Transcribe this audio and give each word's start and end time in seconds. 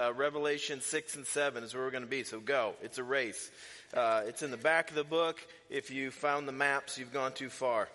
uh, 0.00 0.12
Revelation 0.12 0.80
6 0.80 1.16
and 1.16 1.26
7 1.26 1.64
is 1.64 1.74
where 1.74 1.84
we're 1.84 1.90
going 1.90 2.04
to 2.04 2.08
be. 2.08 2.24
So 2.24 2.40
go. 2.40 2.74
It's 2.82 2.98
a 2.98 3.04
race. 3.04 3.50
Uh, 3.92 4.22
it's 4.26 4.42
in 4.42 4.50
the 4.50 4.56
back 4.56 4.90
of 4.90 4.96
the 4.96 5.04
book. 5.04 5.38
If 5.70 5.90
you 5.90 6.10
found 6.10 6.46
the 6.46 6.52
maps, 6.52 6.98
you've 6.98 7.12
gone 7.12 7.32
too 7.32 7.48
far. 7.48 7.88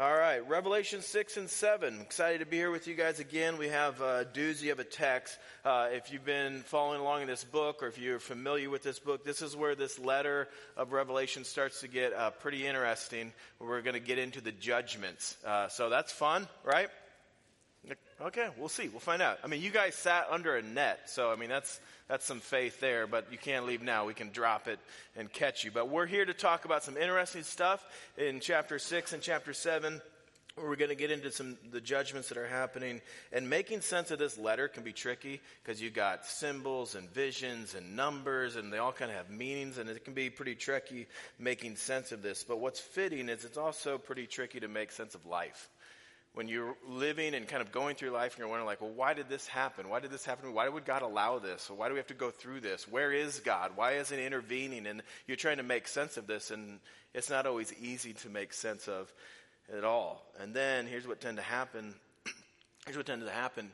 All 0.00 0.16
right, 0.16 0.48
Revelation 0.48 1.02
6 1.02 1.38
and 1.38 1.50
7. 1.50 2.00
Excited 2.00 2.38
to 2.38 2.46
be 2.46 2.56
here 2.56 2.70
with 2.70 2.86
you 2.86 2.94
guys 2.94 3.18
again. 3.18 3.58
We 3.58 3.66
have 3.66 4.00
a 4.00 4.28
doozy 4.32 4.70
of 4.70 4.78
a 4.78 4.84
text. 4.84 5.36
Uh, 5.64 5.88
if 5.90 6.12
you've 6.12 6.24
been 6.24 6.60
following 6.60 7.00
along 7.00 7.22
in 7.22 7.26
this 7.26 7.42
book 7.42 7.82
or 7.82 7.88
if 7.88 7.98
you're 7.98 8.20
familiar 8.20 8.70
with 8.70 8.84
this 8.84 9.00
book, 9.00 9.24
this 9.24 9.42
is 9.42 9.56
where 9.56 9.74
this 9.74 9.98
letter 9.98 10.46
of 10.76 10.92
Revelation 10.92 11.42
starts 11.42 11.80
to 11.80 11.88
get 11.88 12.12
uh, 12.12 12.30
pretty 12.30 12.64
interesting. 12.64 13.32
We're 13.58 13.82
going 13.82 13.94
to 13.94 14.00
get 14.00 14.18
into 14.18 14.40
the 14.40 14.52
judgments. 14.52 15.36
Uh, 15.44 15.66
so 15.66 15.90
that's 15.90 16.12
fun, 16.12 16.46
right? 16.62 16.90
Okay, 18.20 18.48
we'll 18.56 18.68
see. 18.68 18.88
We'll 18.88 18.98
find 18.98 19.22
out. 19.22 19.38
I 19.44 19.46
mean, 19.46 19.62
you 19.62 19.70
guys 19.70 19.94
sat 19.94 20.26
under 20.28 20.56
a 20.56 20.62
net, 20.62 21.02
so 21.06 21.30
I 21.30 21.36
mean, 21.36 21.48
that's 21.48 21.78
that's 22.08 22.24
some 22.24 22.40
faith 22.40 22.80
there, 22.80 23.06
but 23.06 23.30
you 23.30 23.38
can't 23.38 23.64
leave 23.64 23.80
now. 23.80 24.06
We 24.06 24.14
can 24.14 24.30
drop 24.32 24.66
it 24.66 24.80
and 25.16 25.32
catch 25.32 25.62
you. 25.62 25.70
But 25.70 25.88
we're 25.88 26.06
here 26.06 26.24
to 26.24 26.34
talk 26.34 26.64
about 26.64 26.82
some 26.82 26.96
interesting 26.96 27.44
stuff 27.44 27.84
in 28.16 28.40
chapter 28.40 28.80
6 28.80 29.12
and 29.12 29.22
chapter 29.22 29.52
7. 29.52 30.00
We're 30.56 30.74
going 30.74 30.88
to 30.88 30.96
get 30.96 31.12
into 31.12 31.30
some 31.30 31.56
the 31.70 31.80
judgments 31.80 32.30
that 32.30 32.38
are 32.38 32.48
happening, 32.48 33.02
and 33.32 33.48
making 33.48 33.82
sense 33.82 34.10
of 34.10 34.18
this 34.18 34.36
letter 34.36 34.66
can 34.66 34.82
be 34.82 34.92
tricky 34.92 35.40
because 35.62 35.80
you 35.80 35.88
got 35.88 36.26
symbols 36.26 36.96
and 36.96 37.08
visions 37.10 37.76
and 37.76 37.94
numbers, 37.94 38.56
and 38.56 38.72
they 38.72 38.78
all 38.78 38.90
kind 38.90 39.12
of 39.12 39.16
have 39.16 39.30
meanings, 39.30 39.78
and 39.78 39.88
it 39.88 40.04
can 40.04 40.14
be 40.14 40.28
pretty 40.28 40.56
tricky 40.56 41.06
making 41.38 41.76
sense 41.76 42.10
of 42.10 42.22
this. 42.22 42.42
But 42.42 42.58
what's 42.58 42.80
fitting 42.80 43.28
is 43.28 43.44
it's 43.44 43.58
also 43.58 43.96
pretty 43.96 44.26
tricky 44.26 44.58
to 44.58 44.66
make 44.66 44.90
sense 44.90 45.14
of 45.14 45.24
life 45.24 45.68
when 46.34 46.48
you're 46.48 46.76
living 46.86 47.34
and 47.34 47.48
kind 47.48 47.62
of 47.62 47.72
going 47.72 47.96
through 47.96 48.10
life 48.10 48.32
and 48.32 48.40
you're 48.40 48.48
wondering 48.48 48.66
like, 48.66 48.80
well, 48.80 48.92
why 48.92 49.14
did 49.14 49.28
this 49.28 49.46
happen? 49.46 49.88
Why 49.88 50.00
did 50.00 50.10
this 50.10 50.24
happen? 50.24 50.44
To 50.44 50.48
me? 50.48 50.54
Why 50.54 50.68
would 50.68 50.84
God 50.84 51.02
allow 51.02 51.38
this? 51.38 51.68
Why 51.68 51.88
do 51.88 51.94
we 51.94 51.98
have 51.98 52.06
to 52.08 52.14
go 52.14 52.30
through 52.30 52.60
this? 52.60 52.86
Where 52.86 53.12
is 53.12 53.40
God? 53.40 53.72
Why 53.74 53.92
isn't 53.94 54.18
intervening? 54.18 54.86
And 54.86 55.02
you're 55.26 55.36
trying 55.36 55.56
to 55.56 55.62
make 55.62 55.88
sense 55.88 56.16
of 56.16 56.26
this 56.26 56.50
and 56.50 56.80
it's 57.14 57.30
not 57.30 57.46
always 57.46 57.72
easy 57.74 58.12
to 58.12 58.28
make 58.28 58.52
sense 58.52 58.88
of 58.88 59.12
at 59.76 59.84
all. 59.84 60.24
And 60.40 60.54
then 60.54 60.86
here's 60.86 61.06
what 61.06 61.20
tend 61.20 61.36
to 61.38 61.42
happen. 61.42 61.94
here's 62.84 62.96
what 62.96 63.06
tends 63.06 63.24
to 63.24 63.32
happen. 63.32 63.70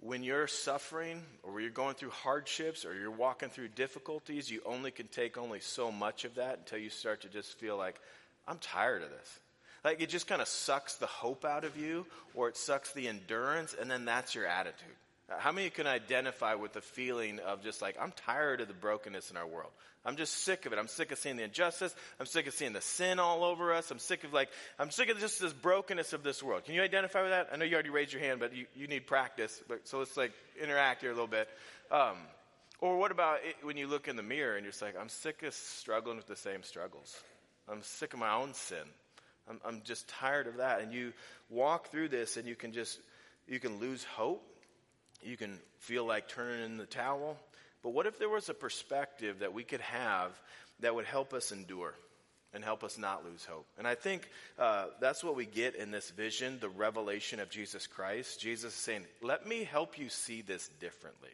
When 0.00 0.22
you're 0.22 0.46
suffering 0.46 1.22
or 1.42 1.60
you're 1.60 1.70
going 1.70 1.94
through 1.94 2.10
hardships 2.10 2.84
or 2.84 2.94
you're 2.94 3.10
walking 3.10 3.48
through 3.48 3.68
difficulties, 3.68 4.50
you 4.50 4.60
only 4.66 4.90
can 4.90 5.08
take 5.08 5.38
only 5.38 5.60
so 5.60 5.90
much 5.90 6.24
of 6.24 6.34
that 6.36 6.58
until 6.58 6.78
you 6.78 6.90
start 6.90 7.22
to 7.22 7.28
just 7.28 7.58
feel 7.58 7.76
like, 7.76 7.98
I'm 8.46 8.58
tired 8.58 9.02
of 9.02 9.10
this. 9.10 9.40
Like 9.84 10.00
it 10.00 10.08
just 10.08 10.26
kind 10.26 10.42
of 10.42 10.48
sucks 10.48 10.96
the 10.96 11.06
hope 11.06 11.44
out 11.44 11.64
of 11.64 11.76
you 11.76 12.06
or 12.34 12.48
it 12.48 12.56
sucks 12.56 12.92
the 12.92 13.08
endurance 13.08 13.74
and 13.78 13.90
then 13.90 14.04
that's 14.04 14.34
your 14.34 14.46
attitude. 14.46 14.94
How 15.28 15.50
many 15.50 15.70
can 15.70 15.88
identify 15.88 16.54
with 16.54 16.72
the 16.72 16.80
feeling 16.80 17.40
of 17.40 17.62
just 17.62 17.82
like, 17.82 17.96
I'm 18.00 18.12
tired 18.12 18.60
of 18.60 18.68
the 18.68 18.74
brokenness 18.74 19.30
in 19.32 19.36
our 19.36 19.46
world. 19.46 19.72
I'm 20.04 20.14
just 20.14 20.44
sick 20.44 20.66
of 20.66 20.72
it. 20.72 20.78
I'm 20.78 20.86
sick 20.86 21.10
of 21.10 21.18
seeing 21.18 21.36
the 21.36 21.42
injustice. 21.42 21.92
I'm 22.20 22.26
sick 22.26 22.46
of 22.46 22.54
seeing 22.54 22.72
the 22.72 22.80
sin 22.80 23.18
all 23.18 23.42
over 23.42 23.74
us. 23.74 23.90
I'm 23.90 23.98
sick 23.98 24.22
of 24.22 24.32
like, 24.32 24.50
I'm 24.78 24.92
sick 24.92 25.08
of 25.08 25.18
just 25.18 25.40
this 25.40 25.52
brokenness 25.52 26.12
of 26.12 26.22
this 26.22 26.44
world. 26.44 26.64
Can 26.64 26.74
you 26.74 26.82
identify 26.82 27.22
with 27.22 27.32
that? 27.32 27.48
I 27.52 27.56
know 27.56 27.64
you 27.64 27.74
already 27.74 27.90
raised 27.90 28.12
your 28.12 28.22
hand, 28.22 28.38
but 28.38 28.54
you, 28.54 28.66
you 28.76 28.86
need 28.86 29.08
practice. 29.08 29.60
But, 29.66 29.88
so 29.88 29.98
let's 29.98 30.16
like 30.16 30.30
interact 30.62 31.00
here 31.00 31.10
a 31.10 31.14
little 31.14 31.26
bit. 31.26 31.48
Um, 31.90 32.18
or 32.80 32.96
what 32.96 33.10
about 33.10 33.40
it, 33.44 33.56
when 33.62 33.76
you 33.76 33.88
look 33.88 34.06
in 34.06 34.14
the 34.14 34.22
mirror 34.22 34.54
and 34.54 34.62
you're 34.62 34.70
just 34.70 34.82
like, 34.82 34.94
I'm 34.96 35.08
sick 35.08 35.42
of 35.42 35.54
struggling 35.54 36.18
with 36.18 36.28
the 36.28 36.36
same 36.36 36.62
struggles. 36.62 37.18
I'm 37.68 37.82
sick 37.82 38.12
of 38.12 38.20
my 38.20 38.32
own 38.32 38.54
sin. 38.54 38.78
I'm, 39.48 39.60
I'm 39.64 39.82
just 39.84 40.08
tired 40.08 40.46
of 40.46 40.58
that. 40.58 40.80
And 40.80 40.92
you 40.92 41.12
walk 41.48 41.88
through 41.88 42.08
this 42.08 42.36
and 42.36 42.46
you 42.46 42.54
can 42.54 42.72
just, 42.72 42.98
you 43.46 43.60
can 43.60 43.78
lose 43.78 44.04
hope. 44.04 44.42
You 45.22 45.36
can 45.36 45.58
feel 45.78 46.04
like 46.04 46.28
turning 46.28 46.64
in 46.64 46.76
the 46.76 46.86
towel. 46.86 47.36
But 47.82 47.90
what 47.90 48.06
if 48.06 48.18
there 48.18 48.28
was 48.28 48.48
a 48.48 48.54
perspective 48.54 49.40
that 49.40 49.52
we 49.52 49.64
could 49.64 49.80
have 49.80 50.32
that 50.80 50.94
would 50.94 51.06
help 51.06 51.32
us 51.32 51.52
endure? 51.52 51.94
and 52.54 52.64
help 52.64 52.82
us 52.84 52.96
not 52.96 53.22
lose 53.22 53.44
hope. 53.44 53.66
And 53.76 53.86
I 53.86 53.94
think 53.94 54.30
uh, 54.58 54.86
that's 54.98 55.22
what 55.22 55.36
we 55.36 55.44
get 55.44 55.74
in 55.74 55.90
this 55.90 56.08
vision, 56.08 56.56
the 56.58 56.70
revelation 56.70 57.38
of 57.38 57.50
Jesus 57.50 57.86
Christ. 57.86 58.40
Jesus 58.40 58.72
is 58.72 58.80
saying, 58.80 59.04
Let 59.20 59.46
me 59.46 59.64
help 59.64 59.98
you 59.98 60.08
see 60.08 60.40
this 60.40 60.70
differently 60.80 61.28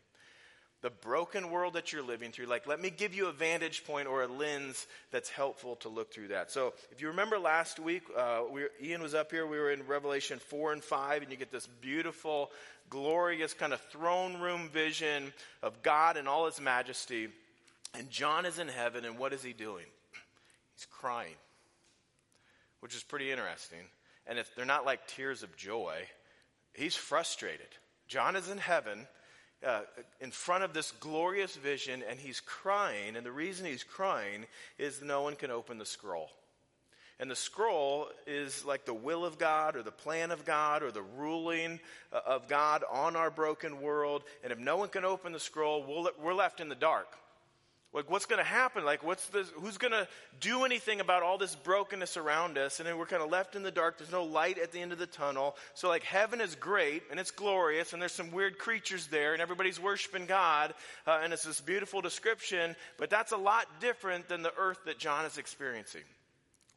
the 0.83 0.91
broken 0.91 1.51
world 1.51 1.75
that 1.75 1.93
you're 1.93 2.03
living 2.03 2.33
through. 2.33 2.47
Like, 2.47 2.67
let 2.67 2.81
me 2.81 2.91
give 2.91 3.15
you 3.15 3.29
a 3.29 3.33
vantage 3.33 3.85
point 3.87 4.09
or 4.09 4.25
a 4.25 4.27
lens 4.27 4.87
that's 5.13 5.31
helpful 5.31 5.77
to 5.77 5.89
look 5.89 6.13
through 6.13 6.29
that. 6.29 6.51
So, 6.51 6.75
if 6.91 7.01
you 7.01 7.09
remember 7.09 7.39
last 7.39 7.79
week, 7.79 8.03
uh, 8.17 8.43
we, 8.51 8.67
Ian 8.83 9.01
was 9.01 9.15
up 9.15 9.31
here. 9.31 9.47
We 9.47 9.59
were 9.59 9.71
in 9.71 9.87
Revelation 9.87 10.41
4 10.41 10.73
and 10.73 10.83
5, 10.83 11.23
and 11.23 11.31
you 11.31 11.39
get 11.39 11.53
this 11.53 11.69
beautiful, 11.81 12.51
glorious 12.91 13.55
kind 13.55 13.73
of 13.73 13.81
throne 13.93 14.41
room 14.41 14.69
vision 14.71 15.33
of 15.63 15.83
God 15.83 16.17
and 16.17 16.27
all 16.27 16.47
his 16.47 16.61
majesty. 16.61 17.29
And 17.95 18.11
John 18.11 18.45
is 18.45 18.59
in 18.59 18.69
heaven, 18.69 19.05
and 19.05 19.19
what 19.19 19.33
is 19.33 19.43
he 19.43 19.53
doing? 19.53 19.87
He's 20.75 20.87
crying, 20.87 21.37
which 22.81 22.97
is 22.97 23.05
pretty 23.05 23.31
interesting. 23.31 23.79
And 24.27 24.37
if 24.37 24.53
they're 24.57 24.65
not 24.65 24.85
like 24.85 25.07
tears 25.07 25.45
of 25.45 25.57
joy, 25.57 25.95
he's 26.75 26.97
frustrated. 26.97 27.69
John 28.09 28.35
is 28.35 28.51
in 28.51 28.59
heaven 28.59 29.07
uh, 29.67 29.81
in 30.21 30.31
front 30.31 30.65
of 30.65 30.73
this 30.73 30.93
glorious 30.93 31.57
vision 31.57 32.03
and 32.09 32.19
he's 32.19 32.41
crying. 32.41 33.17
And 33.17 33.25
the 33.25 33.33
reason 33.33 33.67
he's 33.67 33.85
crying 33.85 34.47
is 34.79 35.03
no 35.03 35.23
one 35.23 35.37
can 35.37 35.51
open 35.51 35.79
the 35.79 35.87
scroll. 35.87 36.31
And 37.21 37.31
the 37.31 37.37
scroll 37.37 38.09
is 38.27 38.65
like 38.65 38.85
the 38.85 38.95
will 38.95 39.25
of 39.25 39.39
God 39.39 39.77
or 39.77 39.83
the 39.83 39.93
plan 39.93 40.31
of 40.33 40.45
God 40.45 40.83
or 40.83 40.91
the 40.91 41.05
ruling 41.17 41.79
uh, 42.13 42.21
of 42.27 42.49
God 42.49 42.83
on 42.91 43.15
our 43.15 43.31
broken 43.31 43.81
world. 43.81 44.25
And 44.43 44.53
if 44.53 44.59
no 44.59 44.77
one 44.77 44.89
can 44.89 45.05
open 45.05 45.33
the 45.33 45.39
scroll, 45.39 45.85
we 45.85 46.11
we 46.21 46.31
are 46.31 46.35
left 46.35 46.61
in 46.61 46.69
the 46.69 46.75
dark. 46.75 47.17
Like, 47.95 48.11
what's 48.11 48.25
going 48.25 48.39
to 48.39 48.45
happen? 48.45 48.87
Like, 48.87 49.05
what's 49.05 49.27
this, 49.29 49.51
who's 49.55 49.77
going 49.77 49.93
to 49.93 50.09
do 50.41 50.65
anything 50.65 51.01
about 51.01 51.23
all 51.23 51.37
this 51.37 51.55
brokenness 51.55 52.17
around 52.17 52.57
us? 52.57 52.81
And 52.81 52.89
then 52.89 52.97
we're 52.97 53.05
kind 53.07 53.23
of 53.23 53.31
left 53.31 53.55
in 53.55 53.63
the 53.63 53.71
dark. 53.71 53.99
There's 53.99 54.11
no 54.11 54.25
light 54.25 54.59
at 54.59 54.73
the 54.73 54.81
end 54.81 54.93
of 54.93 54.99
the 54.99 55.07
tunnel. 55.07 55.57
So, 55.75 55.89
like, 55.89 56.03
heaven 56.03 56.41
is 56.41 56.55
great 56.55 57.03
and 57.11 57.21
it's 57.21 57.31
glorious, 57.31 57.93
and 57.93 58.01
there's 58.01 58.13
some 58.13 58.31
weird 58.31 58.59
creatures 58.59 59.09
there, 59.09 59.35
and 59.35 59.43
everybody's 59.43 59.79
worshiping 59.79 60.25
God, 60.25 60.73
uh, 61.07 61.21
and 61.23 61.35
it's 61.35 61.45
this 61.45 61.61
beautiful 61.61 62.01
description, 62.01 62.77
but 62.99 63.11
that's 63.11 63.33
a 63.33 63.37
lot 63.37 63.67
different 63.81 64.27
than 64.27 64.43
the 64.43 64.55
earth 64.57 64.79
that 64.87 64.99
John 64.99 65.27
is 65.27 65.37
experiencing. 65.37 66.03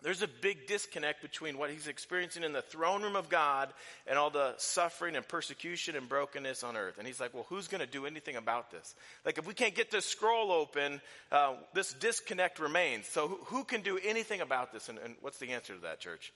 There's 0.06 0.22
a 0.22 0.28
big 0.28 0.68
disconnect 0.68 1.24
between 1.24 1.58
what 1.58 1.72
he's 1.72 1.88
experiencing 1.88 2.44
in 2.44 2.54
the 2.54 2.62
throne 2.62 3.02
room 3.02 3.16
of 3.16 3.28
God 3.28 3.74
and 4.06 4.20
all 4.20 4.30
the 4.30 4.54
suffering 4.58 5.16
and 5.16 5.28
persecution 5.28 5.96
and 5.96 6.08
brokenness 6.08 6.64
on 6.64 6.78
earth. 6.78 7.00
And 7.00 7.08
he's 7.08 7.20
like, 7.20 7.34
well, 7.34 7.48
who's 7.50 7.68
going 7.68 7.82
to 7.82 7.88
do 7.88 8.06
anything 8.06 8.36
about 8.36 8.70
this? 8.70 8.94
Like, 9.26 9.40
if 9.40 9.48
we 9.48 9.56
can't 9.56 9.74
get 9.74 9.90
this 9.90 10.06
scroll 10.06 10.52
open, 10.52 11.02
uh, 11.32 11.56
this 11.74 11.92
disconnect 11.92 12.60
remains. 12.60 13.08
So, 13.08 13.28
who, 13.28 13.38
who, 13.46 13.64
can 13.64 13.82
do 13.82 13.98
anything 13.98 14.42
about 14.42 14.72
this? 14.72 14.90
And, 14.90 15.00
and 15.00 15.16
what's 15.22 15.40
the 15.40 15.54
answer 15.54 15.74
to 15.74 15.82
that, 15.82 16.02
church? 16.02 16.32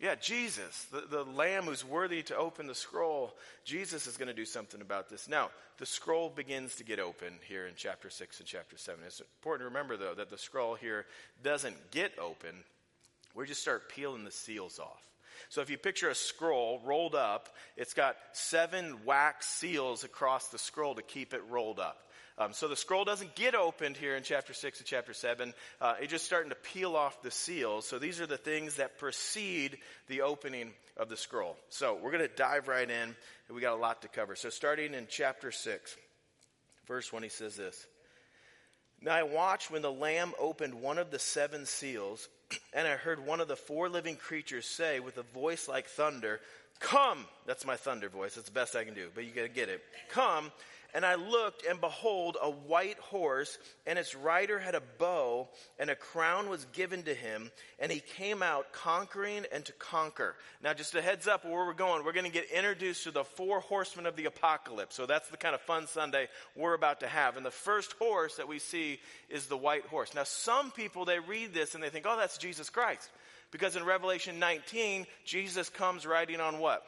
Yeah, 0.00 0.16
Jesus, 0.16 0.88
the, 0.90 1.02
the 1.08 1.22
lamb 1.22 1.62
who's 1.62 1.84
worthy 1.84 2.24
to 2.24 2.36
open 2.36 2.66
the 2.66 2.74
scroll. 2.74 3.36
Jesus 3.64 4.08
is 4.08 4.16
going 4.16 4.26
to 4.26 4.34
do 4.34 4.44
something 4.44 4.80
about 4.80 5.08
this. 5.08 5.28
Now, 5.28 5.50
the 5.78 5.86
scroll 5.86 6.30
begins 6.30 6.74
to 6.76 6.84
get 6.84 6.98
open 6.98 7.34
here 7.46 7.68
in 7.68 7.74
chapter 7.76 8.10
6 8.10 8.40
and 8.40 8.48
chapter 8.48 8.76
7. 8.76 8.98
It's 9.06 9.20
important 9.20 9.60
to 9.60 9.66
remember, 9.66 9.96
though, 9.96 10.14
that 10.14 10.30
the 10.30 10.38
scroll 10.38 10.74
here 10.74 11.06
doesn't 11.44 11.92
get 11.92 12.18
open. 12.18 12.64
We 13.34 13.46
just 13.46 13.62
start 13.62 13.88
peeling 13.88 14.24
the 14.24 14.30
seals 14.30 14.78
off. 14.78 15.02
So 15.48 15.60
if 15.60 15.70
you 15.70 15.78
picture 15.78 16.08
a 16.08 16.14
scroll 16.14 16.80
rolled 16.84 17.14
up, 17.14 17.48
it's 17.76 17.94
got 17.94 18.16
seven 18.32 19.04
wax 19.04 19.46
seals 19.46 20.04
across 20.04 20.48
the 20.48 20.58
scroll 20.58 20.94
to 20.94 21.02
keep 21.02 21.34
it 21.34 21.42
rolled 21.50 21.80
up. 21.80 21.98
Um, 22.38 22.52
so 22.54 22.66
the 22.66 22.76
scroll 22.76 23.04
doesn't 23.04 23.34
get 23.34 23.54
opened 23.54 23.96
here 23.96 24.16
in 24.16 24.22
chapter 24.22 24.54
6 24.54 24.78
and 24.78 24.86
chapter 24.86 25.12
7. 25.12 25.52
Uh, 25.80 25.94
it's 26.00 26.10
just 26.10 26.24
starting 26.24 26.48
to 26.48 26.56
peel 26.56 26.96
off 26.96 27.20
the 27.22 27.30
seals. 27.30 27.86
So 27.86 27.98
these 27.98 28.20
are 28.20 28.26
the 28.26 28.38
things 28.38 28.76
that 28.76 28.98
precede 28.98 29.76
the 30.08 30.22
opening 30.22 30.72
of 30.96 31.08
the 31.08 31.16
scroll. 31.16 31.56
So 31.68 31.98
we're 32.02 32.10
going 32.10 32.26
to 32.26 32.34
dive 32.34 32.68
right 32.68 32.88
in, 32.88 33.14
we 33.50 33.60
got 33.60 33.74
a 33.76 33.80
lot 33.80 34.02
to 34.02 34.08
cover. 34.08 34.34
So 34.34 34.48
starting 34.48 34.94
in 34.94 35.06
chapter 35.10 35.52
6, 35.52 35.96
verse 36.88 37.12
1, 37.12 37.22
he 37.22 37.28
says 37.28 37.56
this. 37.56 37.86
Now 39.02 39.14
I 39.14 39.24
watched 39.24 39.70
when 39.70 39.82
the 39.82 39.92
Lamb 39.92 40.32
opened 40.38 40.74
one 40.74 40.96
of 40.96 41.10
the 41.10 41.18
seven 41.18 41.66
seals, 41.66 42.28
and 42.72 42.86
I 42.86 42.96
heard 42.96 43.24
one 43.24 43.40
of 43.40 43.48
the 43.48 43.56
four 43.56 43.88
living 43.88 44.16
creatures 44.16 44.66
say 44.66 45.00
with 45.00 45.18
a 45.18 45.22
voice 45.22 45.68
like 45.68 45.86
thunder, 45.86 46.40
Come! 46.80 47.26
That's 47.46 47.64
my 47.64 47.76
thunder 47.76 48.08
voice. 48.08 48.34
That's 48.34 48.48
the 48.48 48.52
best 48.52 48.74
I 48.74 48.84
can 48.84 48.94
do, 48.94 49.08
but 49.14 49.24
you 49.24 49.30
gotta 49.30 49.48
get 49.48 49.68
it. 49.68 49.82
Come! 50.10 50.50
And 50.94 51.06
I 51.06 51.14
looked, 51.14 51.64
and 51.64 51.80
behold, 51.80 52.36
a 52.40 52.50
white 52.50 52.98
horse, 52.98 53.56
and 53.86 53.98
its 53.98 54.14
rider 54.14 54.58
had 54.58 54.74
a 54.74 54.82
bow, 54.98 55.48
and 55.78 55.88
a 55.88 55.94
crown 55.94 56.50
was 56.50 56.66
given 56.72 57.02
to 57.04 57.14
him, 57.14 57.50
and 57.78 57.90
he 57.90 58.00
came 58.00 58.42
out 58.42 58.72
conquering 58.72 59.46
and 59.52 59.64
to 59.64 59.72
conquer. 59.72 60.36
Now, 60.62 60.74
just 60.74 60.94
a 60.94 61.00
heads 61.00 61.26
up 61.26 61.46
where 61.46 61.64
we're 61.64 61.72
going, 61.72 62.04
we're 62.04 62.12
going 62.12 62.26
to 62.26 62.32
get 62.32 62.50
introduced 62.50 63.04
to 63.04 63.10
the 63.10 63.24
four 63.24 63.60
horsemen 63.60 64.04
of 64.04 64.16
the 64.16 64.26
apocalypse. 64.26 64.94
So 64.94 65.06
that's 65.06 65.30
the 65.30 65.38
kind 65.38 65.54
of 65.54 65.62
fun 65.62 65.86
Sunday 65.86 66.28
we're 66.54 66.74
about 66.74 67.00
to 67.00 67.08
have. 67.08 67.38
And 67.38 67.46
the 67.46 67.50
first 67.50 67.92
horse 67.94 68.36
that 68.36 68.48
we 68.48 68.58
see 68.58 69.00
is 69.30 69.46
the 69.46 69.56
white 69.56 69.86
horse. 69.86 70.14
Now, 70.14 70.24
some 70.24 70.70
people, 70.72 71.06
they 71.06 71.20
read 71.20 71.54
this 71.54 71.74
and 71.74 71.82
they 71.82 71.88
think, 71.88 72.04
oh, 72.06 72.18
that's 72.18 72.36
Jesus 72.36 72.68
Christ. 72.68 73.08
Because 73.50 73.76
in 73.76 73.84
Revelation 73.84 74.38
19, 74.38 75.06
Jesus 75.24 75.70
comes 75.70 76.04
riding 76.04 76.40
on 76.40 76.58
what? 76.58 76.84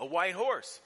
A 0.00 0.06
white 0.06 0.34
horse. 0.34 0.80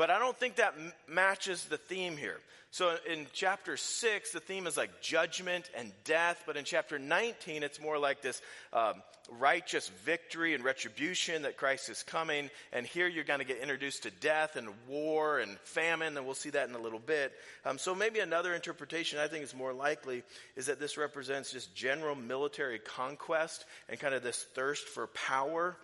But 0.00 0.08
I 0.08 0.18
don't 0.18 0.34
think 0.34 0.56
that 0.56 0.72
m- 0.78 0.94
matches 1.06 1.66
the 1.66 1.76
theme 1.76 2.16
here. 2.16 2.38
So 2.70 2.96
in 3.06 3.26
chapter 3.34 3.76
6, 3.76 4.32
the 4.32 4.40
theme 4.40 4.66
is 4.66 4.78
like 4.78 5.02
judgment 5.02 5.68
and 5.76 5.92
death. 6.04 6.42
But 6.46 6.56
in 6.56 6.64
chapter 6.64 6.98
19, 6.98 7.62
it's 7.62 7.78
more 7.78 7.98
like 7.98 8.22
this 8.22 8.40
um, 8.72 8.94
righteous 9.38 9.90
victory 10.06 10.54
and 10.54 10.64
retribution 10.64 11.42
that 11.42 11.58
Christ 11.58 11.90
is 11.90 12.02
coming. 12.02 12.48
And 12.72 12.86
here 12.86 13.08
you're 13.08 13.24
going 13.24 13.40
to 13.40 13.44
get 13.44 13.58
introduced 13.58 14.04
to 14.04 14.10
death 14.10 14.56
and 14.56 14.70
war 14.88 15.38
and 15.38 15.58
famine. 15.64 16.16
And 16.16 16.24
we'll 16.24 16.34
see 16.34 16.48
that 16.48 16.66
in 16.66 16.74
a 16.74 16.80
little 16.80 16.98
bit. 16.98 17.34
Um, 17.66 17.76
so 17.76 17.94
maybe 17.94 18.20
another 18.20 18.54
interpretation 18.54 19.18
I 19.18 19.28
think 19.28 19.44
is 19.44 19.54
more 19.54 19.74
likely 19.74 20.22
is 20.56 20.64
that 20.64 20.80
this 20.80 20.96
represents 20.96 21.52
just 21.52 21.74
general 21.74 22.14
military 22.14 22.78
conquest 22.78 23.66
and 23.90 24.00
kind 24.00 24.14
of 24.14 24.22
this 24.22 24.46
thirst 24.54 24.88
for 24.88 25.08
power 25.08 25.76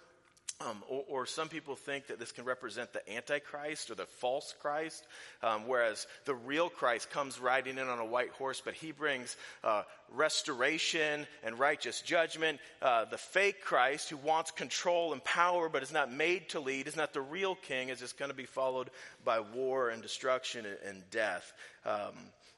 um, 0.62 0.82
or, 0.88 1.04
or, 1.08 1.26
some 1.26 1.48
people 1.48 1.76
think 1.76 2.06
that 2.06 2.18
this 2.18 2.32
can 2.32 2.46
represent 2.46 2.90
the 2.92 3.12
Antichrist 3.12 3.90
or 3.90 3.94
the 3.94 4.06
false 4.06 4.54
Christ, 4.58 5.06
um, 5.42 5.66
whereas 5.66 6.06
the 6.24 6.34
real 6.34 6.70
Christ 6.70 7.10
comes 7.10 7.38
riding 7.38 7.76
in 7.76 7.88
on 7.88 7.98
a 7.98 8.04
white 8.04 8.30
horse, 8.30 8.62
but 8.64 8.72
he 8.72 8.90
brings 8.90 9.36
uh, 9.62 9.82
restoration 10.10 11.26
and 11.44 11.58
righteous 11.58 12.00
judgment. 12.00 12.58
Uh, 12.80 13.04
the 13.04 13.18
fake 13.18 13.60
Christ, 13.60 14.08
who 14.08 14.16
wants 14.16 14.50
control 14.50 15.12
and 15.12 15.22
power 15.24 15.68
but 15.68 15.82
is 15.82 15.92
not 15.92 16.10
made 16.10 16.48
to 16.50 16.60
lead, 16.60 16.88
is 16.88 16.96
not 16.96 17.12
the 17.12 17.20
real 17.20 17.54
king, 17.54 17.90
is 17.90 18.00
just 18.00 18.18
going 18.18 18.30
to 18.30 18.36
be 18.36 18.46
followed 18.46 18.88
by 19.26 19.40
war 19.40 19.90
and 19.90 20.00
destruction 20.00 20.64
and, 20.64 20.78
and 20.86 21.10
death, 21.10 21.52
um, 21.84 22.14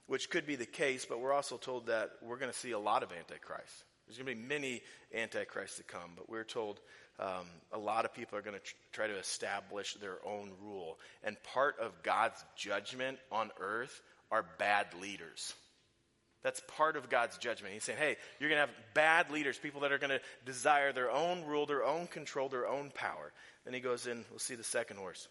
which 0.06 0.30
could 0.30 0.46
be 0.46 0.54
the 0.54 0.66
case, 0.66 1.04
but 1.04 1.18
we're 1.18 1.32
also 1.32 1.56
told 1.56 1.86
that 1.86 2.12
we're 2.22 2.38
going 2.38 2.52
to 2.52 2.58
see 2.58 2.70
a 2.70 2.78
lot 2.78 3.02
of 3.02 3.10
Antichrist. 3.10 3.84
There's 4.06 4.16
going 4.16 4.34
to 4.34 4.40
be 4.40 4.48
many 4.48 4.82
Antichrists 5.12 5.76
to 5.76 5.82
come, 5.82 6.12
but 6.16 6.30
we're 6.30 6.44
told 6.44 6.80
um, 7.18 7.46
a 7.72 7.78
lot 7.78 8.04
of 8.04 8.14
people 8.14 8.38
are 8.38 8.42
going 8.42 8.56
to 8.56 8.62
tr- 8.62 8.74
try 8.92 9.06
to 9.06 9.18
establish 9.18 9.94
their 9.94 10.18
own 10.24 10.52
rule. 10.62 10.98
And 11.24 11.36
part 11.54 11.78
of 11.80 12.02
God's 12.02 12.42
judgment 12.56 13.18
on 13.32 13.50
earth 13.60 14.00
are 14.30 14.44
bad 14.58 14.86
leaders. 15.00 15.54
That's 16.42 16.62
part 16.76 16.96
of 16.96 17.10
God's 17.10 17.36
judgment. 17.38 17.74
He's 17.74 17.82
saying, 17.82 17.98
hey, 17.98 18.16
you're 18.38 18.48
going 18.48 18.60
to 18.60 18.66
have 18.66 18.94
bad 18.94 19.30
leaders, 19.30 19.58
people 19.58 19.80
that 19.80 19.90
are 19.90 19.98
going 19.98 20.10
to 20.10 20.20
desire 20.46 20.92
their 20.92 21.10
own 21.10 21.44
rule, 21.44 21.66
their 21.66 21.84
own 21.84 22.06
control, 22.06 22.48
their 22.48 22.68
own 22.68 22.90
power. 22.94 23.32
Then 23.64 23.74
he 23.74 23.80
goes 23.80 24.06
in, 24.06 24.24
we'll 24.30 24.38
see 24.38 24.54
the 24.54 24.62
second 24.62 24.98
horse. 24.98 25.26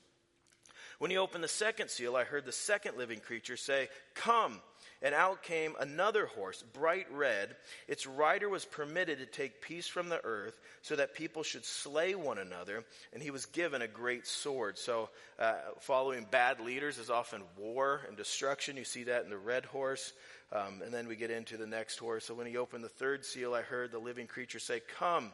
When 0.99 1.11
he 1.11 1.17
opened 1.17 1.43
the 1.43 1.49
second 1.49 1.89
seal, 1.89 2.15
I 2.15 2.23
heard 2.23 2.45
the 2.45 2.51
second 2.51 2.97
living 2.97 3.19
creature 3.19 3.57
say, 3.57 3.87
Come. 4.15 4.61
And 5.03 5.13
out 5.13 5.43
came 5.43 5.75
another 5.79 6.25
horse, 6.25 6.63
bright 6.73 7.05
red. 7.11 7.55
Its 7.87 8.07
rider 8.07 8.49
was 8.49 8.65
permitted 8.65 9.19
to 9.19 9.27
take 9.27 9.61
peace 9.61 9.87
from 9.87 10.09
the 10.09 10.23
earth, 10.23 10.59
so 10.81 10.95
that 10.95 11.13
people 11.13 11.43
should 11.43 11.65
slay 11.65 12.15
one 12.15 12.39
another. 12.39 12.83
And 13.13 13.21
he 13.21 13.29
was 13.29 13.45
given 13.45 13.83
a 13.83 13.87
great 13.87 14.25
sword. 14.25 14.77
So, 14.77 15.09
uh, 15.37 15.53
following 15.81 16.25
bad 16.31 16.59
leaders 16.59 16.97
is 16.97 17.11
often 17.11 17.43
war 17.57 18.01
and 18.07 18.17
destruction. 18.17 18.75
You 18.75 18.85
see 18.85 19.03
that 19.03 19.23
in 19.23 19.29
the 19.29 19.37
red 19.37 19.65
horse. 19.65 20.13
Um, 20.51 20.81
and 20.83 20.91
then 20.91 21.07
we 21.07 21.15
get 21.15 21.29
into 21.29 21.57
the 21.57 21.67
next 21.67 21.97
horse. 21.97 22.25
So, 22.25 22.33
when 22.33 22.47
he 22.47 22.57
opened 22.57 22.83
the 22.83 22.89
third 22.89 23.23
seal, 23.23 23.53
I 23.53 23.61
heard 23.61 23.91
the 23.91 23.99
living 23.99 24.25
creature 24.25 24.59
say, 24.59 24.81
Come. 24.97 25.31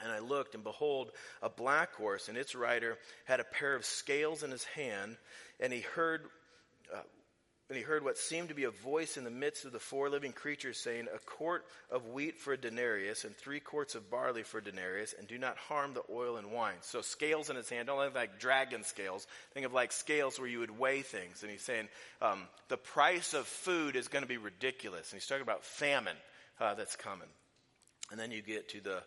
And 0.00 0.10
I 0.10 0.18
looked, 0.18 0.56
and 0.56 0.64
behold, 0.64 1.12
a 1.42 1.48
black 1.48 1.94
horse, 1.94 2.28
and 2.28 2.36
its 2.36 2.56
rider 2.56 2.98
had 3.24 3.38
a 3.38 3.44
pair 3.44 3.76
of 3.76 3.84
scales 3.84 4.42
in 4.42 4.50
his 4.50 4.64
hand. 4.64 5.16
And 5.60 5.72
he 5.72 5.80
heard 5.80 6.22
uh, 6.92 7.02
and 7.72 7.78
he 7.78 7.82
heard 7.82 8.04
what 8.04 8.18
seemed 8.18 8.50
to 8.50 8.54
be 8.54 8.64
a 8.64 8.70
voice 8.70 9.16
in 9.16 9.24
the 9.24 9.30
midst 9.30 9.64
of 9.64 9.72
the 9.72 9.78
four 9.78 10.10
living 10.10 10.32
creatures 10.32 10.76
saying, 10.76 11.06
A 11.14 11.18
quart 11.20 11.64
of 11.90 12.06
wheat 12.08 12.36
for 12.36 12.52
a 12.52 12.56
denarius, 12.58 13.24
and 13.24 13.34
three 13.34 13.60
quarts 13.60 13.94
of 13.94 14.10
barley 14.10 14.42
for 14.42 14.58
a 14.58 14.62
denarius, 14.62 15.14
and 15.18 15.26
do 15.26 15.38
not 15.38 15.56
harm 15.56 15.94
the 15.94 16.02
oil 16.10 16.36
and 16.36 16.52
wine. 16.52 16.76
So 16.82 17.00
scales 17.00 17.48
in 17.48 17.56
his 17.56 17.70
hand, 17.70 17.86
don't 17.86 17.98
think 17.98 18.14
like 18.14 18.38
dragon 18.38 18.84
scales. 18.84 19.26
Think 19.54 19.64
of 19.64 19.72
like 19.72 19.90
scales 19.90 20.38
where 20.38 20.50
you 20.50 20.58
would 20.58 20.78
weigh 20.78 21.00
things. 21.00 21.40
And 21.40 21.50
he's 21.50 21.62
saying, 21.62 21.88
um, 22.20 22.42
The 22.68 22.76
price 22.76 23.32
of 23.32 23.46
food 23.46 23.96
is 23.96 24.08
going 24.08 24.22
to 24.22 24.28
be 24.28 24.36
ridiculous. 24.36 25.10
And 25.10 25.18
he's 25.18 25.26
talking 25.26 25.40
about 25.40 25.64
famine 25.64 26.18
uh, 26.60 26.74
that's 26.74 26.96
coming. 26.96 27.28
And 28.10 28.20
then 28.20 28.32
you 28.32 28.42
get 28.42 28.68
to 28.68 28.82
the 28.82 29.02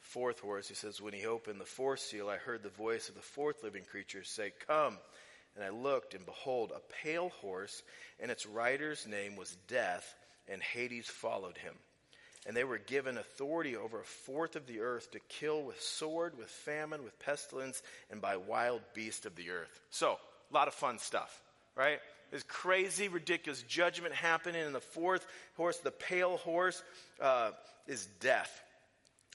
fourth 0.00 0.40
horse. 0.40 0.66
He 0.66 0.74
says, 0.74 0.98
When 0.98 1.12
he 1.12 1.26
opened 1.26 1.60
the 1.60 1.66
fourth 1.66 2.00
seal, 2.00 2.30
I 2.30 2.38
heard 2.38 2.62
the 2.62 2.70
voice 2.70 3.10
of 3.10 3.16
the 3.16 3.20
fourth 3.20 3.62
living 3.62 3.84
creature 3.84 4.24
say, 4.24 4.54
Come. 4.66 4.96
And 5.54 5.64
I 5.64 5.68
looked, 5.68 6.14
and 6.14 6.24
behold, 6.24 6.72
a 6.74 6.80
pale 7.04 7.28
horse, 7.40 7.82
and 8.20 8.30
its 8.30 8.46
rider's 8.46 9.06
name 9.06 9.36
was 9.36 9.56
Death, 9.68 10.14
and 10.48 10.62
Hades 10.62 11.08
followed 11.08 11.58
him. 11.58 11.74
And 12.46 12.56
they 12.56 12.64
were 12.64 12.78
given 12.78 13.18
authority 13.18 13.76
over 13.76 14.00
a 14.00 14.04
fourth 14.04 14.56
of 14.56 14.66
the 14.66 14.80
earth 14.80 15.10
to 15.12 15.20
kill 15.28 15.62
with 15.62 15.80
sword, 15.80 16.36
with 16.36 16.48
famine, 16.48 17.04
with 17.04 17.18
pestilence, 17.20 17.82
and 18.10 18.20
by 18.20 18.36
wild 18.36 18.80
beast 18.94 19.26
of 19.26 19.36
the 19.36 19.50
earth. 19.50 19.80
So, 19.90 20.18
a 20.50 20.54
lot 20.54 20.68
of 20.68 20.74
fun 20.74 20.98
stuff, 20.98 21.40
right? 21.76 22.00
There's 22.30 22.42
crazy, 22.42 23.08
ridiculous 23.08 23.62
judgment 23.62 24.14
happening. 24.14 24.62
And 24.62 24.74
the 24.74 24.80
fourth 24.80 25.24
horse, 25.56 25.78
the 25.78 25.92
pale 25.92 26.38
horse, 26.38 26.82
uh, 27.20 27.52
is 27.86 28.06
death. 28.20 28.62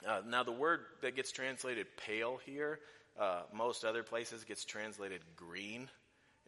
Uh, 0.06 0.22
now, 0.28 0.44
the 0.44 0.52
word 0.52 0.81
that 1.02 1.16
gets 1.16 1.31
translated 1.31 1.88
pale 1.96 2.40
here, 2.46 2.80
uh, 3.19 3.44
most 3.54 3.86
other 3.86 4.04
places 4.04 4.44
gets 4.44 4.66
translated 4.66 5.22
green 5.36 5.88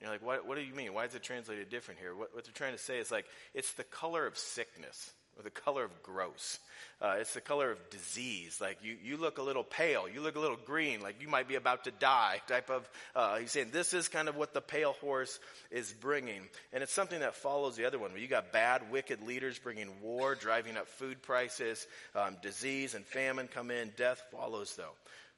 you're 0.02 0.12
like, 0.12 0.26
what, 0.26 0.48
what 0.48 0.56
do 0.56 0.64
you 0.64 0.74
mean? 0.74 0.94
Why 0.94 1.06
is 1.06 1.16
it 1.16 1.24
translated 1.24 1.70
different 1.70 2.00
here? 2.00 2.16
What, 2.16 2.34
what 2.34 2.46
they're 2.46 2.54
trying 2.54 2.74
to 2.74 2.84
say 2.84 3.00
is 3.00 3.12
like, 3.12 3.26
it's 3.54 3.74
the 3.74 3.84
color 3.84 4.26
of 4.26 4.38
sickness 4.38 5.12
or 5.40 5.44
the 5.44 5.50
color 5.50 5.86
of 5.86 6.04
gross. 6.04 6.60
Uh, 7.02 7.16
it's 7.20 7.34
the 7.34 7.42
color 7.42 7.72
of 7.72 7.90
disease. 7.90 8.60
Like 8.60 8.78
you, 8.84 8.98
you 9.02 9.16
look 9.16 9.38
a 9.38 9.42
little 9.42 9.64
pale. 9.64 10.08
You 10.08 10.22
look 10.22 10.36
a 10.36 10.40
little 10.40 10.60
green. 10.66 11.02
Like 11.02 11.22
you 11.22 11.30
might 11.30 11.48
be 11.48 11.56
about 11.56 11.86
to 11.86 11.92
die 11.92 12.42
type 12.48 12.70
of, 12.70 12.90
uh, 13.16 13.38
he's 13.38 13.52
saying 13.52 13.70
this 13.72 13.94
is 13.94 14.10
kind 14.10 14.28
of 14.28 14.36
what 14.36 14.54
the 14.54 14.62
pale 14.62 14.94
horse 15.00 15.40
is 15.72 15.94
bringing. 15.94 16.42
And 16.74 16.84
it's 16.84 16.92
something 16.92 17.22
that 17.22 17.36
follows 17.36 17.78
the 17.78 17.86
other 17.86 17.98
one 17.98 18.12
where 18.12 18.22
you 18.22 18.28
got 18.28 18.52
bad, 18.52 18.92
wicked 18.92 19.26
leaders 19.26 19.58
bringing 19.60 19.90
war, 20.02 20.36
driving 20.36 20.76
up 20.76 20.88
food 20.88 21.22
prices, 21.22 21.88
um, 22.16 22.36
disease 22.42 22.94
and 22.94 23.06
famine 23.06 23.48
come 23.48 23.72
in. 23.72 23.92
Death 23.98 24.22
follows 24.32 24.76
though. 24.76 24.94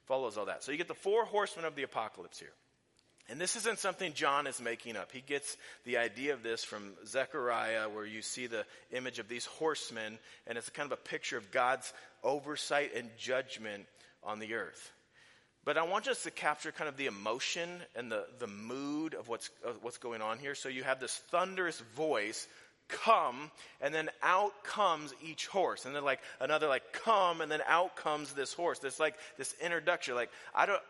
Follows 0.06 0.36
all 0.36 0.46
that. 0.46 0.64
So 0.64 0.72
you 0.72 0.78
get 0.78 0.88
the 0.88 0.94
four 0.94 1.24
horsemen 1.24 1.64
of 1.64 1.76
the 1.76 1.84
apocalypse 1.84 2.40
here. 2.40 2.52
And 3.32 3.40
this 3.40 3.56
isn't 3.56 3.78
something 3.78 4.12
John 4.12 4.46
is 4.46 4.60
making 4.60 4.94
up. 4.94 5.10
He 5.10 5.22
gets 5.22 5.56
the 5.86 5.96
idea 5.96 6.34
of 6.34 6.42
this 6.42 6.62
from 6.62 6.92
Zechariah, 7.06 7.88
where 7.88 8.04
you 8.04 8.20
see 8.20 8.46
the 8.46 8.66
image 8.90 9.18
of 9.18 9.26
these 9.26 9.46
horsemen, 9.46 10.18
and 10.46 10.58
it's 10.58 10.68
kind 10.68 10.92
of 10.92 10.98
a 10.98 11.00
picture 11.02 11.38
of 11.38 11.50
God's 11.50 11.94
oversight 12.22 12.90
and 12.94 13.08
judgment 13.16 13.86
on 14.22 14.38
the 14.38 14.52
earth. 14.52 14.92
But 15.64 15.78
I 15.78 15.84
want 15.84 16.08
us 16.08 16.24
to 16.24 16.30
capture 16.30 16.72
kind 16.72 16.90
of 16.90 16.98
the 16.98 17.06
emotion 17.06 17.70
and 17.96 18.12
the, 18.12 18.26
the 18.38 18.48
mood 18.48 19.14
of 19.14 19.28
what's, 19.28 19.48
of 19.64 19.82
what's 19.82 19.96
going 19.96 20.20
on 20.20 20.38
here. 20.38 20.54
So 20.54 20.68
you 20.68 20.82
have 20.82 21.00
this 21.00 21.16
thunderous 21.30 21.80
voice 21.96 22.46
come, 22.88 23.50
and 23.80 23.94
then 23.94 24.10
out 24.22 24.52
comes 24.62 25.14
each 25.26 25.46
horse. 25.46 25.86
And 25.86 25.96
then 25.96 26.04
like 26.04 26.20
another 26.38 26.68
like 26.68 26.92
come, 26.92 27.40
and 27.40 27.50
then 27.50 27.60
out 27.66 27.96
comes 27.96 28.34
this 28.34 28.52
horse. 28.52 28.78
There's 28.78 29.00
like 29.00 29.14
this 29.38 29.54
introduction. 29.62 30.16
Like, 30.16 30.30
I 30.54 30.66
don't, 30.66 30.82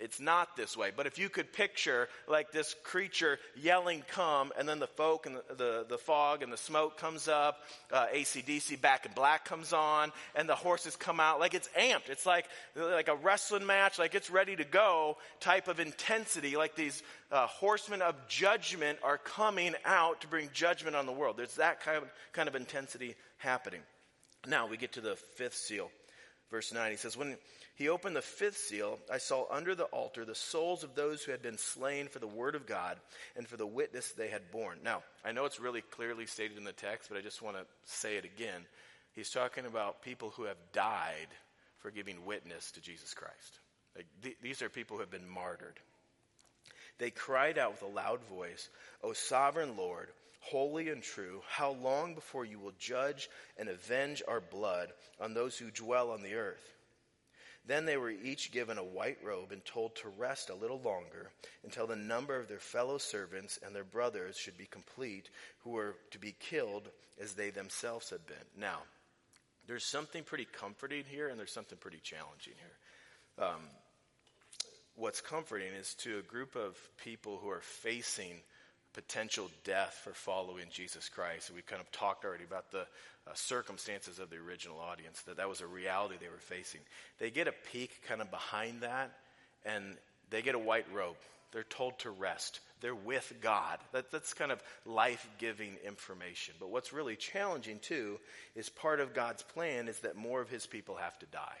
it's 0.00 0.20
not 0.20 0.56
this 0.56 0.76
way. 0.76 0.92
But 0.94 1.06
if 1.06 1.18
you 1.18 1.28
could 1.28 1.52
picture 1.52 2.08
like 2.28 2.52
this 2.52 2.74
creature 2.84 3.38
yelling, 3.56 4.04
come, 4.08 4.52
and 4.58 4.68
then 4.68 4.78
the 4.78 4.86
folk 4.86 5.26
and 5.26 5.36
the, 5.36 5.54
the, 5.54 5.86
the 5.88 5.98
fog 5.98 6.42
and 6.42 6.52
the 6.52 6.56
smoke 6.56 6.98
comes 6.98 7.26
up, 7.26 7.64
uh, 7.92 8.06
ACDC 8.14 8.80
back 8.80 9.06
in 9.06 9.12
black 9.12 9.44
comes 9.44 9.72
on, 9.72 10.12
and 10.34 10.48
the 10.48 10.54
horses 10.54 10.94
come 10.96 11.20
out, 11.20 11.40
like 11.40 11.54
it's 11.54 11.68
amped. 11.78 12.08
It's 12.08 12.26
like, 12.26 12.46
like 12.76 13.08
a 13.08 13.16
wrestling 13.16 13.66
match, 13.66 13.98
like 13.98 14.14
it's 14.14 14.30
ready 14.30 14.54
to 14.56 14.64
go 14.64 15.16
type 15.40 15.68
of 15.68 15.80
intensity, 15.80 16.56
like 16.56 16.76
these 16.76 17.02
uh, 17.32 17.46
horsemen 17.46 18.02
of 18.02 18.14
judgment 18.28 18.98
are 19.02 19.18
coming 19.18 19.74
out 19.84 20.20
to 20.20 20.28
bring 20.28 20.48
judgment 20.52 20.94
on 20.96 21.06
the 21.06 21.12
world. 21.12 21.36
There's 21.36 21.56
that 21.56 21.80
kind 21.80 21.98
of, 21.98 22.04
kind 22.32 22.48
of 22.48 22.54
intensity 22.54 23.16
happening. 23.38 23.80
Now 24.46 24.66
we 24.68 24.76
get 24.76 24.92
to 24.92 25.00
the 25.00 25.16
fifth 25.16 25.56
seal. 25.56 25.90
Verse 26.50 26.72
9, 26.72 26.90
he 26.90 26.96
says, 26.96 27.16
When 27.16 27.36
he 27.78 27.88
opened 27.88 28.16
the 28.16 28.22
fifth 28.22 28.56
seal, 28.56 28.98
I 29.08 29.18
saw 29.18 29.46
under 29.52 29.76
the 29.76 29.84
altar 29.84 30.24
the 30.24 30.34
souls 30.34 30.82
of 30.82 30.96
those 30.96 31.22
who 31.22 31.30
had 31.30 31.42
been 31.42 31.58
slain 31.58 32.08
for 32.08 32.18
the 32.18 32.26
word 32.26 32.56
of 32.56 32.66
God 32.66 32.96
and 33.36 33.46
for 33.46 33.56
the 33.56 33.68
witness 33.68 34.10
they 34.10 34.26
had 34.26 34.50
borne. 34.50 34.78
Now, 34.82 35.04
I 35.24 35.30
know 35.30 35.44
it's 35.44 35.60
really 35.60 35.82
clearly 35.82 36.26
stated 36.26 36.58
in 36.58 36.64
the 36.64 36.72
text, 36.72 37.08
but 37.08 37.16
I 37.16 37.20
just 37.20 37.40
want 37.40 37.56
to 37.56 37.64
say 37.84 38.16
it 38.16 38.24
again. 38.24 38.66
He's 39.14 39.30
talking 39.30 39.64
about 39.64 40.02
people 40.02 40.30
who 40.30 40.42
have 40.42 40.56
died 40.72 41.28
for 41.78 41.92
giving 41.92 42.26
witness 42.26 42.72
to 42.72 42.80
Jesus 42.80 43.14
Christ. 43.14 43.60
Like, 43.94 44.06
th- 44.24 44.38
these 44.42 44.60
are 44.60 44.68
people 44.68 44.96
who 44.96 45.02
have 45.02 45.10
been 45.12 45.28
martyred. 45.28 45.78
They 46.98 47.10
cried 47.10 47.58
out 47.58 47.70
with 47.70 47.82
a 47.82 47.94
loud 47.94 48.24
voice, 48.24 48.70
O 49.04 49.12
sovereign 49.12 49.76
Lord, 49.76 50.08
holy 50.40 50.88
and 50.88 51.00
true, 51.00 51.42
how 51.48 51.76
long 51.80 52.16
before 52.16 52.44
you 52.44 52.58
will 52.58 52.72
judge 52.80 53.30
and 53.56 53.68
avenge 53.68 54.20
our 54.26 54.40
blood 54.40 54.88
on 55.20 55.32
those 55.32 55.56
who 55.56 55.70
dwell 55.70 56.10
on 56.10 56.22
the 56.22 56.34
earth? 56.34 56.74
Then 57.66 57.84
they 57.84 57.96
were 57.96 58.10
each 58.10 58.50
given 58.50 58.78
a 58.78 58.84
white 58.84 59.18
robe 59.22 59.52
and 59.52 59.64
told 59.64 59.94
to 59.96 60.08
rest 60.08 60.48
a 60.48 60.54
little 60.54 60.80
longer 60.80 61.30
until 61.64 61.86
the 61.86 61.96
number 61.96 62.36
of 62.36 62.48
their 62.48 62.58
fellow 62.58 62.98
servants 62.98 63.58
and 63.64 63.74
their 63.74 63.84
brothers 63.84 64.38
should 64.38 64.56
be 64.56 64.66
complete, 64.66 65.28
who 65.64 65.70
were 65.70 65.96
to 66.12 66.18
be 66.18 66.34
killed 66.40 66.88
as 67.20 67.34
they 67.34 67.50
themselves 67.50 68.10
had 68.10 68.26
been. 68.26 68.36
Now, 68.58 68.78
there's 69.66 69.84
something 69.84 70.24
pretty 70.24 70.46
comforting 70.50 71.04
here 71.08 71.28
and 71.28 71.38
there's 71.38 71.52
something 71.52 71.78
pretty 71.78 72.00
challenging 72.02 72.54
here. 72.56 73.46
Um, 73.46 73.60
what's 74.96 75.20
comforting 75.20 75.72
is 75.78 75.94
to 75.96 76.18
a 76.18 76.22
group 76.22 76.56
of 76.56 76.76
people 76.96 77.38
who 77.42 77.50
are 77.50 77.60
facing 77.60 78.40
potential 78.98 79.48
death 79.62 80.00
for 80.02 80.12
following 80.12 80.64
Jesus 80.72 81.08
Christ. 81.08 81.52
We've 81.54 81.64
kind 81.64 81.80
of 81.80 81.88
talked 81.92 82.24
already 82.24 82.42
about 82.42 82.72
the 82.72 82.80
uh, 82.80 83.34
circumstances 83.34 84.18
of 84.18 84.28
the 84.28 84.38
original 84.38 84.80
audience, 84.80 85.22
that 85.22 85.36
that 85.36 85.48
was 85.48 85.60
a 85.60 85.68
reality 85.68 86.16
they 86.20 86.26
were 86.26 86.36
facing. 86.38 86.80
They 87.20 87.30
get 87.30 87.46
a 87.46 87.54
peek 87.72 87.92
kind 88.08 88.20
of 88.20 88.28
behind 88.32 88.80
that, 88.80 89.12
and 89.64 89.84
they 90.30 90.42
get 90.42 90.56
a 90.56 90.58
white 90.58 90.86
robe. 90.92 91.14
They're 91.52 91.62
told 91.62 91.96
to 92.00 92.10
rest. 92.10 92.58
They're 92.80 92.92
with 92.92 93.32
God. 93.40 93.78
That, 93.92 94.10
that's 94.10 94.34
kind 94.34 94.50
of 94.50 94.60
life 94.84 95.28
giving 95.38 95.76
information. 95.86 96.54
But 96.58 96.70
what's 96.70 96.92
really 96.92 97.14
challenging, 97.14 97.78
too, 97.78 98.18
is 98.56 98.68
part 98.68 98.98
of 98.98 99.14
God's 99.14 99.44
plan 99.44 99.86
is 99.86 100.00
that 100.00 100.16
more 100.16 100.40
of 100.40 100.50
his 100.50 100.66
people 100.66 100.96
have 100.96 101.16
to 101.20 101.26
die. 101.26 101.58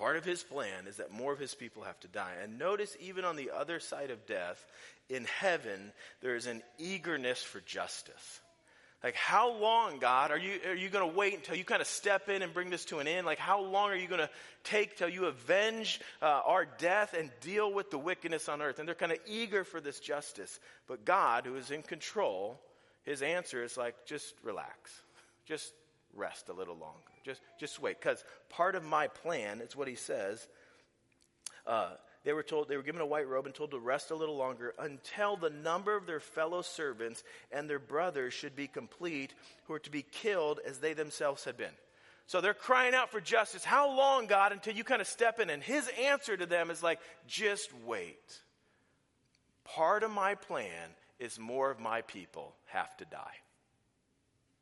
Part 0.00 0.16
of 0.16 0.24
his 0.24 0.42
plan 0.42 0.86
is 0.88 0.96
that 0.96 1.12
more 1.12 1.30
of 1.30 1.38
his 1.38 1.54
people 1.54 1.82
have 1.82 2.00
to 2.00 2.08
die. 2.08 2.32
And 2.42 2.58
notice, 2.58 2.96
even 3.00 3.26
on 3.26 3.36
the 3.36 3.50
other 3.54 3.80
side 3.80 4.10
of 4.10 4.24
death, 4.24 4.64
in 5.10 5.26
heaven, 5.26 5.92
there 6.22 6.36
is 6.36 6.46
an 6.46 6.62
eagerness 6.78 7.42
for 7.42 7.60
justice. 7.60 8.40
Like, 9.04 9.14
how 9.14 9.52
long, 9.52 9.98
God, 9.98 10.30
are 10.30 10.38
you, 10.38 10.58
are 10.66 10.74
you 10.74 10.88
going 10.88 11.06
to 11.06 11.14
wait 11.14 11.34
until 11.34 11.54
you 11.54 11.64
kind 11.64 11.82
of 11.82 11.86
step 11.86 12.30
in 12.30 12.40
and 12.40 12.54
bring 12.54 12.70
this 12.70 12.86
to 12.86 13.00
an 13.00 13.08
end? 13.08 13.26
Like, 13.26 13.38
how 13.38 13.60
long 13.60 13.90
are 13.90 13.96
you 13.96 14.08
going 14.08 14.22
to 14.22 14.30
take 14.64 14.96
till 14.96 15.10
you 15.10 15.26
avenge 15.26 16.00
uh, 16.22 16.40
our 16.46 16.64
death 16.78 17.12
and 17.12 17.30
deal 17.42 17.70
with 17.70 17.90
the 17.90 17.98
wickedness 17.98 18.48
on 18.48 18.62
earth? 18.62 18.78
And 18.78 18.88
they're 18.88 18.94
kind 18.94 19.12
of 19.12 19.18
eager 19.26 19.64
for 19.64 19.82
this 19.82 20.00
justice. 20.00 20.60
But 20.88 21.04
God, 21.04 21.44
who 21.44 21.56
is 21.56 21.70
in 21.70 21.82
control, 21.82 22.58
his 23.02 23.20
answer 23.20 23.62
is 23.62 23.76
like, 23.76 24.06
just 24.06 24.34
relax. 24.42 24.90
Just 25.44 25.74
rest 26.14 26.48
a 26.48 26.54
little 26.54 26.76
longer. 26.76 27.09
Just, 27.24 27.40
just 27.58 27.80
wait. 27.80 28.00
Because 28.00 28.24
part 28.48 28.74
of 28.74 28.84
my 28.84 29.08
plan, 29.08 29.60
it's 29.60 29.76
what 29.76 29.88
he 29.88 29.94
says, 29.94 30.46
uh, 31.66 31.90
they 32.24 32.32
were 32.32 32.42
told 32.42 32.68
they 32.68 32.76
were 32.76 32.82
given 32.82 33.00
a 33.00 33.06
white 33.06 33.28
robe 33.28 33.46
and 33.46 33.54
told 33.54 33.70
to 33.70 33.78
rest 33.78 34.10
a 34.10 34.14
little 34.14 34.36
longer 34.36 34.74
until 34.78 35.36
the 35.36 35.50
number 35.50 35.96
of 35.96 36.06
their 36.06 36.20
fellow 36.20 36.62
servants 36.62 37.22
and 37.50 37.68
their 37.68 37.78
brothers 37.78 38.34
should 38.34 38.54
be 38.54 38.66
complete 38.66 39.32
who 39.64 39.74
are 39.74 39.78
to 39.80 39.90
be 39.90 40.02
killed 40.02 40.60
as 40.66 40.78
they 40.78 40.92
themselves 40.92 41.44
had 41.44 41.56
been. 41.56 41.72
So 42.26 42.40
they're 42.40 42.54
crying 42.54 42.94
out 42.94 43.10
for 43.10 43.20
justice. 43.20 43.64
How 43.64 43.96
long 43.96 44.26
god 44.26 44.52
until 44.52 44.74
you 44.74 44.84
kind 44.84 45.00
of 45.00 45.08
step 45.08 45.40
in? 45.40 45.50
And 45.50 45.62
his 45.62 45.90
answer 46.00 46.36
to 46.36 46.46
them 46.46 46.70
is 46.70 46.82
like 46.82 47.00
just 47.26 47.70
wait. 47.84 48.40
Part 49.64 50.02
of 50.02 50.10
my 50.10 50.34
plan 50.34 50.90
is 51.18 51.38
more 51.38 51.70
of 51.70 51.80
my 51.80 52.02
people 52.02 52.54
have 52.66 52.94
to 52.98 53.04
die. 53.04 53.18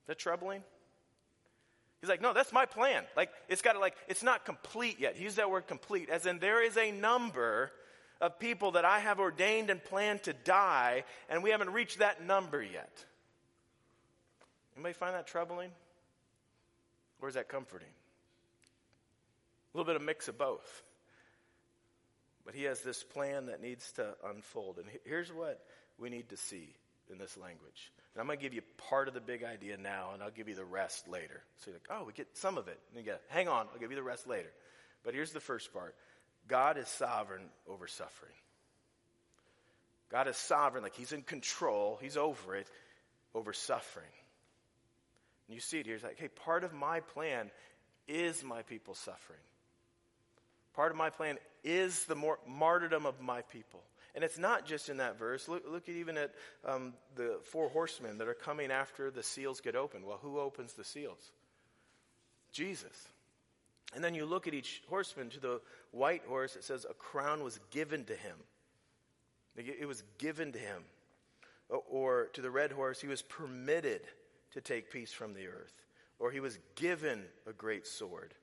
Is 0.03 0.07
that 0.07 0.19
troubling 0.19 0.63
He's 2.01 2.09
like, 2.09 2.21
no, 2.23 2.33
that's 2.33 2.53
my 2.53 2.65
plan. 2.65 3.03
Like, 3.17 3.31
it's 3.49 3.63
got 3.63 3.73
to, 3.73 3.81
like, 3.81 3.95
it's 4.07 4.23
not 4.23 4.45
complete 4.45 5.01
yet. 5.01 5.17
He 5.17 5.25
used 5.25 5.37
that 5.37 5.51
word 5.51 5.67
complete, 5.67 6.09
as 6.11 6.27
in 6.27 6.39
there 6.39 6.63
is 6.63 6.77
a 6.77 6.93
number 6.93 7.73
of 8.21 8.39
people 8.39 8.73
that 8.73 8.85
I 8.85 9.01
have 9.01 9.19
ordained 9.21 9.71
and 9.71 9.83
planned 9.83 10.23
to 10.25 10.33
die, 10.33 11.05
and 11.29 11.43
we 11.43 11.51
haven't 11.51 11.71
reached 11.71 11.99
that 11.99 12.25
number 12.25 12.63
yet. 12.63 13.05
Anybody 14.77 14.95
find 14.95 15.15
that 15.15 15.27
troubling? 15.27 15.71
Or 17.21 17.29
is 17.29 17.35
that 17.35 17.49
comforting? 17.49 17.89
A 19.75 19.77
little 19.77 19.87
bit 19.87 19.97
of 19.97 20.03
mix 20.03 20.29
of 20.29 20.39
both. 20.39 20.83
But 22.45 22.55
he 22.55 22.63
has 22.65 22.81
this 22.81 23.03
plan 23.03 23.47
that 23.47 23.61
needs 23.61 23.91
to 23.93 24.15
unfold. 24.25 24.79
And 24.79 24.87
here's 25.05 25.33
what 25.33 25.65
we 25.99 26.11
need 26.11 26.29
to 26.29 26.37
see 26.37 26.75
in 27.11 27.19
this 27.19 27.37
language. 27.37 27.93
And 28.15 28.21
I'm 28.21 28.27
going 28.27 28.39
to 28.39 28.43
give 28.43 28.55
you 28.55 28.63
part 28.89 29.09
of 29.09 29.15
the 29.15 29.21
big 29.21 29.45
idea 29.45 29.77
now, 29.77 30.11
and 30.13 30.23
I'll 30.23 30.31
give 30.31 30.49
you 30.49 30.55
the 30.55 30.65
rest 30.65 31.09
later. 31.09 31.43
So 31.59 31.71
you're 31.71 31.77
like, 31.77 31.89
oh, 32.01 32.05
we 32.05 32.13
get 32.13 32.29
some 32.37 32.59
of 32.59 32.69
it. 32.69 32.79
And 32.91 32.99
you 32.99 33.05
get, 33.05 33.23
hang 33.29 33.49
on, 33.49 33.67
I'll 33.73 33.79
give 33.79 33.91
you 33.91 33.97
the 33.97 34.03
rest 34.03 34.27
later. 34.27 34.51
But 35.05 35.15
here's 35.15 35.33
the 35.33 35.41
first 35.41 35.73
part 35.73 35.95
God 36.49 36.79
is 36.79 36.89
sovereign 36.89 37.45
over 37.69 37.87
suffering. 37.87 38.33
God 40.11 40.27
is 40.27 40.37
sovereign, 40.37 40.83
like 40.83 40.97
He's 40.97 41.13
in 41.13 41.23
control, 41.23 41.99
He's 42.01 42.17
over 42.17 42.57
it, 42.57 42.67
over 43.35 43.53
suffering. 43.53 44.07
And 45.47 45.55
you 45.55 45.61
see 45.61 45.79
it 45.79 45.87
here. 45.87 45.95
He's 45.95 46.05
like, 46.05 46.19
hey, 46.19 46.29
part 46.29 46.65
of 46.65 46.73
my 46.73 47.01
plan 47.01 47.51
is 48.07 48.43
my 48.43 48.63
people 48.63 48.95
suffering. 48.95 49.41
Part 50.75 50.93
of 50.93 50.97
my 50.97 51.11
plan 51.11 51.39
is 51.65 52.05
the 52.05 52.17
martyrdom 52.47 53.05
of 53.07 53.21
my 53.21 53.43
people. 53.43 53.81
And 54.15 54.25
it's 54.25 54.39
not 54.39 54.67
just 54.67 54.89
in 54.89 54.97
that 54.97 55.19
verse. 55.19 55.49
Look, 55.49 55.65
look 55.69 55.89
at 55.89 55.95
even 55.95 56.17
at 56.17 56.33
um, 56.65 56.95
the 57.15 57.39
four 57.45 57.69
horsemen 57.69 58.19
that 58.19 58.29
are 58.29 58.35
coming 58.35 58.71
after 58.71 59.11
the 59.11 59.23
seals 59.23 59.61
get 59.61 59.77
opened. 59.77 60.05
Well, 60.05 60.19
who 60.21 60.39
opens 60.39 60.73
the 60.73 60.85
seals? 60.85 61.31
Jesus. 62.53 63.09
And 63.95 64.03
then 64.03 64.15
you 64.15 64.27
look 64.27 64.47
at 64.47 64.55
each 64.55 64.83
horseman. 64.89 65.31
To 65.31 65.41
the 65.41 65.61
white 65.93 66.23
horse, 66.27 66.57
it 66.57 66.65
says 66.65 66.87
a 66.89 66.95
crown 66.95 67.43
was 67.43 67.61
given 67.71 68.05
to 68.07 68.15
him. 68.15 68.37
It 69.57 69.87
was 69.87 70.03
given 70.19 70.53
to 70.53 70.59
him. 70.59 70.83
Or 71.69 72.29
to 72.33 72.41
the 72.41 72.51
red 72.51 72.73
horse, 72.73 73.01
he 73.01 73.09
was 73.09 73.23
permitted 73.23 74.01
to 74.53 74.61
take 74.61 74.91
peace 74.91 75.13
from 75.13 75.35
the 75.35 75.49
earth. 75.49 75.75
Or 76.19 76.31
he 76.31 76.41
was 76.41 76.59
given 76.75 77.25
a 77.47 77.53
great 77.53 77.87
sword. 77.87 78.35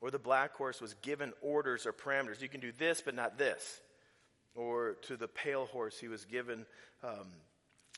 Or 0.00 0.10
the 0.10 0.18
black 0.18 0.54
horse 0.56 0.80
was 0.80 0.94
given 0.94 1.32
orders 1.40 1.86
or 1.86 1.92
parameters. 1.92 2.42
You 2.42 2.48
can 2.48 2.60
do 2.60 2.72
this, 2.76 3.00
but 3.00 3.14
not 3.14 3.38
this 3.38 3.80
or 4.54 4.96
to 5.02 5.16
the 5.16 5.28
pale 5.28 5.66
horse, 5.66 5.98
he 5.98 6.08
was 6.08 6.24
given 6.24 6.66
um, 7.02 7.26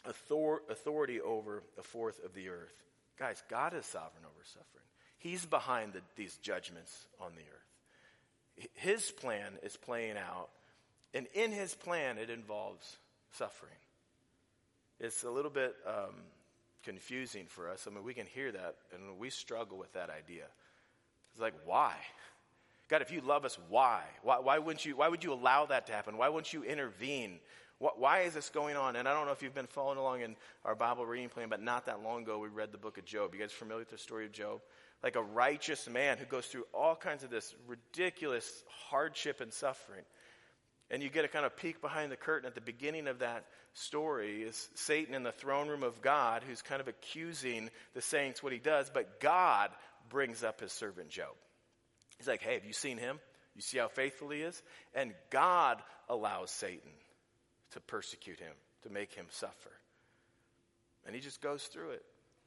author- 0.09 0.63
authority 0.71 1.21
over 1.21 1.63
a 1.79 1.83
fourth 1.83 2.25
of 2.25 2.35
the 2.35 2.49
earth. 2.49 2.85
Guys, 3.19 3.43
God 3.49 3.75
is 3.75 3.87
sovereign 3.87 4.25
over 4.25 4.45
suffering. 4.45 4.85
He's 5.19 5.47
behind 5.47 5.95
the, 5.95 6.01
these 6.17 6.37
judgments 6.37 7.07
on 7.21 7.33
the 7.35 7.43
earth. 7.43 8.69
His 8.75 9.11
plan 9.11 9.53
is 9.63 9.77
playing 9.77 10.17
out, 10.17 10.49
and 11.13 11.27
in 11.35 11.51
his 11.51 11.75
plan, 11.75 12.19
it 12.19 12.31
involves 12.31 12.99
suffering. 13.33 13.73
It's 15.01 15.25
a 15.25 15.31
little 15.31 15.51
bit 15.51 15.75
um, 15.87 16.15
confusing 16.85 17.47
for 17.49 17.69
us. 17.69 17.87
I 17.87 17.95
mean, 17.95 18.05
we 18.05 18.15
can 18.15 18.27
hear 18.27 18.53
that, 18.53 18.77
and 18.93 19.19
we 19.19 19.31
struggle 19.31 19.77
with 19.77 19.93
that 19.95 20.11
idea. 20.11 20.45
It's 21.33 21.43
like, 21.43 21.55
why? 21.65 21.95
God, 22.89 23.03
if 23.03 23.11
you 23.11 23.21
love 23.21 23.45
us, 23.45 23.59
why? 23.69 24.03
Why, 24.23 24.39
why, 24.41 24.59
wouldn't 24.59 24.85
you, 24.85 24.97
why 24.97 25.09
would 25.09 25.25
you 25.25 25.33
allow 25.33 25.67
that 25.67 25.87
to 25.87 25.93
happen? 25.93 26.19
Why 26.19 26.29
wouldn't 26.29 26.53
you 26.53 26.65
intervene? 26.65 27.39
What, 27.79 27.99
why 27.99 28.21
is 28.21 28.35
this 28.35 28.51
going 28.51 28.77
on? 28.77 28.97
And 28.97 29.09
I 29.09 29.15
don't 29.15 29.27
know 29.27 29.33
if 29.33 29.43
you've 29.43 29.55
been 29.55 29.67
following 29.67 29.99
along 29.99 30.21
in 30.21 30.37
our 30.65 30.75
Bible 30.75 31.07
reading 31.07 31.29
plan, 31.29 31.49
but 31.49 31.63
not 31.63 31.87
that 31.87 32.03
long 32.03 32.23
ago 32.23 32.39
we 32.39 32.49
read 32.49 32.73
the 32.73 32.79
book 32.79 32.99
of 32.99 33.05
Job. 33.05 33.35
You 33.35 33.41
guys 33.41 33.53
familiar 33.53 33.81
with 33.81 33.91
the 33.91 33.99
story 33.99 34.27
of 34.27 34.33
Job? 34.33 34.61
Like 35.03 35.17
a 35.17 35.23
righteous 35.23 35.89
man 35.89 36.19
who 36.19 36.25
goes 36.25 36.47
through 36.47 36.67
all 36.73 36.95
kinds 36.95 37.25
of 37.25 37.31
this 37.31 37.55
ridiculous 37.67 38.65
hardship 38.91 39.41
and 39.41 39.53
suffering. 39.53 40.05
And 40.91 41.03
you 41.03 41.09
get 41.09 41.25
a 41.25 41.29
kind 41.29 41.47
of 41.47 41.57
peek 41.57 41.81
behind 41.81 42.13
the 42.13 42.17
curtain 42.17 42.47
at 42.47 42.55
the 42.55 42.61
beginning 42.61 43.09
of 43.09 43.21
that 43.21 43.45
story 43.73 44.43
is 44.43 44.69
Satan 44.75 45.15
in 45.15 45.23
the 45.23 45.33
throne 45.33 45.69
room 45.69 45.83
of 45.83 46.01
God 46.03 46.43
who's 46.47 46.63
kind 46.63 46.81
of 46.81 46.89
accusing 46.89 47.71
the 47.95 48.03
saints 48.03 48.43
what 48.43 48.53
he 48.53 48.59
does, 48.59 48.91
but 48.93 49.21
God 49.21 49.71
brings 50.09 50.45
up 50.45 50.61
his 50.61 50.73
servant 50.73 51.09
Job. 51.09 51.35
He's 52.19 52.29
like, 52.29 52.43
hey, 52.43 52.55
have 52.55 52.65
you 52.65 52.73
seen 52.73 52.99
him? 52.99 53.19
You 53.55 53.63
see 53.63 53.79
how 53.79 53.89
faithful 53.89 54.31
he 54.31 54.41
is? 54.41 54.63
And 54.95 55.15
God 55.31 55.81
allows 56.09 56.51
Satan 56.51 56.91
to 57.73 57.81
persecute 57.81 58.41
him, 58.41 58.53
to 58.83 58.91
make 58.91 59.13
him 59.13 59.27
suffer. 59.31 59.71
And 61.07 61.15
he 61.15 61.21
just 61.21 61.41
goes 61.41 61.65
through 61.65 61.91
it. 61.91 62.03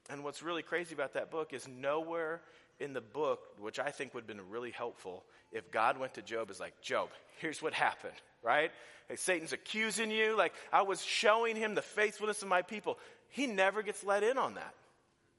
And 0.09 0.23
what's 0.23 0.41
really 0.41 0.63
crazy 0.63 0.95
about 0.95 1.13
that 1.13 1.31
book 1.31 1.53
is 1.53 1.67
nowhere 1.67 2.41
in 2.79 2.93
the 2.93 3.01
book, 3.01 3.39
which 3.59 3.79
I 3.79 3.89
think 3.89 4.13
would 4.13 4.21
have 4.21 4.27
been 4.27 4.49
really 4.49 4.71
helpful, 4.71 5.23
if 5.51 5.71
God 5.71 5.97
went 5.99 6.13
to 6.15 6.21
Job 6.21 6.51
is 6.51 6.59
like, 6.59 6.81
Job, 6.81 7.09
here's 7.39 7.61
what 7.61 7.73
happened, 7.73 8.13
right? 8.43 8.71
Like 9.09 9.19
Satan's 9.19 9.53
accusing 9.53 10.11
you. 10.11 10.37
Like 10.37 10.53
I 10.71 10.83
was 10.83 11.03
showing 11.03 11.55
him 11.55 11.75
the 11.75 11.81
faithfulness 11.81 12.41
of 12.41 12.47
my 12.47 12.61
people. 12.61 12.97
He 13.29 13.47
never 13.47 13.81
gets 13.81 14.03
let 14.03 14.23
in 14.23 14.37
on 14.37 14.55
that 14.55 14.73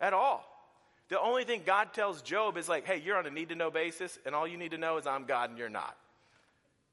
at 0.00 0.12
all. 0.12 0.44
The 1.08 1.20
only 1.20 1.44
thing 1.44 1.62
God 1.64 1.94
tells 1.94 2.20
Job 2.22 2.56
is 2.56 2.68
like, 2.68 2.86
hey, 2.86 3.00
you're 3.02 3.16
on 3.16 3.26
a 3.26 3.30
need 3.30 3.48
to 3.48 3.54
know 3.54 3.70
basis, 3.70 4.18
and 4.26 4.34
all 4.34 4.46
you 4.46 4.58
need 4.58 4.72
to 4.72 4.78
know 4.78 4.98
is 4.98 5.06
I'm 5.06 5.24
God 5.24 5.50
and 5.50 5.58
you're 5.58 5.68
not. 5.68 5.96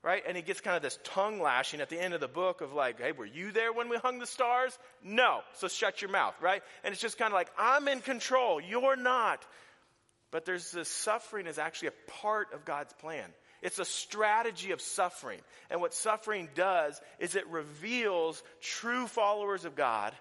Right? 0.03 0.23
And 0.27 0.37
he 0.37 0.43
gets 0.43 0.61
kind 0.61 0.77
of 0.77 0.83
this 0.83 0.99
tongue 1.03 1.41
lashing 1.41 1.81
at 1.81 1.89
the 1.89 1.99
end 1.99 2.13
of 2.13 2.21
the 2.21 2.27
book 2.27 2.61
of 2.61 2.73
like, 2.73 3.01
hey, 3.01 3.11
were 3.11 3.25
you 3.25 3.51
there 3.51 3.73
when 3.73 3.89
we 3.89 3.97
hung 3.97 4.19
the 4.19 4.27
stars? 4.27 4.77
No. 5.03 5.39
So 5.55 5.67
shut 5.67 6.01
your 6.01 6.11
mouth, 6.11 6.35
right? 6.39 6.61
And 6.83 6.91
it's 6.93 7.01
just 7.01 7.17
kind 7.17 7.33
of 7.33 7.33
like, 7.33 7.49
I'm 7.57 7.87
in 7.87 8.01
control. 8.01 8.61
You're 8.61 8.95
not. 8.95 9.43
But 10.29 10.45
there's 10.45 10.71
this 10.71 10.89
suffering 10.89 11.47
is 11.47 11.57
actually 11.57 11.87
a 11.87 12.11
part 12.21 12.53
of 12.53 12.65
God's 12.65 12.93
plan. 12.93 13.25
It's 13.63 13.79
a 13.79 13.85
strategy 13.85 14.73
of 14.73 14.81
suffering. 14.81 15.39
And 15.71 15.81
what 15.81 15.93
suffering 15.93 16.49
does 16.53 17.01
is 17.19 17.35
it 17.35 17.47
reveals 17.47 18.43
true 18.61 19.07
followers 19.07 19.65
of 19.65 19.75
God 19.75 20.13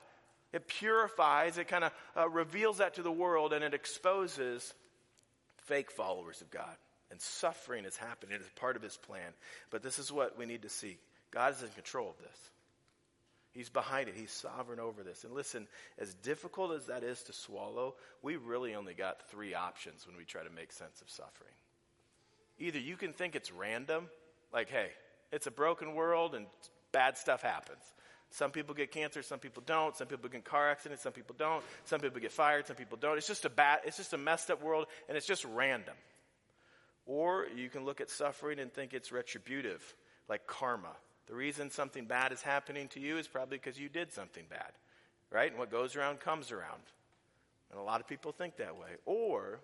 it 0.54 0.68
purifies, 0.68 1.58
it 1.58 1.68
kind 1.68 1.84
of 1.84 1.92
uh, 2.16 2.28
reveals 2.28 2.78
that 2.78 2.94
to 2.94 3.02
the 3.02 3.12
world, 3.12 3.52
and 3.52 3.62
it 3.62 3.74
exposes 3.74 4.72
fake 5.64 5.90
followers 5.90 6.40
of 6.40 6.50
God. 6.50 6.76
And 7.10 7.20
suffering 7.20 7.84
is 7.84 7.96
happening. 7.96 8.34
It 8.34 8.40
is 8.40 8.48
part 8.56 8.76
of 8.76 8.82
his 8.82 8.96
plan. 8.96 9.34
But 9.70 9.82
this 9.82 9.98
is 9.98 10.10
what 10.10 10.38
we 10.38 10.46
need 10.46 10.62
to 10.62 10.68
see 10.68 10.98
God 11.30 11.52
is 11.52 11.62
in 11.62 11.68
control 11.70 12.08
of 12.08 12.18
this. 12.18 12.50
He's 13.52 13.68
behind 13.68 14.08
it. 14.08 14.14
He's 14.16 14.32
sovereign 14.32 14.80
over 14.80 15.02
this. 15.02 15.22
And 15.24 15.32
listen, 15.32 15.68
as 15.98 16.14
difficult 16.14 16.72
as 16.72 16.86
that 16.86 17.04
is 17.04 17.22
to 17.24 17.32
swallow, 17.32 17.94
we 18.22 18.36
really 18.36 18.74
only 18.74 18.94
got 18.94 19.28
three 19.30 19.54
options 19.54 20.06
when 20.06 20.16
we 20.16 20.24
try 20.24 20.42
to 20.42 20.50
make 20.50 20.72
sense 20.72 21.00
of 21.02 21.10
suffering. 21.10 21.54
Either 22.58 22.78
you 22.78 22.96
can 22.96 23.12
think 23.12 23.36
it's 23.36 23.52
random, 23.52 24.08
like, 24.52 24.70
hey, 24.70 24.90
It's 25.34 25.48
a 25.48 25.50
broken 25.50 25.94
world 25.94 26.36
and 26.36 26.46
bad 26.92 27.18
stuff 27.18 27.42
happens. 27.42 27.82
Some 28.34 28.50
people 28.50 28.74
get 28.74 28.90
cancer, 28.90 29.22
some 29.22 29.38
people 29.38 29.62
don't. 29.64 29.96
Some 29.96 30.08
people 30.08 30.28
get 30.28 30.44
car 30.44 30.68
accidents, 30.68 31.04
some 31.04 31.12
people 31.12 31.36
don't. 31.38 31.62
Some 31.84 32.00
people 32.00 32.20
get 32.20 32.32
fired, 32.32 32.66
some 32.66 32.74
people 32.74 32.98
don't. 33.00 33.16
It's 33.16 33.28
just 33.28 33.44
a 33.44 33.48
bad, 33.48 33.82
it's 33.84 33.96
just 33.96 34.12
a 34.12 34.18
messed 34.18 34.50
up 34.50 34.60
world 34.60 34.88
and 35.08 35.16
it's 35.16 35.26
just 35.26 35.44
random. 35.44 35.94
Or 37.06 37.46
you 37.54 37.68
can 37.68 37.84
look 37.84 38.00
at 38.00 38.10
suffering 38.10 38.58
and 38.58 38.72
think 38.72 38.92
it's 38.92 39.12
retributive, 39.12 39.94
like 40.28 40.48
karma. 40.48 40.96
The 41.28 41.34
reason 41.36 41.70
something 41.70 42.06
bad 42.06 42.32
is 42.32 42.42
happening 42.42 42.88
to 42.88 43.00
you 43.00 43.18
is 43.18 43.28
probably 43.28 43.58
because 43.58 43.78
you 43.78 43.88
did 43.88 44.12
something 44.12 44.44
bad, 44.50 44.72
right? 45.30 45.48
And 45.48 45.58
what 45.60 45.70
goes 45.70 45.94
around 45.94 46.18
comes 46.18 46.50
around. 46.50 46.82
And 47.70 47.78
a 47.78 47.84
lot 47.84 48.00
of 48.00 48.08
people 48.08 48.32
think 48.32 48.56
that 48.56 48.76
way. 48.76 48.96
Or 49.06 49.60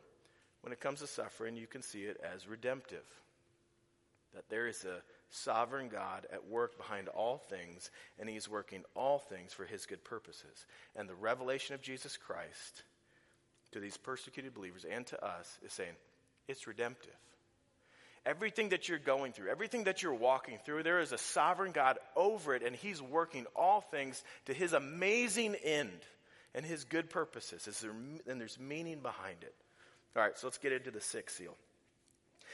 when 0.60 0.72
it 0.72 0.78
comes 0.78 1.00
to 1.00 1.08
suffering, 1.08 1.56
you 1.56 1.66
can 1.66 1.82
see 1.82 2.02
it 2.02 2.20
as 2.22 2.46
redemptive. 2.46 3.04
That 4.32 4.48
there 4.48 4.68
is 4.68 4.84
a 4.84 5.02
sovereign 5.30 5.88
God 5.88 6.26
at 6.32 6.48
work 6.48 6.76
behind 6.76 7.08
all 7.08 7.38
things, 7.38 7.90
and 8.18 8.28
He's 8.28 8.48
working 8.48 8.82
all 8.94 9.18
things 9.18 9.52
for 9.52 9.64
His 9.64 9.86
good 9.86 10.04
purposes. 10.04 10.66
And 10.96 11.08
the 11.08 11.14
revelation 11.14 11.74
of 11.74 11.82
Jesus 11.82 12.16
Christ 12.16 12.82
to 13.72 13.80
these 13.80 13.96
persecuted 13.96 14.54
believers 14.54 14.84
and 14.84 15.06
to 15.06 15.24
us 15.24 15.58
is 15.64 15.72
saying, 15.72 15.92
it's 16.48 16.66
redemptive. 16.66 17.14
Everything 18.26 18.70
that 18.70 18.88
you're 18.88 18.98
going 18.98 19.32
through, 19.32 19.50
everything 19.50 19.84
that 19.84 20.02
you're 20.02 20.12
walking 20.12 20.58
through, 20.64 20.82
there 20.82 21.00
is 21.00 21.12
a 21.12 21.18
sovereign 21.18 21.72
God 21.72 21.98
over 22.16 22.54
it, 22.54 22.62
and 22.62 22.76
He's 22.76 23.00
working 23.00 23.46
all 23.56 23.80
things 23.80 24.22
to 24.46 24.52
His 24.52 24.72
amazing 24.72 25.54
end 25.54 26.00
and 26.54 26.66
His 26.66 26.84
good 26.84 27.08
purposes. 27.08 27.84
And 28.28 28.40
there's 28.40 28.58
meaning 28.58 29.00
behind 29.00 29.38
it. 29.42 29.54
All 30.16 30.22
right, 30.22 30.36
so 30.36 30.48
let's 30.48 30.58
get 30.58 30.72
into 30.72 30.90
the 30.90 31.00
sixth 31.00 31.38
seal. 31.38 31.56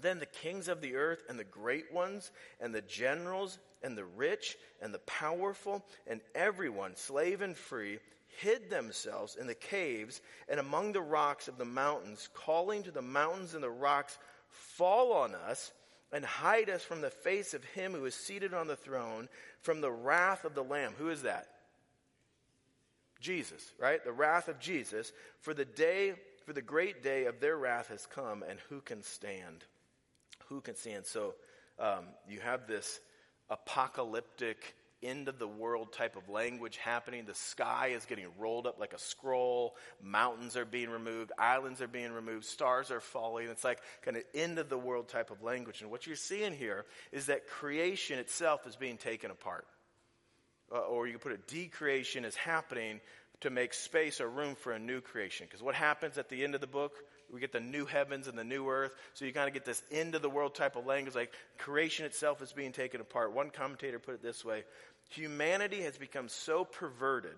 Then 0.00 0.18
the 0.18 0.26
kings 0.26 0.68
of 0.68 0.80
the 0.80 0.96
earth 0.96 1.22
and 1.28 1.38
the 1.38 1.44
great 1.44 1.92
ones 1.92 2.30
and 2.60 2.74
the 2.74 2.82
generals 2.82 3.58
and 3.82 3.96
the 3.96 4.04
rich 4.04 4.56
and 4.82 4.92
the 4.92 4.98
powerful 5.00 5.84
and 6.06 6.20
everyone, 6.34 6.96
slave 6.96 7.40
and 7.40 7.56
free, 7.56 7.98
hid 8.40 8.68
themselves 8.68 9.36
in 9.36 9.46
the 9.46 9.54
caves 9.54 10.20
and 10.48 10.60
among 10.60 10.92
the 10.92 11.00
rocks 11.00 11.48
of 11.48 11.58
the 11.58 11.64
mountains, 11.64 12.28
calling 12.34 12.82
to 12.82 12.90
the 12.90 13.02
mountains 13.02 13.54
and 13.54 13.62
the 13.62 13.70
rocks, 13.70 14.18
Fall 14.48 15.12
on 15.12 15.34
us 15.34 15.72
and 16.12 16.24
hide 16.24 16.70
us 16.70 16.82
from 16.82 17.00
the 17.00 17.10
face 17.10 17.54
of 17.54 17.64
him 17.64 17.92
who 17.92 18.04
is 18.04 18.14
seated 18.14 18.54
on 18.54 18.68
the 18.68 18.76
throne, 18.76 19.28
from 19.60 19.80
the 19.80 19.90
wrath 19.90 20.44
of 20.44 20.54
the 20.54 20.62
Lamb. 20.62 20.92
Who 20.98 21.08
is 21.08 21.22
that? 21.22 21.48
Jesus, 23.20 23.72
right? 23.80 24.04
The 24.04 24.12
wrath 24.12 24.48
of 24.48 24.60
Jesus. 24.60 25.12
For 25.40 25.52
the 25.52 25.64
day, 25.64 26.14
for 26.44 26.52
the 26.52 26.62
great 26.62 27.02
day 27.02 27.24
of 27.24 27.40
their 27.40 27.56
wrath 27.56 27.88
has 27.88 28.06
come, 28.06 28.44
and 28.48 28.58
who 28.68 28.80
can 28.80 29.02
stand? 29.02 29.64
Who 30.48 30.60
can 30.60 30.76
stand? 30.76 31.06
So 31.06 31.34
um, 31.78 32.06
you 32.28 32.40
have 32.40 32.66
this 32.66 33.00
apocalyptic 33.50 34.74
end 35.02 35.28
of 35.28 35.38
the 35.38 35.46
world 35.46 35.92
type 35.92 36.16
of 36.16 36.28
language 36.28 36.78
happening. 36.78 37.24
The 37.26 37.34
sky 37.34 37.88
is 37.88 38.06
getting 38.06 38.26
rolled 38.38 38.66
up 38.66 38.78
like 38.80 38.92
a 38.92 38.98
scroll. 38.98 39.76
Mountains 40.02 40.56
are 40.56 40.64
being 40.64 40.90
removed. 40.90 41.32
Islands 41.38 41.82
are 41.82 41.88
being 41.88 42.12
removed. 42.12 42.44
Stars 42.44 42.90
are 42.90 43.00
falling. 43.00 43.48
It's 43.48 43.64
like 43.64 43.80
kind 44.02 44.16
of 44.16 44.24
end 44.34 44.58
of 44.58 44.68
the 44.68 44.78
world 44.78 45.08
type 45.08 45.30
of 45.30 45.42
language. 45.42 45.82
And 45.82 45.90
what 45.90 46.06
you're 46.06 46.16
seeing 46.16 46.52
here 46.52 46.86
is 47.12 47.26
that 47.26 47.46
creation 47.46 48.18
itself 48.18 48.66
is 48.66 48.76
being 48.76 48.96
taken 48.96 49.30
apart. 49.30 49.66
Uh, 50.72 50.78
or 50.78 51.06
you 51.06 51.12
can 51.12 51.20
put 51.20 51.32
it, 51.32 51.46
decreation 51.46 52.24
is 52.24 52.34
happening 52.34 53.00
to 53.40 53.50
make 53.50 53.74
space 53.74 54.20
or 54.20 54.28
room 54.28 54.54
for 54.54 54.72
a 54.72 54.78
new 54.78 55.00
creation. 55.00 55.46
Because 55.46 55.62
what 55.62 55.74
happens 55.74 56.18
at 56.18 56.28
the 56.28 56.42
end 56.42 56.54
of 56.54 56.60
the 56.60 56.66
book? 56.66 56.94
We 57.32 57.40
get 57.40 57.52
the 57.52 57.60
new 57.60 57.86
heavens 57.86 58.28
and 58.28 58.38
the 58.38 58.44
new 58.44 58.68
earth. 58.68 58.92
So 59.14 59.24
you 59.24 59.32
kind 59.32 59.48
of 59.48 59.54
get 59.54 59.64
this 59.64 59.82
end 59.90 60.14
of 60.14 60.22
the 60.22 60.30
world 60.30 60.54
type 60.54 60.76
of 60.76 60.86
language, 60.86 61.14
like 61.14 61.32
creation 61.58 62.06
itself 62.06 62.40
is 62.42 62.52
being 62.52 62.72
taken 62.72 63.00
apart. 63.00 63.32
One 63.32 63.50
commentator 63.50 63.98
put 63.98 64.14
it 64.14 64.22
this 64.22 64.44
way 64.44 64.64
Humanity 65.10 65.82
has 65.82 65.96
become 65.96 66.28
so 66.28 66.64
perverted 66.64 67.36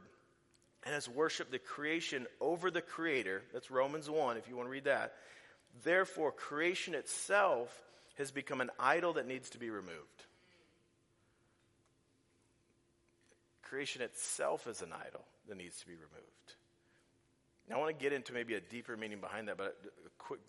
and 0.84 0.94
has 0.94 1.08
worshiped 1.08 1.50
the 1.50 1.58
creation 1.58 2.26
over 2.40 2.70
the 2.70 2.80
creator. 2.80 3.42
That's 3.52 3.70
Romans 3.70 4.08
1, 4.08 4.36
if 4.36 4.48
you 4.48 4.56
want 4.56 4.68
to 4.68 4.72
read 4.72 4.84
that. 4.84 5.14
Therefore, 5.84 6.32
creation 6.32 6.94
itself 6.94 7.70
has 8.16 8.30
become 8.30 8.60
an 8.60 8.70
idol 8.78 9.14
that 9.14 9.26
needs 9.26 9.50
to 9.50 9.58
be 9.58 9.70
removed. 9.70 10.24
Creation 13.62 14.02
itself 14.02 14.66
is 14.66 14.80
an 14.80 14.92
idol 14.92 15.24
that 15.48 15.56
needs 15.56 15.78
to 15.80 15.86
be 15.86 15.94
removed. 15.94 16.54
Now, 17.68 17.76
I 17.76 17.78
want 17.80 17.98
to 17.98 18.02
get 18.02 18.12
into 18.12 18.32
maybe 18.32 18.54
a 18.54 18.60
deeper 18.60 18.96
meaning 18.96 19.20
behind 19.20 19.48
that, 19.48 19.58
but 19.58 19.76
a 20.06 20.10
quick, 20.18 20.40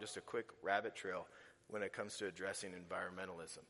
just 0.00 0.16
a 0.16 0.20
quick 0.20 0.46
rabbit 0.62 0.94
trail 0.94 1.26
when 1.68 1.82
it 1.82 1.92
comes 1.92 2.16
to 2.18 2.26
addressing 2.26 2.70
environmentalism. 2.70 3.64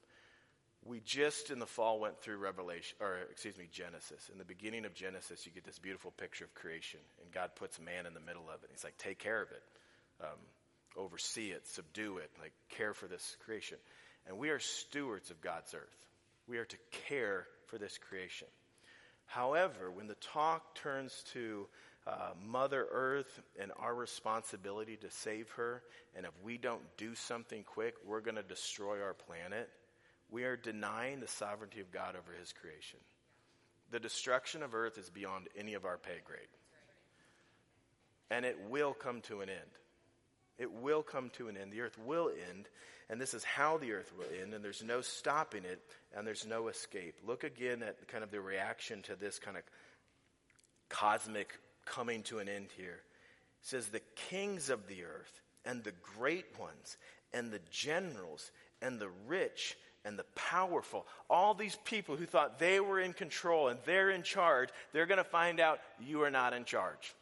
We 0.84 1.00
just 1.00 1.50
in 1.50 1.58
the 1.58 1.66
fall 1.66 1.98
went 1.98 2.20
through 2.20 2.38
Revelation, 2.38 2.96
or 3.00 3.18
excuse 3.30 3.56
me, 3.56 3.68
Genesis. 3.72 4.28
In 4.32 4.38
the 4.38 4.44
beginning 4.44 4.84
of 4.84 4.94
Genesis, 4.94 5.46
you 5.46 5.52
get 5.52 5.64
this 5.64 5.78
beautiful 5.78 6.12
picture 6.12 6.44
of 6.44 6.54
creation, 6.54 7.00
and 7.22 7.32
God 7.32 7.50
puts 7.56 7.80
man 7.80 8.06
in 8.06 8.14
the 8.14 8.20
middle 8.20 8.48
of 8.48 8.62
it. 8.62 8.70
He's 8.72 8.84
like, 8.84 8.96
take 8.98 9.18
care 9.18 9.42
of 9.42 9.50
it, 9.50 9.62
um, 10.22 10.38
oversee 10.96 11.50
it, 11.50 11.66
subdue 11.66 12.18
it, 12.18 12.30
like 12.40 12.52
care 12.68 12.92
for 12.94 13.06
this 13.06 13.36
creation. 13.44 13.78
And 14.28 14.38
we 14.38 14.50
are 14.50 14.60
stewards 14.60 15.30
of 15.30 15.40
God's 15.40 15.74
earth. 15.74 16.06
We 16.48 16.58
are 16.58 16.64
to 16.64 16.76
care 17.08 17.46
for 17.66 17.78
this 17.78 17.98
creation. 17.98 18.48
However, 19.26 19.90
when 19.90 20.06
the 20.06 20.14
talk 20.16 20.76
turns 20.76 21.24
to 21.32 21.66
uh, 22.06 22.30
Mother 22.44 22.86
Earth 22.90 23.40
and 23.60 23.72
our 23.78 23.94
responsibility 23.94 24.96
to 24.96 25.10
save 25.10 25.50
her, 25.52 25.82
and 26.16 26.24
if 26.24 26.32
we 26.42 26.56
don't 26.56 26.82
do 26.96 27.14
something 27.14 27.64
quick, 27.64 27.94
we're 28.06 28.20
going 28.20 28.36
to 28.36 28.42
destroy 28.42 29.02
our 29.02 29.14
planet, 29.14 29.68
we 30.30 30.44
are 30.44 30.56
denying 30.56 31.20
the 31.20 31.28
sovereignty 31.28 31.80
of 31.80 31.90
God 31.90 32.14
over 32.16 32.32
his 32.38 32.52
creation. 32.52 33.00
The 33.90 34.00
destruction 34.00 34.62
of 34.62 34.74
earth 34.74 34.98
is 34.98 35.10
beyond 35.10 35.48
any 35.56 35.74
of 35.74 35.84
our 35.84 35.98
pay 35.98 36.20
grade. 36.24 36.48
And 38.30 38.44
it 38.44 38.58
will 38.68 38.92
come 38.92 39.20
to 39.22 39.40
an 39.40 39.48
end. 39.48 39.58
It 40.58 40.72
will 40.72 41.02
come 41.02 41.30
to 41.34 41.48
an 41.48 41.56
end. 41.56 41.72
The 41.72 41.82
earth 41.82 41.98
will 42.04 42.30
end, 42.50 42.68
and 43.10 43.20
this 43.20 43.34
is 43.34 43.44
how 43.44 43.78
the 43.78 43.92
earth 43.92 44.12
will 44.16 44.26
end, 44.40 44.54
and 44.54 44.64
there's 44.64 44.82
no 44.82 45.00
stopping 45.00 45.64
it, 45.64 45.80
and 46.16 46.26
there's 46.26 46.46
no 46.46 46.68
escape. 46.68 47.16
Look 47.26 47.44
again 47.44 47.82
at 47.82 48.08
kind 48.08 48.24
of 48.24 48.30
the 48.30 48.40
reaction 48.40 49.02
to 49.02 49.16
this 49.16 49.38
kind 49.38 49.56
of 49.56 49.62
cosmic 50.88 51.58
coming 51.86 52.22
to 52.24 52.38
an 52.38 52.48
end 52.48 52.68
here. 52.76 53.00
It 53.62 53.68
says, 53.68 53.88
The 53.88 54.02
kings 54.28 54.68
of 54.68 54.86
the 54.86 55.04
earth, 55.04 55.40
and 55.64 55.82
the 55.82 55.94
great 56.18 56.58
ones, 56.58 56.98
and 57.32 57.50
the 57.50 57.60
generals, 57.70 58.50
and 58.82 59.00
the 59.00 59.10
rich, 59.26 59.76
and 60.04 60.18
the 60.18 60.24
powerful, 60.34 61.06
all 61.28 61.54
these 61.54 61.76
people 61.84 62.16
who 62.16 62.26
thought 62.26 62.58
they 62.58 62.78
were 62.78 63.00
in 63.00 63.12
control 63.12 63.68
and 63.68 63.78
they're 63.84 64.10
in 64.10 64.22
charge, 64.22 64.68
they're 64.92 65.06
going 65.06 65.18
to 65.18 65.24
find 65.24 65.58
out 65.58 65.80
you 65.98 66.22
are 66.22 66.30
not 66.30 66.52
in 66.52 66.64
charge 66.64 67.14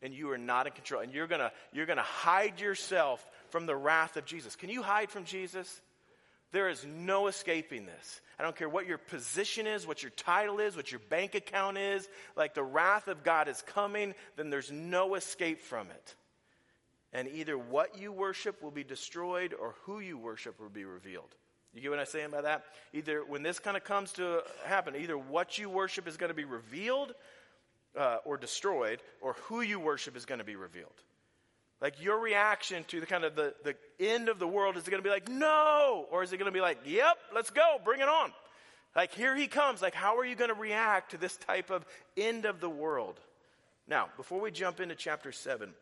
and 0.00 0.14
you 0.14 0.30
are 0.30 0.38
not 0.38 0.66
in 0.66 0.72
control. 0.72 1.02
And 1.02 1.12
you're 1.12 1.26
going 1.26 1.40
to 1.40 1.52
you're 1.72 1.86
going 1.86 1.96
to 1.96 2.02
hide 2.02 2.60
yourself 2.60 3.26
from 3.50 3.66
the 3.66 3.74
wrath 3.76 4.16
of 4.16 4.24
Jesus. 4.24 4.54
Can 4.54 4.70
you 4.70 4.82
hide 4.82 5.10
from 5.10 5.24
Jesus? 5.24 5.80
There 6.52 6.68
is 6.68 6.84
no 6.84 7.28
escaping 7.28 7.86
this. 7.86 8.20
I 8.38 8.42
don't 8.42 8.56
care 8.56 8.68
what 8.68 8.86
your 8.86 8.98
position 8.98 9.66
is, 9.66 9.86
what 9.86 10.02
your 10.02 10.10
title 10.10 10.58
is, 10.58 10.74
what 10.74 10.90
your 10.90 11.00
bank 11.10 11.34
account 11.34 11.78
is. 11.78 12.08
Like 12.36 12.54
the 12.54 12.62
wrath 12.62 13.06
of 13.06 13.22
God 13.22 13.48
is 13.48 13.62
coming, 13.62 14.14
then 14.36 14.50
there's 14.50 14.72
no 14.72 15.14
escape 15.14 15.60
from 15.60 15.88
it. 15.90 16.14
And 17.12 17.28
either 17.28 17.58
what 17.58 18.00
you 18.00 18.12
worship 18.12 18.62
will 18.62 18.70
be 18.70 18.84
destroyed 18.84 19.54
or 19.54 19.74
who 19.82 20.00
you 20.00 20.16
worship 20.16 20.60
will 20.60 20.68
be 20.68 20.84
revealed. 20.84 21.34
You 21.74 21.80
get 21.80 21.90
what 21.90 22.00
I'm 22.00 22.06
saying 22.06 22.30
by 22.30 22.42
that? 22.42 22.64
Either 22.92 23.24
when 23.24 23.42
this 23.42 23.58
kind 23.58 23.76
of 23.76 23.84
comes 23.84 24.12
to 24.14 24.42
happen, 24.64 24.96
either 24.96 25.16
what 25.16 25.58
you 25.58 25.68
worship 25.70 26.08
is 26.08 26.16
going 26.16 26.30
to 26.30 26.34
be 26.34 26.44
revealed 26.44 27.14
uh, 27.96 28.18
or 28.24 28.36
destroyed, 28.36 29.02
or 29.20 29.34
who 29.44 29.60
you 29.60 29.78
worship 29.78 30.16
is 30.16 30.24
going 30.24 30.38
to 30.38 30.44
be 30.44 30.56
revealed. 30.56 30.94
Like 31.80 32.02
your 32.02 32.18
reaction 32.18 32.84
to 32.88 33.00
the 33.00 33.06
kind 33.06 33.24
of 33.24 33.34
the, 33.34 33.54
the 33.64 33.74
end 33.98 34.28
of 34.28 34.38
the 34.38 34.46
world 34.46 34.76
is 34.76 34.86
it 34.86 34.90
going 34.90 35.02
to 35.02 35.06
be 35.06 35.12
like, 35.12 35.28
no? 35.28 36.06
Or 36.10 36.22
is 36.22 36.32
it 36.32 36.36
going 36.36 36.50
to 36.50 36.56
be 36.56 36.60
like, 36.60 36.78
yep, 36.84 37.16
let's 37.34 37.50
go, 37.50 37.78
bring 37.84 38.00
it 38.00 38.08
on? 38.08 38.32
Like, 38.94 39.14
here 39.14 39.36
he 39.36 39.46
comes. 39.46 39.80
Like, 39.80 39.94
how 39.94 40.18
are 40.18 40.24
you 40.24 40.34
going 40.34 40.50
to 40.50 40.60
react 40.60 41.12
to 41.12 41.16
this 41.16 41.36
type 41.36 41.70
of 41.70 41.86
end 42.16 42.44
of 42.44 42.60
the 42.60 42.68
world? 42.68 43.20
Now, 43.88 44.08
before 44.16 44.40
we 44.40 44.50
jump 44.50 44.80
into 44.80 44.94
chapter 44.94 45.32
7, 45.32 45.72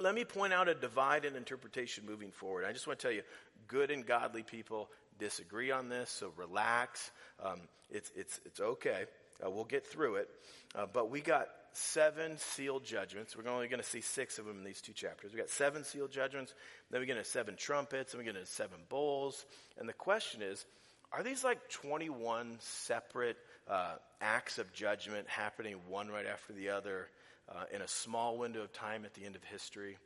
let 0.00 0.14
me 0.14 0.24
point 0.24 0.52
out 0.52 0.68
a 0.68 0.74
divide 0.74 1.24
in 1.24 1.36
interpretation 1.36 2.04
moving 2.06 2.30
forward. 2.30 2.64
I 2.64 2.72
just 2.72 2.86
want 2.86 2.98
to 2.98 3.06
tell 3.06 3.14
you, 3.14 3.22
good 3.68 3.90
and 3.90 4.06
godly 4.06 4.42
people 4.42 4.88
disagree 5.18 5.70
on 5.70 5.88
this, 5.88 6.10
so 6.10 6.32
relax. 6.36 7.10
Um, 7.42 7.60
it's, 7.90 8.10
it's, 8.16 8.40
it's 8.44 8.60
okay. 8.60 9.04
Uh, 9.44 9.50
we'll 9.50 9.64
get 9.64 9.86
through 9.86 10.16
it. 10.16 10.28
Uh, 10.74 10.86
but 10.90 11.10
we 11.10 11.20
got 11.20 11.48
seven 11.76 12.38
sealed 12.38 12.84
judgments. 12.84 13.36
We're 13.36 13.50
only 13.50 13.68
going 13.68 13.82
to 13.82 13.88
see 13.88 14.00
six 14.00 14.38
of 14.38 14.46
them 14.46 14.58
in 14.58 14.64
these 14.64 14.80
two 14.80 14.92
chapters. 14.92 15.32
We 15.32 15.38
got 15.38 15.50
seven 15.50 15.84
sealed 15.84 16.10
judgments, 16.10 16.54
then 16.90 17.00
we 17.00 17.06
get 17.06 17.16
into 17.16 17.28
seven 17.28 17.56
trumpets, 17.56 18.12
and 18.12 18.18
we 18.18 18.24
get 18.24 18.34
into 18.34 18.50
seven 18.50 18.78
bowls. 18.88 19.44
And 19.78 19.88
the 19.88 19.92
question 19.92 20.42
is, 20.42 20.64
are 21.12 21.22
these 21.22 21.44
like 21.44 21.68
21 21.70 22.56
separate 22.60 23.36
uh, 23.68 23.96
acts 24.20 24.58
of 24.58 24.72
judgment 24.72 25.28
happening 25.28 25.76
one 25.88 26.08
right 26.08 26.26
after 26.26 26.52
the 26.52 26.70
other 26.70 27.08
uh, 27.48 27.64
in 27.72 27.80
a 27.80 27.88
small 27.88 28.38
window 28.38 28.62
of 28.62 28.72
time 28.72 29.04
at 29.04 29.14
the 29.14 29.24
end 29.24 29.36
of 29.36 29.44
history? 29.44 29.98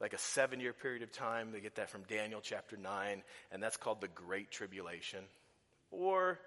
Like 0.00 0.14
a 0.14 0.18
seven 0.18 0.60
year 0.60 0.72
period 0.72 1.02
of 1.02 1.12
time. 1.12 1.52
They 1.52 1.60
get 1.60 1.76
that 1.76 1.90
from 1.90 2.02
Daniel 2.08 2.40
chapter 2.42 2.76
9, 2.76 3.22
and 3.52 3.62
that's 3.62 3.76
called 3.76 4.00
the 4.00 4.08
Great 4.08 4.50
Tribulation. 4.50 5.24
Or 5.90 6.38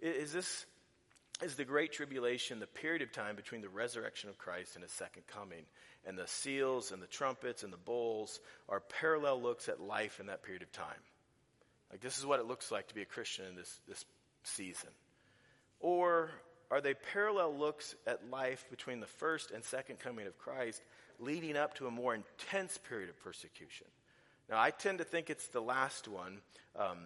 is 0.00 0.32
this 0.32 0.66
is 1.42 1.54
the 1.54 1.64
Great 1.64 1.92
Tribulation 1.92 2.60
the 2.60 2.66
period 2.66 3.02
of 3.02 3.12
time 3.12 3.36
between 3.36 3.60
the 3.60 3.68
resurrection 3.68 4.28
of 4.28 4.38
Christ 4.38 4.74
and 4.74 4.82
his 4.82 4.92
second 4.92 5.26
coming? 5.26 5.64
And 6.06 6.16
the 6.16 6.26
seals 6.26 6.92
and 6.92 7.02
the 7.02 7.06
trumpets 7.06 7.62
and 7.62 7.72
the 7.72 7.76
bowls 7.78 8.40
are 8.68 8.80
parallel 8.80 9.42
looks 9.42 9.68
at 9.68 9.80
life 9.80 10.20
in 10.20 10.26
that 10.26 10.42
period 10.42 10.62
of 10.62 10.72
time. 10.72 10.88
Like, 11.90 12.00
this 12.00 12.18
is 12.18 12.26
what 12.26 12.40
it 12.40 12.46
looks 12.46 12.70
like 12.70 12.88
to 12.88 12.94
be 12.94 13.02
a 13.02 13.06
Christian 13.06 13.46
in 13.46 13.56
this, 13.56 13.80
this 13.88 14.04
season. 14.44 14.90
Or 15.80 16.30
are 16.70 16.80
they 16.80 16.94
parallel 16.94 17.56
looks 17.56 17.94
at 18.06 18.30
life 18.30 18.64
between 18.70 19.00
the 19.00 19.06
first 19.06 19.50
and 19.50 19.64
second 19.64 19.98
coming 19.98 20.26
of 20.26 20.38
Christ, 20.38 20.82
leading 21.18 21.56
up 21.56 21.74
to 21.76 21.86
a 21.86 21.90
more 21.90 22.14
intense 22.14 22.78
period 22.78 23.08
of 23.08 23.18
persecution? 23.22 23.86
Now, 24.48 24.60
I 24.60 24.70
tend 24.70 24.98
to 24.98 25.04
think 25.04 25.30
it's 25.30 25.48
the 25.48 25.60
last 25.60 26.06
one, 26.06 26.38
um, 26.76 26.98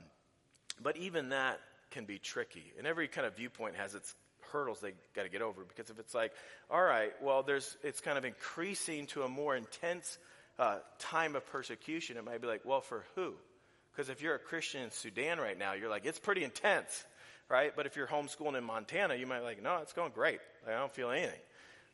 but 0.83 0.97
even 0.97 1.31
that 1.31 1.61
can 1.91 2.05
be 2.05 2.19
tricky. 2.19 2.73
And 2.77 2.87
every 2.87 3.09
kind 3.09 3.27
of 3.27 3.37
viewpoint 3.37 3.77
has 3.77 3.95
its 3.95 4.15
hurdles 4.55 4.79
they 4.81 4.93
got 5.15 5.25
to 5.25 5.29
get 5.29 5.43
over. 5.43 5.65
Because 5.65 5.91
if 5.91 5.99
it's 5.99 6.15
like, 6.15 6.33
all 6.71 6.83
right, 6.83 7.13
well, 7.21 7.43
there's, 7.43 7.77
it's 7.83 8.01
kind 8.01 8.17
of 8.17 8.25
increasing 8.25 9.07
to 9.09 9.23
a 9.23 9.29
more 9.29 9.57
intense 9.57 10.19
uh, 10.59 10.77
time 11.01 11.35
of 11.35 11.45
persecution, 11.47 12.17
it 12.17 12.25
might 12.25 12.41
be 12.41 12.47
like, 12.47 12.63
well, 12.65 12.81
for 12.81 13.05
who? 13.17 13.35
Because 13.93 14.09
if 14.09 14.23
you're 14.23 14.37
a 14.37 14.39
Christian 14.39 14.83
in 14.83 14.91
Sudan 14.91 15.39
right 15.39 15.59
now, 15.59 15.73
you're 15.73 15.91
like, 15.91 16.07
it's 16.07 16.19
pretty 16.19 16.45
intense, 16.45 17.05
right? 17.49 17.73
But 17.75 17.87
if 17.87 17.97
you're 17.97 18.07
homeschooling 18.07 18.57
in 18.57 18.65
Montana, 18.65 19.17
you 19.17 19.27
might 19.27 19.41
be 19.41 19.45
like, 19.45 19.63
no, 19.63 19.79
it's 19.83 19.93
going 19.93 20.13
great. 20.15 20.41
I 20.67 20.73
don't 20.73 20.93
feel 20.93 21.11
anything. 21.11 21.41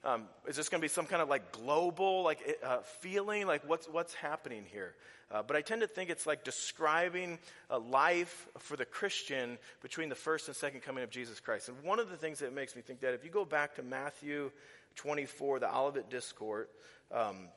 Um, 0.03 0.25
is 0.49 0.57
this 0.57 0.71
going 0.71 0.81
to 0.81 0.85
be 0.85 0.89
some 0.89 1.07
kind 1.07 1.21
of 1.21 1.29
like 1.29 1.53
global 1.53 2.23
like 2.23 2.59
uh, 2.65 2.79
feeling? 3.01 3.47
Like 3.47 3.69
what's 3.69 3.87
what's 3.87 4.15
happening 4.15 4.65
here? 4.73 4.95
Uh, 5.31 5.43
but 5.43 5.57
I 5.57 5.61
tend 5.61 5.83
to 5.83 5.87
think 5.87 6.11
it's 6.11 6.27
like 6.27 6.43
describing 6.43 7.39
a 7.69 7.79
life 7.79 8.49
for 8.59 8.77
the 8.77 8.85
Christian 8.85 9.59
between 9.81 10.09
the 10.09 10.15
first 10.17 10.49
and 10.49 10.57
second 10.57 10.81
coming 10.81 11.05
of 11.05 11.11
Jesus 11.11 11.39
Christ. 11.39 11.69
And 11.69 11.81
one 11.85 12.01
of 12.01 12.11
the 12.11 12.17
things 12.17 12.41
that 12.41 12.53
makes 12.53 12.75
me 12.75 12.83
think 12.83 13.01
that 13.01 13.15
if 13.15 13.25
you 13.25 13.31
go 13.31 13.45
back 13.45 13.77
to 13.77 13.83
Matthew 13.83 14.51
24, 14.97 15.61
the 15.61 15.73
Olivet 15.73 16.11
Discourse, 16.11 16.67
um, 17.15 17.49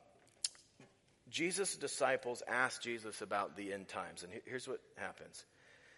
Jesus' 1.30 1.76
disciples 1.76 2.44
asked 2.46 2.82
Jesus 2.82 3.22
about 3.22 3.56
the 3.56 3.72
end 3.72 3.88
times. 3.88 4.22
And 4.22 4.32
here's 4.44 4.68
what 4.68 4.80
happens. 4.96 5.44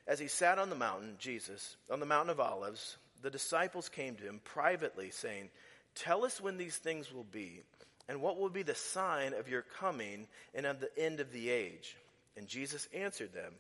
As 0.07 0.19
he 0.19 0.29
sat 0.29 0.59
on 0.59 0.71
the 0.71 0.77
mountain, 0.77 1.17
Jesus, 1.19 1.77
on 1.91 2.01
the 2.01 2.07
mountain 2.07 2.31
of 2.31 2.41
Olives, 2.41 2.97
the 3.21 3.31
disciples 3.31 3.89
came 3.91 4.15
to 4.15 4.25
him 4.25 4.41
privately, 4.45 5.11
saying, 5.11 5.51
Tell 5.97 6.25
us 6.25 6.41
when 6.41 6.59
these 6.59 6.77
things 6.77 7.13
will 7.13 7.25
be, 7.25 7.63
and 8.09 8.21
what 8.21 8.39
will 8.39 8.51
be 8.51 8.63
the 8.63 8.75
sign 8.75 9.35
of 9.35 9.49
your 9.49 9.63
coming 9.63 10.29
and 10.55 10.67
of 10.67 10.79
the 10.81 10.97
end 10.97 11.21
of 11.21 11.33
the 11.33 11.51
age. 11.51 11.97
And 12.37 12.47
Jesus 12.47 12.89
answered 12.95 13.33
them, 13.33 13.55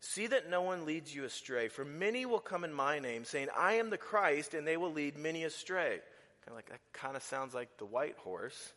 See 0.00 0.26
that 0.26 0.50
no 0.50 0.62
one 0.62 0.84
leads 0.84 1.14
you 1.14 1.24
astray, 1.24 1.68
for 1.68 1.84
many 1.84 2.26
will 2.26 2.40
come 2.40 2.64
in 2.64 2.72
my 2.72 2.98
name, 2.98 3.24
saying, 3.24 3.48
I 3.56 3.74
am 3.74 3.90
the 3.90 3.98
Christ, 3.98 4.52
and 4.52 4.66
they 4.66 4.76
will 4.76 4.92
lead 4.92 5.16
many 5.16 5.44
astray. 5.44 6.00
Kind 6.44 6.48
of 6.48 6.54
like 6.54 6.70
that 6.70 6.80
kind 6.92 7.16
of 7.16 7.22
sounds 7.22 7.54
like 7.54 7.78
the 7.78 7.84
white 7.84 8.16
horse. 8.18 8.72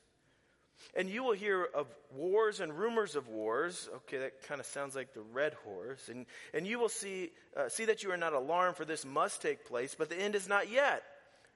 And 0.96 1.10
you 1.10 1.24
will 1.24 1.34
hear 1.34 1.68
of 1.74 1.88
wars 2.14 2.60
and 2.60 2.78
rumors 2.78 3.16
of 3.16 3.28
wars. 3.28 3.90
Okay, 3.96 4.20
that 4.20 4.48
kind 4.48 4.60
of 4.60 4.68
sounds 4.68 4.96
like 4.96 5.14
the 5.14 5.24
red 5.34 5.56
horse. 5.66 6.10
And, 6.10 6.28
and 6.54 6.68
you 6.68 6.78
will 6.78 6.90
see, 6.90 7.32
uh, 7.58 7.70
see 7.70 7.86
that 7.86 8.04
you 8.04 8.12
are 8.12 8.18
not 8.18 8.34
alarmed, 8.34 8.76
for 8.76 8.86
this 8.86 9.04
must 9.04 9.42
take 9.42 9.66
place, 9.66 9.96
but 9.98 10.10
the 10.10 10.18
end 10.18 10.36
is 10.36 10.48
not 10.48 10.70
yet. 10.70 11.02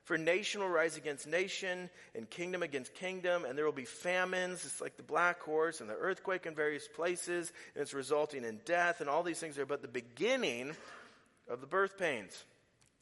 For 0.09 0.17
nation 0.17 0.61
will 0.61 0.69
rise 0.69 0.97
against 0.97 1.27
nation, 1.27 1.87
and 2.15 2.27
kingdom 2.27 2.63
against 2.63 2.95
kingdom, 2.95 3.45
and 3.45 3.55
there 3.55 3.63
will 3.63 3.71
be 3.71 3.85
famines. 3.85 4.65
It's 4.65 4.81
like 4.81 4.97
the 4.97 5.03
black 5.03 5.39
horse 5.39 5.81
and 5.81 5.87
the 5.87 5.93
earthquake 5.93 6.47
in 6.47 6.55
various 6.55 6.87
places, 6.87 7.53
and 7.75 7.83
it's 7.83 7.93
resulting 7.93 8.43
in 8.43 8.59
death, 8.65 9.01
and 9.01 9.07
all 9.07 9.21
these 9.21 9.39
things 9.39 9.59
are 9.59 9.67
but 9.67 9.83
the 9.83 9.87
beginning 9.87 10.75
of 11.47 11.61
the 11.61 11.67
birth 11.67 11.99
pains. 11.99 12.43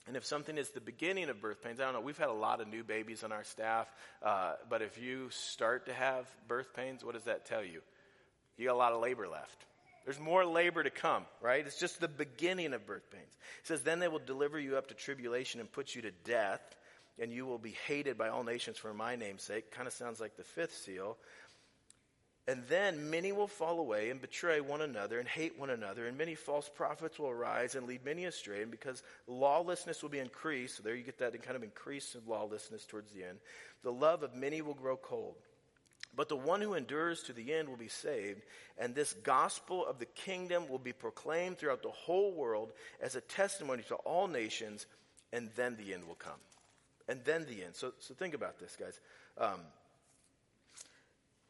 And 0.05 0.17
if 0.17 0.25
something 0.25 0.57
is 0.57 0.71
the 0.71 0.81
beginning 0.81 1.29
of 1.29 1.39
birth 1.39 1.63
pains, 1.63 1.79
I 1.79 1.85
don't 1.85 1.93
know, 1.93 2.01
we've 2.01 2.17
had 2.17 2.27
a 2.27 2.33
lot 2.33 2.59
of 2.59 2.67
new 2.67 2.83
babies 2.83 3.23
on 3.23 3.31
our 3.31 3.45
staff, 3.45 3.87
uh, 4.21 4.55
but 4.69 4.81
if 4.81 5.01
you 5.01 5.29
start 5.29 5.85
to 5.85 5.93
have 5.93 6.27
birth 6.49 6.73
pains, 6.73 7.05
what 7.05 7.13
does 7.13 7.23
that 7.23 7.45
tell 7.45 7.63
you? 7.63 7.79
You 8.57 8.65
got 8.65 8.73
a 8.73 8.75
lot 8.75 8.91
of 8.91 9.01
labor 9.01 9.29
left. 9.29 9.65
There's 10.03 10.19
more 10.19 10.45
labor 10.45 10.83
to 10.83 10.89
come, 10.89 11.23
right? 11.41 11.65
It's 11.65 11.79
just 11.79 12.01
the 12.01 12.09
beginning 12.09 12.73
of 12.73 12.85
birth 12.85 13.09
pains. 13.11 13.31
It 13.61 13.67
says, 13.67 13.81
Then 13.81 13.99
they 13.99 14.09
will 14.09 14.19
deliver 14.19 14.59
you 14.59 14.75
up 14.75 14.87
to 14.87 14.93
tribulation 14.93 15.61
and 15.61 15.71
put 15.71 15.95
you 15.95 16.01
to 16.01 16.11
death, 16.25 16.61
and 17.19 17.31
you 17.31 17.45
will 17.45 17.57
be 17.57 17.75
hated 17.87 18.17
by 18.17 18.29
all 18.29 18.43
nations 18.43 18.77
for 18.77 18.93
my 18.93 19.15
name's 19.15 19.43
sake. 19.43 19.71
Kind 19.71 19.87
of 19.87 19.93
sounds 19.93 20.19
like 20.19 20.37
the 20.37 20.43
fifth 20.43 20.75
seal. 20.75 21.17
And 22.49 22.63
then 22.69 23.09
many 23.09 23.33
will 23.33 23.47
fall 23.47 23.77
away 23.79 24.09
and 24.09 24.21
betray 24.21 24.61
one 24.61 24.81
another 24.81 25.19
and 25.19 25.27
hate 25.27 25.59
one 25.59 25.69
another, 25.69 26.05
and 26.05 26.17
many 26.17 26.33
false 26.33 26.69
prophets 26.73 27.19
will 27.19 27.29
arise 27.29 27.75
and 27.75 27.85
lead 27.85 28.05
many 28.05 28.23
astray. 28.23 28.61
And 28.61 28.71
because 28.71 29.03
lawlessness 29.27 30.01
will 30.01 30.09
be 30.09 30.19
increased, 30.19 30.77
so 30.77 30.83
there 30.83 30.95
you 30.95 31.03
get 31.03 31.17
that 31.19 31.41
kind 31.43 31.57
of 31.57 31.63
increase 31.63 32.15
of 32.15 32.27
lawlessness 32.27 32.85
towards 32.85 33.11
the 33.11 33.25
end, 33.25 33.39
the 33.83 33.91
love 33.91 34.23
of 34.23 34.33
many 34.33 34.61
will 34.61 34.75
grow 34.75 34.95
cold. 34.95 35.35
But 36.15 36.29
the 36.29 36.37
one 36.37 36.61
who 36.61 36.73
endures 36.73 37.21
to 37.23 37.33
the 37.33 37.53
end 37.53 37.67
will 37.67 37.77
be 37.77 37.89
saved, 37.89 38.41
and 38.77 38.95
this 38.95 39.11
gospel 39.11 39.85
of 39.85 39.99
the 39.99 40.05
kingdom 40.05 40.69
will 40.69 40.79
be 40.79 40.93
proclaimed 40.93 41.57
throughout 41.57 41.83
the 41.83 41.89
whole 41.89 42.31
world 42.31 42.71
as 43.01 43.15
a 43.15 43.21
testimony 43.21 43.83
to 43.89 43.95
all 43.95 44.27
nations, 44.27 44.85
and 45.33 45.49
then 45.57 45.75
the 45.75 45.93
end 45.93 46.07
will 46.07 46.15
come. 46.15 46.39
And 47.07 47.23
then 47.23 47.45
the 47.45 47.63
end. 47.63 47.75
So, 47.75 47.93
so 47.99 48.13
think 48.13 48.33
about 48.33 48.59
this, 48.59 48.75
guys. 48.77 48.99
Um, 49.37 49.61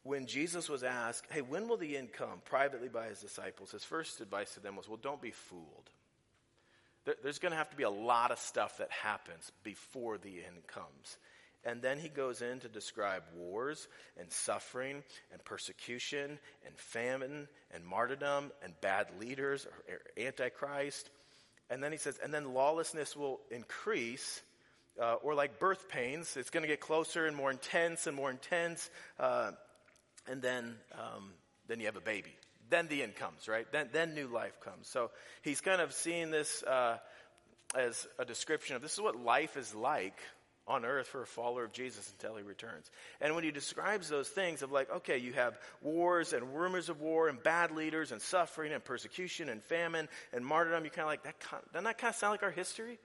when 0.04 0.26
Jesus 0.26 0.68
was 0.68 0.82
asked, 0.82 1.26
Hey, 1.30 1.40
when 1.40 1.68
will 1.68 1.76
the 1.76 1.96
end 1.96 2.12
come? 2.12 2.40
privately 2.44 2.88
by 2.88 3.06
his 3.06 3.20
disciples, 3.20 3.72
his 3.72 3.84
first 3.84 4.20
advice 4.20 4.54
to 4.54 4.60
them 4.60 4.76
was, 4.76 4.88
Well, 4.88 4.98
don't 5.00 5.20
be 5.20 5.32
fooled. 5.32 5.90
There's 7.22 7.38
going 7.38 7.52
to 7.52 7.58
have 7.58 7.70
to 7.70 7.76
be 7.76 7.84
a 7.84 7.90
lot 7.90 8.30
of 8.30 8.38
stuff 8.38 8.78
that 8.78 8.90
happens 8.90 9.50
before 9.62 10.18
the 10.18 10.28
end 10.28 10.66
comes. 10.66 11.16
And 11.64 11.82
then 11.82 11.98
he 11.98 12.08
goes 12.08 12.42
in 12.42 12.60
to 12.60 12.68
describe 12.68 13.22
wars 13.34 13.88
and 14.18 14.30
suffering 14.30 15.02
and 15.32 15.44
persecution 15.44 16.38
and 16.66 16.76
famine 16.76 17.48
and 17.72 17.84
martyrdom 17.84 18.52
and 18.62 18.78
bad 18.80 19.08
leaders 19.18 19.66
or 19.88 20.22
antichrist. 20.22 21.10
And 21.70 21.82
then 21.82 21.92
he 21.92 21.98
says, 21.98 22.18
and 22.22 22.32
then 22.32 22.54
lawlessness 22.54 23.16
will 23.16 23.40
increase, 23.50 24.40
uh, 25.00 25.14
or 25.22 25.34
like 25.34 25.58
birth 25.58 25.88
pains, 25.88 26.36
it's 26.36 26.50
going 26.50 26.62
to 26.62 26.68
get 26.68 26.80
closer 26.80 27.26
and 27.26 27.36
more 27.36 27.50
intense 27.50 28.06
and 28.06 28.16
more 28.16 28.30
intense. 28.30 28.90
Uh, 29.18 29.52
and 30.30 30.42
then 30.42 30.76
um, 30.94 31.32
then 31.66 31.80
you 31.80 31.86
have 31.86 31.96
a 31.96 32.00
baby. 32.00 32.34
Then 32.70 32.88
the 32.88 33.02
end 33.02 33.16
comes, 33.16 33.48
right? 33.48 33.70
Then 33.72 33.88
then 33.92 34.14
new 34.14 34.26
life 34.26 34.60
comes. 34.60 34.88
So 34.88 35.10
he's 35.42 35.60
kind 35.60 35.80
of 35.80 35.92
seeing 35.92 36.30
this 36.30 36.62
uh, 36.62 36.98
as 37.76 38.06
a 38.18 38.24
description 38.24 38.76
of 38.76 38.82
this 38.82 38.94
is 38.94 39.00
what 39.00 39.16
life 39.16 39.56
is 39.56 39.74
like 39.74 40.18
on 40.68 40.84
earth 40.84 41.06
for 41.06 41.22
a 41.22 41.26
follower 41.26 41.64
of 41.64 41.72
Jesus 41.72 42.12
until 42.12 42.36
he 42.36 42.42
returns. 42.42 42.90
And 43.20 43.34
when 43.34 43.42
he 43.42 43.50
describes 43.50 44.08
those 44.08 44.28
things 44.28 44.60
of 44.62 44.70
like, 44.70 44.90
okay, 44.96 45.16
you 45.16 45.32
have 45.32 45.58
wars 45.80 46.34
and 46.34 46.54
rumors 46.54 46.90
of 46.90 47.00
war 47.00 47.28
and 47.28 47.42
bad 47.42 47.70
leaders 47.70 48.12
and 48.12 48.20
suffering 48.20 48.72
and 48.72 48.84
persecution 48.84 49.48
and 49.48 49.62
famine 49.62 50.08
and 50.32 50.44
martyrdom, 50.44 50.84
you're 50.84 50.90
kind 50.90 51.04
of 51.04 51.08
like, 51.08 51.22
that 51.24 51.40
doesn't 51.72 51.84
that 51.84 51.96
kind 51.96 52.10
of 52.10 52.16
sound 52.16 52.32
like 52.32 52.42
our 52.42 52.50
history? 52.50 52.98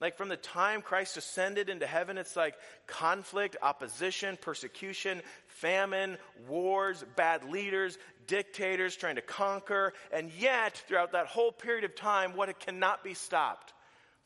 Like 0.00 0.18
from 0.18 0.28
the 0.28 0.36
time 0.36 0.82
Christ 0.82 1.16
ascended 1.16 1.70
into 1.70 1.86
heaven, 1.86 2.18
it's 2.18 2.36
like 2.36 2.54
conflict, 2.86 3.56
opposition, 3.62 4.36
persecution, 4.40 5.22
famine, 5.46 6.18
wars, 6.46 7.02
bad 7.16 7.44
leaders, 7.44 7.96
dictators 8.26 8.94
trying 8.94 9.16
to 9.16 9.22
conquer. 9.22 9.94
And 10.12 10.30
yet, 10.38 10.82
throughout 10.86 11.12
that 11.12 11.26
whole 11.26 11.50
period 11.50 11.84
of 11.84 11.94
time, 11.94 12.36
what 12.36 12.50
it 12.50 12.58
cannot 12.58 13.02
be 13.02 13.14
stopped? 13.14 13.72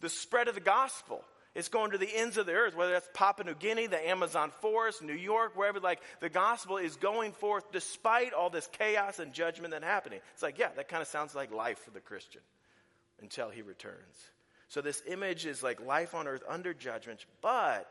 The 0.00 0.08
spread 0.08 0.48
of 0.48 0.56
the 0.56 0.60
gospel. 0.60 1.24
It's 1.54 1.68
going 1.68 1.90
to 1.92 1.98
the 1.98 2.16
ends 2.16 2.36
of 2.36 2.46
the 2.46 2.52
earth, 2.52 2.76
whether 2.76 2.92
that's 2.92 3.08
Papua 3.12 3.44
New 3.44 3.56
Guinea, 3.56 3.88
the 3.88 4.08
Amazon 4.08 4.52
forest, 4.60 5.02
New 5.02 5.14
York, 5.14 5.56
wherever. 5.56 5.80
Like 5.80 6.00
the 6.20 6.28
gospel 6.28 6.78
is 6.78 6.96
going 6.96 7.32
forth 7.32 7.70
despite 7.72 8.32
all 8.32 8.50
this 8.50 8.68
chaos 8.72 9.18
and 9.18 9.32
judgment 9.32 9.72
that's 9.72 9.84
happening. 9.84 10.20
It's 10.32 10.42
like, 10.42 10.58
yeah, 10.58 10.68
that 10.76 10.88
kind 10.88 11.02
of 11.02 11.08
sounds 11.08 11.34
like 11.34 11.52
life 11.52 11.78
for 11.78 11.90
the 11.90 12.00
Christian 12.00 12.40
until 13.20 13.50
he 13.50 13.62
returns. 13.62 14.30
So 14.70 14.80
this 14.80 15.02
image 15.08 15.46
is 15.46 15.64
like 15.64 15.84
life 15.84 16.14
on 16.14 16.28
earth 16.28 16.44
under 16.48 16.72
judgment, 16.72 17.26
but 17.42 17.90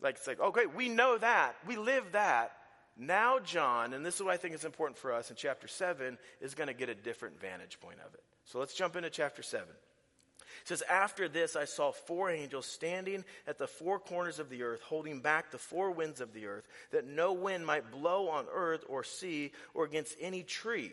like 0.00 0.16
it's 0.16 0.26
like, 0.26 0.38
oh, 0.40 0.48
okay, 0.48 0.66
we 0.66 0.88
know 0.88 1.18
that. 1.18 1.56
We 1.66 1.76
live 1.76 2.12
that. 2.12 2.52
Now 2.96 3.40
John, 3.40 3.92
and 3.92 4.06
this 4.06 4.14
is 4.14 4.22
what 4.22 4.32
I 4.32 4.36
think 4.36 4.54
is 4.54 4.64
important 4.64 4.96
for 4.96 5.12
us 5.12 5.30
in 5.30 5.36
chapter 5.36 5.66
7, 5.66 6.16
is 6.40 6.54
going 6.54 6.68
to 6.68 6.74
get 6.74 6.88
a 6.88 6.94
different 6.94 7.40
vantage 7.40 7.80
point 7.80 7.98
of 8.06 8.14
it. 8.14 8.22
So 8.44 8.60
let's 8.60 8.74
jump 8.74 8.94
into 8.94 9.10
chapter 9.10 9.42
7. 9.42 9.66
It 9.68 10.68
says, 10.68 10.82
After 10.88 11.28
this, 11.28 11.56
I 11.56 11.64
saw 11.64 11.90
four 11.90 12.30
angels 12.30 12.66
standing 12.66 13.24
at 13.48 13.58
the 13.58 13.66
four 13.66 13.98
corners 13.98 14.38
of 14.38 14.48
the 14.48 14.62
earth, 14.62 14.82
holding 14.82 15.20
back 15.20 15.50
the 15.50 15.58
four 15.58 15.90
winds 15.90 16.20
of 16.20 16.32
the 16.32 16.46
earth, 16.46 16.68
that 16.92 17.06
no 17.06 17.32
wind 17.32 17.66
might 17.66 17.90
blow 17.90 18.28
on 18.28 18.46
earth 18.52 18.84
or 18.88 19.02
sea 19.02 19.50
or 19.74 19.84
against 19.84 20.16
any 20.20 20.44
tree. 20.44 20.92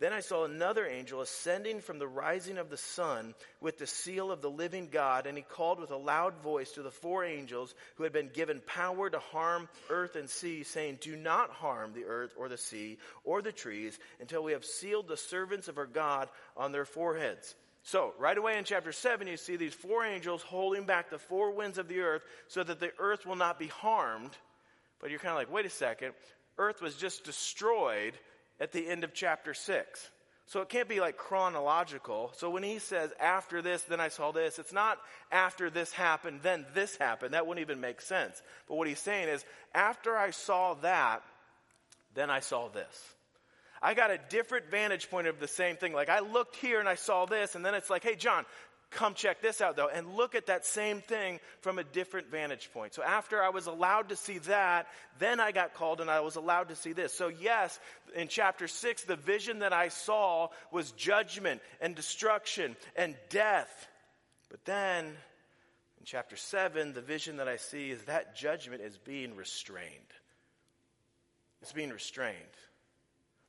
Then 0.00 0.14
I 0.14 0.20
saw 0.20 0.46
another 0.46 0.86
angel 0.86 1.20
ascending 1.20 1.82
from 1.82 1.98
the 1.98 2.08
rising 2.08 2.56
of 2.56 2.70
the 2.70 2.78
sun 2.78 3.34
with 3.60 3.76
the 3.76 3.86
seal 3.86 4.32
of 4.32 4.40
the 4.40 4.48
living 4.48 4.88
God, 4.90 5.26
and 5.26 5.36
he 5.36 5.44
called 5.44 5.78
with 5.78 5.90
a 5.90 5.96
loud 5.96 6.38
voice 6.38 6.72
to 6.72 6.82
the 6.82 6.90
four 6.90 7.22
angels 7.22 7.74
who 7.96 8.04
had 8.04 8.12
been 8.12 8.30
given 8.32 8.62
power 8.66 9.10
to 9.10 9.18
harm 9.18 9.68
earth 9.90 10.16
and 10.16 10.30
sea, 10.30 10.62
saying, 10.62 11.00
Do 11.02 11.16
not 11.16 11.50
harm 11.50 11.92
the 11.92 12.06
earth 12.06 12.32
or 12.38 12.48
the 12.48 12.56
sea 12.56 12.96
or 13.24 13.42
the 13.42 13.52
trees 13.52 13.98
until 14.20 14.42
we 14.42 14.52
have 14.52 14.64
sealed 14.64 15.06
the 15.06 15.18
servants 15.18 15.68
of 15.68 15.76
our 15.76 15.86
God 15.86 16.30
on 16.56 16.72
their 16.72 16.86
foreheads. 16.86 17.54
So, 17.82 18.14
right 18.18 18.36
away 18.36 18.56
in 18.56 18.64
chapter 18.64 18.92
7, 18.92 19.28
you 19.28 19.36
see 19.36 19.56
these 19.56 19.74
four 19.74 20.02
angels 20.06 20.40
holding 20.40 20.86
back 20.86 21.10
the 21.10 21.18
four 21.18 21.50
winds 21.50 21.76
of 21.76 21.88
the 21.88 22.00
earth 22.00 22.22
so 22.48 22.64
that 22.64 22.80
the 22.80 22.92
earth 22.98 23.26
will 23.26 23.36
not 23.36 23.58
be 23.58 23.68
harmed. 23.68 24.30
But 24.98 25.10
you're 25.10 25.18
kind 25.18 25.32
of 25.32 25.38
like, 25.38 25.52
wait 25.52 25.66
a 25.66 25.70
second. 25.70 26.14
Earth 26.56 26.80
was 26.80 26.94
just 26.94 27.24
destroyed 27.24 28.14
at 28.60 28.72
the 28.72 28.88
end 28.88 29.02
of 29.04 29.14
chapter 29.14 29.54
6. 29.54 30.10
So 30.46 30.60
it 30.60 30.68
can't 30.68 30.88
be 30.88 30.98
like 30.98 31.16
chronological. 31.16 32.32
So 32.34 32.50
when 32.50 32.64
he 32.64 32.80
says, 32.80 33.12
after 33.20 33.62
this, 33.62 33.82
then 33.82 34.00
I 34.00 34.08
saw 34.08 34.32
this, 34.32 34.58
it's 34.58 34.72
not 34.72 34.98
after 35.30 35.70
this 35.70 35.92
happened, 35.92 36.40
then 36.42 36.66
this 36.74 36.96
happened. 36.96 37.34
That 37.34 37.46
wouldn't 37.46 37.64
even 37.64 37.80
make 37.80 38.00
sense. 38.00 38.42
But 38.68 38.74
what 38.74 38.88
he's 38.88 38.98
saying 38.98 39.28
is, 39.28 39.44
after 39.74 40.16
I 40.16 40.30
saw 40.30 40.74
that, 40.82 41.22
then 42.14 42.30
I 42.30 42.40
saw 42.40 42.68
this. 42.68 43.14
I 43.80 43.94
got 43.94 44.10
a 44.10 44.18
different 44.28 44.70
vantage 44.70 45.08
point 45.08 45.28
of 45.28 45.38
the 45.38 45.48
same 45.48 45.76
thing. 45.76 45.92
Like 45.92 46.08
I 46.08 46.18
looked 46.18 46.56
here 46.56 46.80
and 46.80 46.88
I 46.88 46.96
saw 46.96 47.26
this, 47.26 47.54
and 47.54 47.64
then 47.64 47.74
it's 47.74 47.88
like, 47.88 48.02
hey, 48.02 48.16
John, 48.16 48.44
come 48.90 49.14
check 49.14 49.40
this 49.40 49.60
out 49.60 49.76
though, 49.76 49.88
and 49.88 50.16
look 50.16 50.34
at 50.34 50.46
that 50.46 50.66
same 50.66 51.00
thing 51.00 51.40
from 51.60 51.78
a 51.78 51.84
different 51.84 52.30
vantage 52.30 52.70
point. 52.72 52.94
So 52.94 53.02
after 53.02 53.42
I 53.42 53.50
was 53.50 53.66
allowed 53.66 54.08
to 54.08 54.16
see 54.16 54.38
that, 54.38 54.88
then 55.18 55.40
I 55.40 55.52
got 55.52 55.74
called 55.74 56.00
and 56.00 56.10
I 56.10 56.20
was 56.20 56.36
allowed 56.36 56.68
to 56.68 56.76
see 56.76 56.92
this. 56.92 57.12
So 57.12 57.28
yes, 57.28 57.78
in 58.14 58.28
chapter 58.28 58.68
six, 58.68 59.04
the 59.04 59.16
vision 59.16 59.60
that 59.60 59.72
I 59.72 59.88
saw 59.88 60.48
was 60.72 60.90
judgment 60.92 61.62
and 61.80 61.94
destruction 61.94 62.76
and 62.96 63.16
death. 63.28 63.88
But 64.50 64.64
then 64.64 65.06
in 65.06 66.04
chapter 66.04 66.36
seven, 66.36 66.92
the 66.92 67.00
vision 67.00 67.36
that 67.36 67.48
I 67.48 67.56
see 67.56 67.90
is 67.90 68.02
that 68.04 68.36
judgment 68.36 68.82
is 68.82 68.96
being 68.98 69.36
restrained. 69.36 69.86
It's 71.62 71.72
being 71.72 71.90
restrained. 71.90 72.36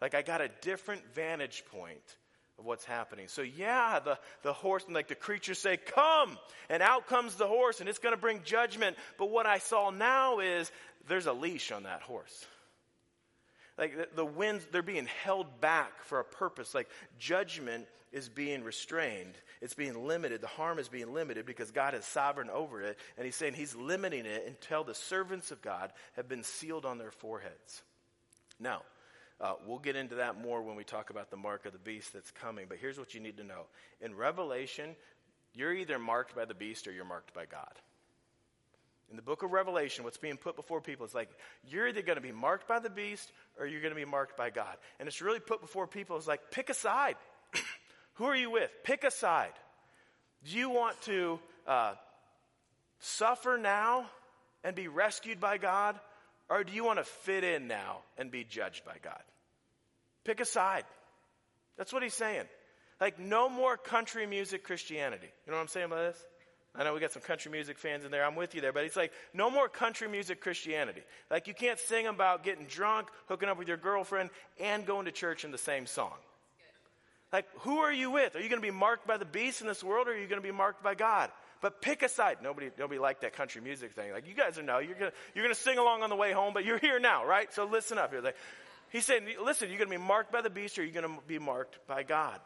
Like 0.02 0.16
I 0.16 0.22
got 0.22 0.42
a 0.42 0.50
different 0.62 1.02
vantage 1.14 1.64
point 1.72 2.18
of 2.62 2.68
what's 2.68 2.86
happening. 2.86 3.28
So 3.28 3.42
yeah, 3.42 4.00
the, 4.00 4.20
the 4.44 4.54
horse 4.54 4.84
and 4.86 4.94
like 4.94 5.08
the 5.08 5.16
creatures 5.16 5.58
say, 5.58 5.78
come, 5.78 6.38
and 6.70 6.84
out 6.84 7.08
comes 7.08 7.36
the 7.36 7.48
horse 7.48 7.80
and 7.80 7.90
it's 7.90 7.98
going 7.98 8.14
to 8.14 8.22
bring 8.22 8.42
judgment. 8.44 8.98
But 9.18 9.32
what 9.32 9.48
I 9.48 9.58
saw 9.58 9.90
now 9.90 10.40
is 10.40 10.72
there's 11.08 11.26
a 11.26 11.34
leash 11.34 11.72
on 11.72 11.84
that 11.84 12.02
horse. 12.02 12.46
Like 13.80 13.98
the, 13.98 14.08
the 14.16 14.26
winds, 14.26 14.66
they're 14.72 14.84
being 14.84 15.08
held 15.24 15.60
back 15.60 16.04
for 16.04 16.20
a 16.20 16.24
purpose. 16.24 16.76
Like 16.76 16.88
judgment 17.18 17.88
is 18.12 18.30
being 18.30 18.64
restrained. 18.64 19.34
It's 19.60 19.74
being 19.74 20.08
limited. 20.08 20.42
The 20.42 20.48
harm 20.48 20.78
is 20.78 20.88
being 20.88 21.14
limited 21.14 21.48
because 21.48 21.72
God 21.72 21.96
is 21.96 22.06
sovereign 22.06 22.52
over 22.52 22.84
it. 22.84 23.00
And 23.18 23.26
he's 23.26 23.36
saying 23.36 23.56
he's 23.56 23.76
limiting 23.76 24.28
it 24.28 24.44
until 24.46 24.84
the 24.84 24.94
servants 24.94 25.50
of 25.50 25.64
God 25.64 25.92
have 26.16 26.30
been 26.30 26.44
sealed 26.44 26.86
on 26.86 27.00
their 27.00 27.12
foreheads. 27.12 27.82
Now, 28.60 28.84
uh, 29.42 29.54
we'll 29.66 29.80
get 29.80 29.96
into 29.96 30.16
that 30.16 30.40
more 30.40 30.62
when 30.62 30.76
we 30.76 30.84
talk 30.84 31.10
about 31.10 31.32
the 31.32 31.38
mark 31.38 31.66
of 31.66 31.74
the 31.74 31.80
beast 31.80 32.14
that's 32.14 32.30
coming. 32.30 32.68
But 32.70 32.78
here's 32.78 33.00
what 33.00 33.16
you 33.16 33.20
need 33.20 33.38
to 33.38 33.44
know 33.44 33.66
in 34.00 34.16
Revelation, 34.16 34.96
you're 35.54 35.74
either 35.74 35.98
marked 35.98 36.36
by 36.36 36.46
the 36.46 36.54
beast 36.54 36.88
or 36.88 36.92
you're 36.92 37.06
marked 37.06 37.34
by 37.34 37.46
God. 37.46 37.74
In 39.10 39.18
the 39.18 39.22
book 39.22 39.44
of 39.44 39.52
Revelation, 39.52 40.06
what's 40.06 40.18
being 40.18 40.38
put 40.38 40.56
before 40.56 40.80
people 40.80 41.06
is 41.06 41.14
like, 41.14 41.30
you're 41.68 41.88
either 41.88 42.02
going 42.02 42.16
to 42.16 42.22
be 42.22 42.32
marked 42.32 42.68
by 42.68 42.80
the 42.80 42.90
beast 42.90 43.32
or 43.60 43.66
you're 43.66 43.82
going 43.82 43.94
to 43.94 44.00
be 44.00 44.06
marked 44.06 44.38
by 44.38 44.52
God. 44.52 44.78
And 45.00 45.08
it's 45.08 45.22
really 45.22 45.42
put 45.42 45.60
before 45.60 45.86
people 45.86 46.16
is 46.18 46.28
like, 46.28 46.52
pick 46.52 46.70
a 46.70 46.74
side. 46.74 47.18
Who 48.14 48.26
are 48.26 48.36
you 48.36 48.50
with? 48.52 48.72
Pick 48.84 49.04
a 49.04 49.12
side. 49.12 49.52
Do 50.46 50.58
you 50.58 50.70
want 50.70 51.02
to 51.02 51.40
uh, 51.68 51.96
suffer 53.00 53.58
now 53.62 54.06
and 54.64 54.76
be 54.76 54.88
rescued 54.88 55.42
by 55.42 55.58
God? 55.58 56.00
Or 56.52 56.66
do 56.66 56.74
you 56.74 56.84
want 56.84 57.00
to 57.00 57.06
fit 57.06 57.46
in 57.46 57.70
now 57.70 58.00
and 58.18 58.30
be 58.30 58.44
judged 58.44 58.84
by 58.84 58.98
God? 59.02 59.22
Pick 60.26 60.42
a 60.42 60.46
side. 60.46 60.84
That's 61.78 61.94
what 61.94 62.04
he's 62.04 62.14
saying. 62.14 62.44
Like, 63.00 63.18
no 63.20 63.48
more 63.48 63.78
country 63.78 64.26
music 64.26 64.66
Christianity. 64.66 65.30
You 65.46 65.52
know 65.52 65.58
what 65.58 65.62
I'm 65.62 65.70
saying 65.70 65.90
by 65.90 66.02
this? 66.04 66.26
I 66.76 66.84
know 66.84 66.94
we 66.94 67.00
got 67.00 67.14
some 67.14 67.22
country 67.22 67.52
music 67.52 67.78
fans 67.78 68.04
in 68.04 68.12
there. 68.12 68.26
I'm 68.26 68.36
with 68.36 68.54
you 68.54 68.60
there. 68.60 68.74
But 68.74 68.84
it's 68.84 68.98
like, 68.98 69.14
no 69.34 69.50
more 69.50 69.70
country 69.70 70.10
music 70.10 70.42
Christianity. 70.42 71.04
Like, 71.30 71.48
you 71.48 71.54
can't 71.54 71.80
sing 71.80 72.08
about 72.08 72.44
getting 72.44 72.66
drunk, 72.66 73.08
hooking 73.28 73.48
up 73.48 73.58
with 73.58 73.70
your 73.70 73.78
girlfriend, 73.78 74.30
and 74.60 74.86
going 74.86 75.06
to 75.06 75.12
church 75.12 75.46
in 75.46 75.52
the 75.52 75.58
same 75.58 75.86
song. 75.86 76.14
Like, 77.32 77.46
who 77.60 77.78
are 77.80 77.94
you 77.94 78.12
with? 78.12 78.36
Are 78.36 78.42
you 78.42 78.50
going 78.50 78.62
to 78.62 78.68
be 78.68 78.72
marked 78.72 79.08
by 79.08 79.16
the 79.16 79.26
beast 79.26 79.62
in 79.62 79.68
this 79.68 79.82
world, 79.82 80.10
or 80.10 80.12
are 80.12 80.18
you 80.18 80.28
going 80.28 80.42
to 80.42 80.48
be 80.48 80.52
marked 80.52 80.84
by 80.84 80.96
God? 80.96 81.32
But 81.62 81.82
pick 81.82 82.02
a 82.02 82.10
side. 82.10 82.38
Nobody, 82.42 82.72
nobody 82.78 83.00
liked 83.00 83.22
that 83.22 83.34
country 83.34 83.62
music 83.62 83.94
thing. 83.94 84.12
Like, 84.12 84.28
you 84.28 84.34
guys 84.34 84.58
know, 84.58 84.80
you're 84.80 84.96
going 84.96 85.12
you're 85.36 85.46
gonna 85.46 85.56
sing 85.56 85.78
along 85.78 86.04
on 86.04 86.10
the 86.10 86.16
way 86.16 86.32
home, 86.32 86.54
but 86.54 86.66
you're 86.66 86.80
here 86.80 87.00
now, 87.00 87.26
right? 87.26 87.54
So 87.54 87.66
listen 87.66 87.98
up. 87.98 88.14
Like, 88.24 88.36
He's 88.92 89.06
saying, 89.06 89.24
listen, 89.42 89.70
you're 89.70 89.78
going 89.78 89.90
to 89.90 89.98
be 89.98 90.04
marked 90.04 90.34
by 90.34 90.42
the 90.42 90.50
beast 90.50 90.78
or 90.78 90.84
you're 90.84 91.02
going 91.02 91.16
to 91.16 91.22
be 91.26 91.40
marked 91.40 91.80
by 91.88 92.04
God. 92.04 92.40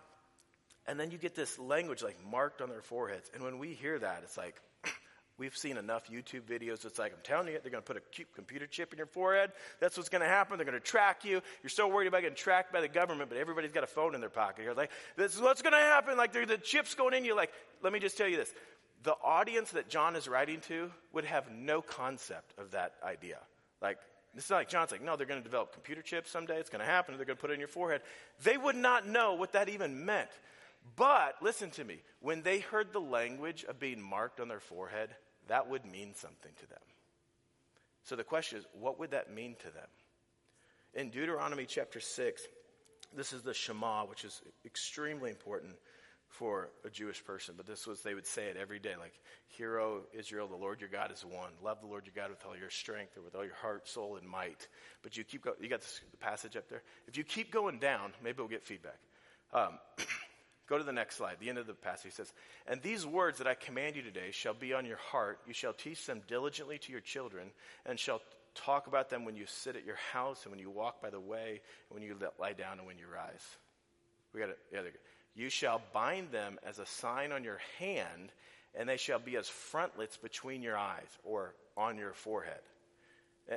And 0.87 0.99
then 0.99 1.09
you 1.09 1.17
get 1.17 1.33
this 1.33 1.57
language 1.57 2.03
like 2.03 2.17
marked 2.29 2.61
on 2.61 2.69
their 2.69 2.83
foreheads. 2.83 3.31
And 3.33 3.43
when 3.43 3.57
we 3.57 3.73
hear 3.73 3.97
that, 3.97 4.21
it's 4.21 4.37
like, 4.37 4.61
we've 5.39 5.57
seen 5.57 5.77
enough 5.77 6.03
YouTube 6.07 6.41
videos. 6.41 6.85
It's 6.85 6.99
like, 6.99 7.13
I'm 7.13 7.23
telling 7.23 7.47
you, 7.47 7.53
they're 7.53 7.71
going 7.71 7.81
to 7.81 7.87
put 7.87 7.97
a 7.97 8.01
cute 8.11 8.27
computer 8.35 8.67
chip 8.67 8.93
in 8.93 8.97
your 8.97 9.07
forehead. 9.07 9.53
That's 9.79 9.97
what's 9.97 10.09
going 10.09 10.21
to 10.21 10.27
happen. 10.27 10.57
They're 10.59 10.67
going 10.67 10.79
to 10.79 10.85
track 10.85 11.25
you. 11.25 11.41
You're 11.63 11.71
so 11.71 11.87
worried 11.87 12.07
about 12.07 12.21
getting 12.21 12.37
tracked 12.37 12.71
by 12.71 12.81
the 12.81 12.87
government, 12.87 13.29
but 13.29 13.39
everybody's 13.39 13.71
got 13.71 13.83
a 13.83 13.87
phone 13.87 14.13
in 14.13 14.21
their 14.21 14.29
pocket. 14.29 14.65
You're 14.65 14.75
like, 14.75 14.91
this 15.17 15.33
is 15.33 15.41
what's 15.41 15.63
going 15.63 15.73
to 15.73 15.79
happen. 15.79 16.15
Like, 16.15 16.31
the 16.31 16.59
chip's 16.59 16.93
going 16.93 17.15
in. 17.15 17.25
You're 17.25 17.35
like, 17.35 17.51
let 17.81 17.91
me 17.91 17.97
just 17.97 18.19
tell 18.19 18.27
you 18.27 18.37
this. 18.37 18.53
The 19.05 19.15
audience 19.23 19.71
that 19.71 19.87
John 19.87 20.15
is 20.15 20.27
writing 20.27 20.61
to 20.61 20.91
would 21.13 21.25
have 21.25 21.51
no 21.51 21.81
concept 21.81 22.53
of 22.57 22.71
that 22.71 22.95
idea. 23.03 23.37
Like, 23.79 23.99
it's 24.35 24.49
not 24.49 24.57
like 24.57 24.69
John's 24.69 24.91
like, 24.91 25.03
no, 25.03 25.15
they're 25.15 25.27
going 25.27 25.39
to 25.39 25.43
develop 25.43 25.73
computer 25.73 26.01
chips 26.01 26.31
someday. 26.31 26.59
It's 26.59 26.71
going 26.71 26.83
to 26.83 26.91
happen. 26.91 27.15
They're 27.15 27.25
going 27.25 27.37
to 27.37 27.41
put 27.41 27.51
it 27.51 27.53
in 27.53 27.59
your 27.59 27.69
forehead. 27.69 28.01
They 28.43 28.57
would 28.57 28.75
not 28.75 29.07
know 29.07 29.35
what 29.35 29.53
that 29.53 29.69
even 29.69 30.05
meant. 30.05 30.31
But 30.95 31.35
listen 31.39 31.69
to 31.71 31.83
me. 31.83 32.01
When 32.19 32.41
they 32.41 32.59
heard 32.59 32.93
the 32.93 32.99
language 32.99 33.63
of 33.63 33.79
being 33.79 34.01
marked 34.01 34.39
on 34.39 34.47
their 34.47 34.59
forehead, 34.59 35.11
that 35.49 35.69
would 35.69 35.85
mean 35.85 36.15
something 36.15 36.51
to 36.61 36.67
them. 36.67 36.79
So 38.05 38.15
the 38.15 38.23
question 38.23 38.57
is, 38.57 38.65
what 38.73 38.99
would 38.99 39.11
that 39.11 39.31
mean 39.31 39.55
to 39.59 39.69
them? 39.71 39.87
In 40.95 41.11
Deuteronomy 41.11 41.67
chapter 41.67 41.99
6, 41.99 42.41
this 43.15 43.33
is 43.33 43.43
the 43.43 43.53
Shema, 43.53 44.05
which 44.05 44.25
is 44.25 44.41
extremely 44.65 45.29
important 45.29 45.75
for 46.29 46.69
a 46.83 46.89
Jewish 46.89 47.23
person, 47.23 47.55
but 47.55 47.65
this 47.65 47.87
was, 47.87 48.01
they 48.01 48.13
would 48.13 48.25
say 48.25 48.45
it 48.45 48.57
every 48.59 48.79
day, 48.79 48.95
like, 48.99 49.13
Hear, 49.47 49.79
O 49.79 50.01
Israel, 50.13 50.47
the 50.47 50.55
Lord 50.55 50.81
your 50.81 50.89
God 50.89 51.11
is 51.11 51.23
one. 51.23 51.51
Love 51.63 51.79
the 51.79 51.87
Lord 51.87 52.05
your 52.05 52.13
God 52.15 52.29
with 52.29 52.45
all 52.45 52.57
your 52.57 52.69
strength 52.69 53.17
or 53.17 53.21
with 53.21 53.35
all 53.35 53.45
your 53.45 53.55
heart, 53.55 53.87
soul, 53.87 54.17
and 54.17 54.27
might. 54.27 54.67
But 55.01 55.15
you 55.15 55.23
keep 55.23 55.43
going, 55.43 55.55
you 55.61 55.69
got 55.69 55.81
the 55.81 56.17
passage 56.17 56.57
up 56.57 56.67
there? 56.67 56.81
If 57.07 57.17
you 57.17 57.23
keep 57.23 57.51
going 57.51 57.79
down, 57.79 58.11
maybe 58.21 58.39
we'll 58.39 58.47
get 58.49 58.63
feedback. 58.63 58.99
Um, 59.53 59.79
go 60.67 60.77
to 60.77 60.83
the 60.83 60.91
next 60.91 61.15
slide, 61.15 61.37
the 61.39 61.47
end 61.47 61.57
of 61.57 61.67
the 61.67 61.73
passage 61.73 62.13
says, 62.13 62.33
And 62.67 62.81
these 62.81 63.05
words 63.05 63.37
that 63.37 63.47
I 63.47 63.53
command 63.53 63.95
you 63.95 64.01
today 64.01 64.31
shall 64.31 64.53
be 64.53 64.73
on 64.73 64.85
your 64.85 64.97
heart. 64.97 65.39
You 65.47 65.53
shall 65.53 65.73
teach 65.73 66.05
them 66.05 66.21
diligently 66.27 66.79
to 66.79 66.91
your 66.91 67.01
children, 67.01 67.51
and 67.85 67.97
shall 67.97 68.21
talk 68.55 68.87
about 68.87 69.09
them 69.09 69.23
when 69.23 69.35
you 69.35 69.45
sit 69.45 69.77
at 69.77 69.85
your 69.85 69.99
house, 70.11 70.43
and 70.43 70.51
when 70.51 70.59
you 70.59 70.69
walk 70.69 71.01
by 71.01 71.09
the 71.09 71.19
way, 71.19 71.61
and 71.89 71.99
when 71.99 72.03
you 72.03 72.17
lie 72.39 72.53
down, 72.53 72.79
and 72.79 72.87
when 72.87 72.97
you 72.97 73.05
rise. 73.07 73.45
We 74.33 74.41
got 74.41 74.49
it. 74.49 74.59
Yeah, 74.73 74.81
you 75.35 75.49
shall 75.49 75.81
bind 75.93 76.31
them 76.31 76.57
as 76.65 76.79
a 76.79 76.85
sign 76.85 77.31
on 77.31 77.43
your 77.43 77.59
hand, 77.79 78.31
and 78.73 78.87
they 78.87 78.97
shall 78.97 79.19
be 79.19 79.35
as 79.35 79.47
frontlets 79.47 80.17
between 80.17 80.61
your 80.61 80.77
eyes 80.77 81.17
or 81.23 81.53
on 81.77 81.97
your 81.97 82.13
forehead. 82.13 82.61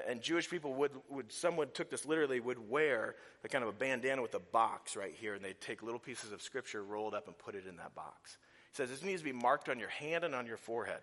And 0.08 0.20
Jewish 0.20 0.50
people 0.50 0.74
would, 0.74 0.90
would, 1.08 1.32
someone 1.32 1.68
took 1.72 1.88
this 1.88 2.04
literally, 2.04 2.40
would 2.40 2.68
wear 2.68 3.14
a 3.42 3.48
kind 3.48 3.64
of 3.64 3.70
a 3.70 3.72
bandana 3.72 4.20
with 4.20 4.34
a 4.34 4.40
box 4.40 4.96
right 4.96 5.14
here, 5.18 5.34
and 5.34 5.42
they'd 5.42 5.60
take 5.60 5.82
little 5.82 6.00
pieces 6.00 6.30
of 6.32 6.42
scripture, 6.42 6.82
rolled 6.82 7.14
up, 7.14 7.26
and 7.26 7.38
put 7.38 7.54
it 7.54 7.64
in 7.66 7.76
that 7.76 7.94
box. 7.94 8.36
He 8.72 8.76
says 8.76 8.90
this 8.90 9.02
needs 9.02 9.22
to 9.22 9.24
be 9.24 9.32
marked 9.32 9.70
on 9.70 9.78
your 9.78 9.88
hand 9.88 10.24
and 10.24 10.34
on 10.34 10.46
your 10.46 10.58
forehead. 10.58 11.00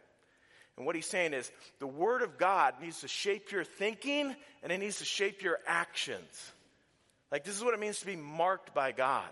And 0.78 0.86
what 0.86 0.96
he's 0.96 1.08
saying 1.08 1.34
is 1.34 1.50
the 1.80 1.88
Word 1.88 2.22
of 2.22 2.38
God 2.38 2.76
needs 2.82 3.02
to 3.02 3.08
shape 3.08 3.52
your 3.52 3.64
thinking, 3.64 4.36
and 4.62 4.72
it 4.72 4.78
needs 4.78 5.00
to 5.00 5.06
shape 5.06 5.42
your 5.42 5.58
actions. 5.66 6.52
Like, 7.32 7.44
this 7.44 7.56
is 7.56 7.64
what 7.64 7.74
it 7.74 7.80
means 7.80 8.00
to 8.02 8.06
be 8.06 8.16
marked 8.16 8.74
by 8.76 8.92
God. 8.92 9.32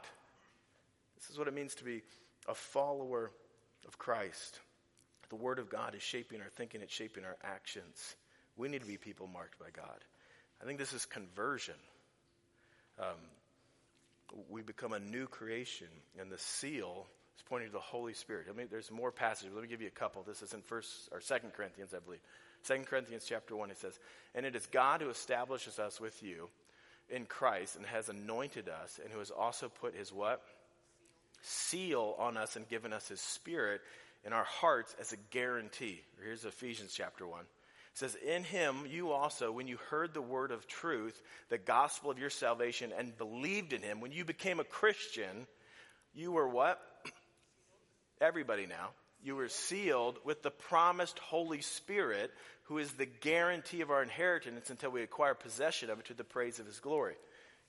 This 1.24 1.32
is 1.32 1.40
what 1.40 1.48
it 1.48 1.54
means 1.54 1.76
to 1.76 1.86
be 1.86 2.04
a 2.50 2.54
follower 2.54 3.32
of 3.88 3.98
Christ. 3.98 4.60
The 5.30 5.38
Word 5.38 5.58
of 5.58 5.70
God 5.70 5.96
is 5.96 6.02
shaping 6.02 6.42
our 6.42 6.50
thinking, 6.50 6.82
it's 6.82 6.94
shaping 6.94 7.24
our 7.24 7.38
actions. 7.44 8.16
We 8.58 8.68
need 8.68 8.82
to 8.82 8.88
be 8.88 8.98
people 8.98 9.28
marked 9.28 9.58
by 9.58 9.68
God. 9.74 10.04
I 10.62 10.66
think 10.66 10.80
this 10.80 10.92
is 10.92 11.06
conversion. 11.06 11.76
Um, 13.00 13.16
we 14.50 14.62
become 14.62 14.94
a 14.94 15.00
new 15.00 15.28
creation, 15.28 15.88
and 16.20 16.30
the 16.30 16.38
seal 16.38 17.08
is 17.38 17.44
pointing 17.44 17.70
to 17.70 17.74
the 17.74 17.80
Holy 17.80 18.14
Spirit. 18.14 18.48
I 18.50 18.54
mean, 18.54 18.68
there's 18.70 18.92
more 18.92 19.12
passages. 19.12 19.54
Let 19.54 19.64
me 19.64 19.70
give 19.70 19.82
you 19.82 19.88
a 19.88 19.92
couple. 19.92 20.24
This 20.24 20.42
is 20.42 20.54
in 20.54 20.62
First 20.62 21.10
or 21.12 21.22
Second 21.22 21.54
Corinthians, 21.54 21.94
I 21.96 22.00
believe. 22.00 22.22
Second 22.64 22.86
Corinthians 22.86 23.26
chapter 23.28 23.56
one. 23.56 23.72
It 23.72 23.78
says, 23.78 23.98
"And 24.36 24.46
it 24.46 24.56
is 24.56 24.66
God 24.68 25.02
who 25.02 25.10
establishes 25.10 25.80
us 25.80 26.00
with 26.00 26.22
you 26.22 26.50
in 27.10 27.26
Christ 27.26 27.76
and 27.76 27.86
has 27.86 28.10
anointed 28.10 28.70
us, 28.70 29.00
and 29.02 29.12
who 29.12 29.20
has 29.20 29.32
also 29.32 29.70
put 29.70 29.96
His 29.96 30.12
what 30.12 30.44
seal 31.44 32.16
on 32.18 32.38
us 32.38 32.56
and 32.56 32.68
given 32.68 32.94
us 32.94 33.08
His 33.08 33.22
Spirit 33.22 33.82
in 34.26 34.34
our 34.34 34.44
hearts 34.44 34.96
as 35.00 35.14
a 35.14 35.18
guarantee." 35.32 36.04
Here's 36.22 36.46
Ephesians 36.46 36.94
chapter 36.94 37.28
one. 37.28 37.46
It 37.94 38.00
says, 38.00 38.16
In 38.16 38.44
him 38.44 38.88
you 38.90 39.12
also, 39.12 39.52
when 39.52 39.68
you 39.68 39.78
heard 39.78 40.16
the 40.16 40.22
word 40.22 40.50
of 40.50 40.68
truth, 40.68 41.22
the 41.50 41.60
gospel 41.60 42.10
of 42.10 42.18
your 42.18 42.32
salvation, 42.32 42.92
and 42.98 43.16
believed 43.16 43.72
in 43.72 43.84
him, 43.84 44.02
when 44.02 44.12
you 44.12 44.26
became 44.26 44.60
a 44.60 44.64
Christian, 44.64 45.46
you 46.16 46.32
were 46.32 46.48
what? 46.48 46.82
Everybody 48.22 48.66
now. 48.66 48.90
You 49.22 49.36
were 49.36 49.48
sealed 49.48 50.18
with 50.26 50.42
the 50.42 50.50
promised 50.50 51.20
Holy 51.20 51.62
Spirit, 51.62 52.32
who 52.64 52.80
is 52.80 52.92
the 52.94 53.06
guarantee 53.06 53.82
of 53.82 53.92
our 53.92 54.02
inheritance 54.02 54.72
until 54.72 54.90
we 54.90 55.04
acquire 55.04 55.36
possession 55.36 55.92
of 55.92 56.00
it 56.00 56.06
to 56.06 56.16
the 56.16 56.24
praise 56.24 56.60
of 56.60 56.66
his 56.66 56.80
glory. 56.80 57.16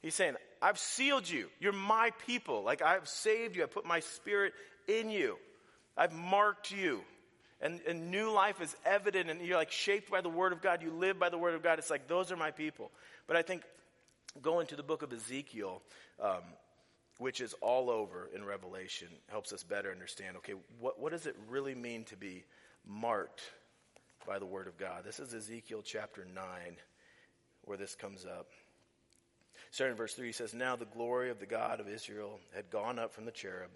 He's 0.04 0.14
saying, 0.14 0.34
I've 0.60 0.78
sealed 0.78 1.26
you. 1.26 1.48
You're 1.60 1.72
my 1.72 2.10
people. 2.26 2.62
Like 2.62 2.82
I've 2.82 3.08
saved 3.08 3.56
you. 3.56 3.62
I 3.62 3.66
put 3.66 3.86
my 3.86 4.00
spirit 4.00 4.52
in 4.86 5.08
you. 5.08 5.38
I've 5.96 6.12
marked 6.12 6.70
you 6.70 7.00
and, 7.62 7.80
and 7.88 8.10
new 8.10 8.30
life 8.30 8.60
is 8.60 8.76
evident 8.84 9.30
and 9.30 9.40
you're 9.40 9.56
like 9.56 9.70
shaped 9.70 10.10
by 10.10 10.20
the 10.20 10.28
word 10.28 10.52
of 10.52 10.60
God. 10.60 10.82
You 10.82 10.90
live 10.90 11.18
by 11.18 11.30
the 11.30 11.38
word 11.38 11.54
of 11.54 11.62
God. 11.62 11.78
It's 11.78 11.88
like, 11.88 12.06
those 12.06 12.30
are 12.30 12.36
my 12.36 12.50
people. 12.50 12.90
But 13.26 13.38
I 13.38 13.42
think 13.42 13.62
going 14.42 14.66
to 14.66 14.76
the 14.76 14.82
book 14.82 15.02
of 15.02 15.10
Ezekiel, 15.10 15.80
um, 16.20 16.42
which 17.16 17.40
is 17.40 17.54
all 17.62 17.88
over 17.88 18.28
in 18.34 18.44
Revelation, 18.44 19.08
helps 19.28 19.54
us 19.54 19.62
better 19.62 19.90
understand, 19.90 20.36
okay, 20.36 20.54
what, 20.80 21.00
what 21.00 21.12
does 21.12 21.24
it 21.24 21.34
really 21.48 21.74
mean 21.74 22.04
to 22.04 22.16
be 22.18 22.44
marked 22.86 23.40
by 24.26 24.38
the 24.38 24.44
word 24.44 24.66
of 24.66 24.76
God? 24.76 25.02
This 25.02 25.18
is 25.18 25.32
Ezekiel 25.32 25.80
chapter 25.82 26.26
9 26.34 26.44
where 27.62 27.78
this 27.78 27.94
comes 27.94 28.26
up. 28.26 28.48
Starting 29.74 29.94
in 29.94 29.98
verse 29.98 30.14
3, 30.14 30.28
he 30.28 30.32
says, 30.32 30.54
Now 30.54 30.76
the 30.76 30.84
glory 30.84 31.30
of 31.30 31.40
the 31.40 31.46
God 31.46 31.80
of 31.80 31.88
Israel 31.88 32.38
had 32.54 32.70
gone 32.70 32.96
up 32.96 33.12
from 33.12 33.24
the 33.24 33.32
cherub 33.32 33.70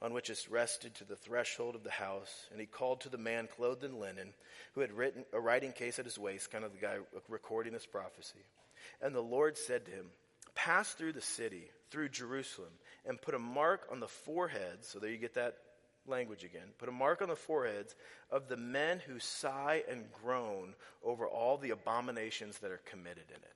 on 0.00 0.14
which 0.14 0.30
it 0.30 0.46
rested 0.48 0.94
to 0.94 1.04
the 1.04 1.16
threshold 1.16 1.74
of 1.74 1.84
the 1.84 1.90
house, 1.90 2.46
and 2.50 2.58
he 2.58 2.66
called 2.66 3.02
to 3.02 3.10
the 3.10 3.18
man 3.18 3.46
clothed 3.54 3.84
in 3.84 4.00
linen, 4.00 4.32
who 4.74 4.80
had 4.80 4.90
written 4.90 5.22
a 5.34 5.38
writing 5.38 5.72
case 5.72 5.98
at 5.98 6.06
his 6.06 6.18
waist, 6.18 6.50
kind 6.50 6.64
of 6.64 6.72
the 6.72 6.78
guy 6.78 6.96
recording 7.28 7.74
this 7.74 7.84
prophecy. 7.84 8.38
And 9.02 9.14
the 9.14 9.20
Lord 9.20 9.58
said 9.58 9.84
to 9.84 9.90
him, 9.90 10.06
Pass 10.54 10.94
through 10.94 11.12
the 11.12 11.20
city, 11.20 11.64
through 11.90 12.08
Jerusalem, 12.08 12.72
and 13.04 13.20
put 13.20 13.34
a 13.34 13.38
mark 13.38 13.86
on 13.92 14.00
the 14.00 14.08
foreheads. 14.08 14.88
So 14.88 14.98
there 14.98 15.10
you 15.10 15.18
get 15.18 15.34
that 15.34 15.58
language 16.06 16.44
again. 16.44 16.68
Put 16.78 16.88
a 16.88 16.92
mark 16.92 17.20
on 17.20 17.28
the 17.28 17.36
foreheads 17.36 17.94
of 18.30 18.48
the 18.48 18.56
men 18.56 18.98
who 19.06 19.18
sigh 19.18 19.82
and 19.90 20.06
groan 20.22 20.72
over 21.04 21.26
all 21.26 21.58
the 21.58 21.68
abominations 21.68 22.60
that 22.60 22.70
are 22.70 22.80
committed 22.86 23.24
in 23.28 23.36
it. 23.36 23.54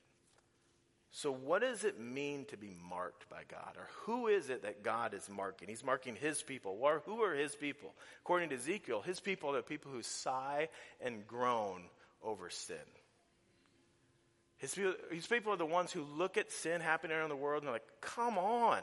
So, 1.11 1.31
what 1.31 1.61
does 1.61 1.83
it 1.85 1.99
mean 1.99 2.45
to 2.45 2.57
be 2.57 2.75
marked 2.87 3.27
by 3.29 3.41
God? 3.49 3.75
Or 3.77 3.87
who 4.03 4.27
is 4.27 4.49
it 4.49 4.61
that 4.61 4.83
God 4.83 5.15
is 5.15 5.27
marking? 5.27 5.67
He's 5.67 5.83
marking 5.83 6.15
his 6.15 6.43
people. 6.43 6.77
Who 7.05 7.23
are 7.23 7.33
his 7.33 7.55
people? 7.55 7.95
According 8.21 8.49
to 8.49 8.55
Ezekiel, 8.55 9.01
his 9.01 9.19
people 9.19 9.49
are 9.49 9.57
the 9.57 9.63
people 9.63 9.91
who 9.91 10.03
sigh 10.03 10.69
and 11.01 11.25
groan 11.27 11.83
over 12.23 12.49
sin. 12.51 12.77
His 14.57 14.75
people, 14.75 14.93
his 15.11 15.25
people 15.25 15.53
are 15.53 15.57
the 15.57 15.65
ones 15.65 15.91
who 15.91 16.03
look 16.03 16.37
at 16.37 16.51
sin 16.51 16.79
happening 16.81 17.17
around 17.17 17.29
the 17.29 17.35
world 17.35 17.63
and 17.63 17.67
they're 17.67 17.75
like, 17.75 18.01
come 18.01 18.37
on. 18.37 18.81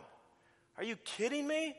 Are 0.78 0.84
you 0.84 0.96
kidding 0.96 1.46
me? 1.46 1.74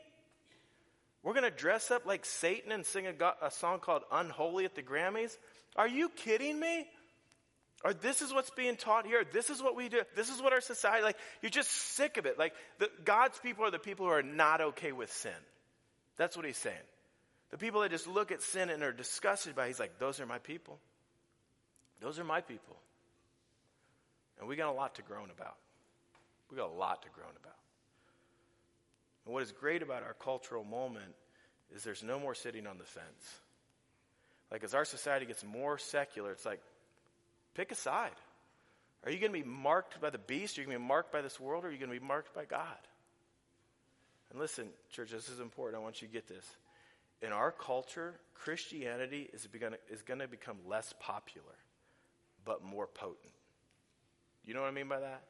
We're 1.22 1.34
going 1.34 1.50
to 1.50 1.56
dress 1.56 1.90
up 1.90 2.06
like 2.06 2.24
Satan 2.24 2.72
and 2.72 2.86
sing 2.86 3.06
a, 3.06 3.34
a 3.42 3.50
song 3.50 3.80
called 3.80 4.02
Unholy 4.10 4.64
at 4.64 4.74
the 4.74 4.82
Grammys? 4.82 5.36
Are 5.76 5.88
you 5.88 6.08
kidding 6.08 6.58
me? 6.58 6.86
Or 7.84 7.94
this 7.94 8.22
is 8.22 8.32
what's 8.32 8.50
being 8.50 8.76
taught 8.76 9.06
here. 9.06 9.24
This 9.32 9.50
is 9.50 9.62
what 9.62 9.76
we 9.76 9.88
do. 9.88 10.02
This 10.16 10.30
is 10.30 10.42
what 10.42 10.52
our 10.52 10.60
society, 10.60 11.04
like, 11.04 11.16
you're 11.42 11.50
just 11.50 11.70
sick 11.70 12.16
of 12.16 12.26
it. 12.26 12.38
Like, 12.38 12.52
the, 12.78 12.90
God's 13.04 13.38
people 13.38 13.64
are 13.64 13.70
the 13.70 13.78
people 13.78 14.06
who 14.06 14.12
are 14.12 14.22
not 14.22 14.60
okay 14.60 14.90
with 14.90 15.12
sin. 15.12 15.30
That's 16.16 16.36
what 16.36 16.44
he's 16.44 16.56
saying. 16.56 16.76
The 17.50 17.58
people 17.58 17.82
that 17.82 17.90
just 17.90 18.08
look 18.08 18.32
at 18.32 18.42
sin 18.42 18.68
and 18.68 18.82
are 18.82 18.92
disgusted 18.92 19.54
by 19.54 19.64
it, 19.64 19.68
he's 19.68 19.80
like, 19.80 19.98
those 19.98 20.20
are 20.20 20.26
my 20.26 20.38
people. 20.38 20.78
Those 22.00 22.18
are 22.18 22.24
my 22.24 22.40
people. 22.40 22.76
And 24.40 24.48
we 24.48 24.56
got 24.56 24.68
a 24.68 24.72
lot 24.72 24.96
to 24.96 25.02
groan 25.02 25.30
about. 25.30 25.56
We 26.50 26.56
got 26.56 26.70
a 26.70 26.74
lot 26.74 27.02
to 27.02 27.08
groan 27.14 27.30
about. 27.40 27.56
And 29.24 29.34
what 29.34 29.42
is 29.42 29.52
great 29.52 29.82
about 29.82 30.02
our 30.02 30.14
cultural 30.14 30.64
moment 30.64 31.14
is 31.74 31.84
there's 31.84 32.02
no 32.02 32.18
more 32.18 32.34
sitting 32.34 32.66
on 32.66 32.78
the 32.78 32.84
fence. 32.84 33.40
Like, 34.50 34.64
as 34.64 34.74
our 34.74 34.84
society 34.84 35.26
gets 35.26 35.44
more 35.44 35.78
secular, 35.78 36.32
it's 36.32 36.46
like, 36.46 36.60
Pick 37.58 37.72
a 37.72 37.74
side. 37.74 38.12
Are 39.04 39.10
you 39.10 39.18
going 39.18 39.32
to 39.32 39.38
be 39.38 39.44
marked 39.44 40.00
by 40.00 40.10
the 40.10 40.18
beast? 40.18 40.56
Are 40.56 40.60
you 40.60 40.68
going 40.68 40.76
to 40.76 40.80
be 40.80 40.86
marked 40.86 41.10
by 41.10 41.22
this 41.22 41.40
world? 41.40 41.64
Or 41.64 41.68
are 41.68 41.70
you 41.72 41.78
going 41.78 41.90
to 41.90 41.98
be 41.98 42.06
marked 42.06 42.32
by 42.32 42.44
God? 42.44 42.78
And 44.30 44.38
listen, 44.38 44.68
church, 44.92 45.10
this 45.10 45.28
is 45.28 45.40
important. 45.40 45.80
I 45.80 45.82
want 45.82 46.00
you 46.00 46.06
to 46.06 46.14
get 46.14 46.28
this. 46.28 46.44
In 47.20 47.32
our 47.32 47.50
culture, 47.50 48.14
Christianity 48.32 49.28
is, 49.32 49.48
is 49.90 50.02
going 50.02 50.20
to 50.20 50.28
become 50.28 50.58
less 50.68 50.94
popular, 51.00 51.56
but 52.44 52.62
more 52.62 52.86
potent. 52.86 53.32
You 54.44 54.54
know 54.54 54.60
what 54.60 54.68
I 54.68 54.72
mean 54.72 54.88
by 54.88 55.00
that? 55.00 55.24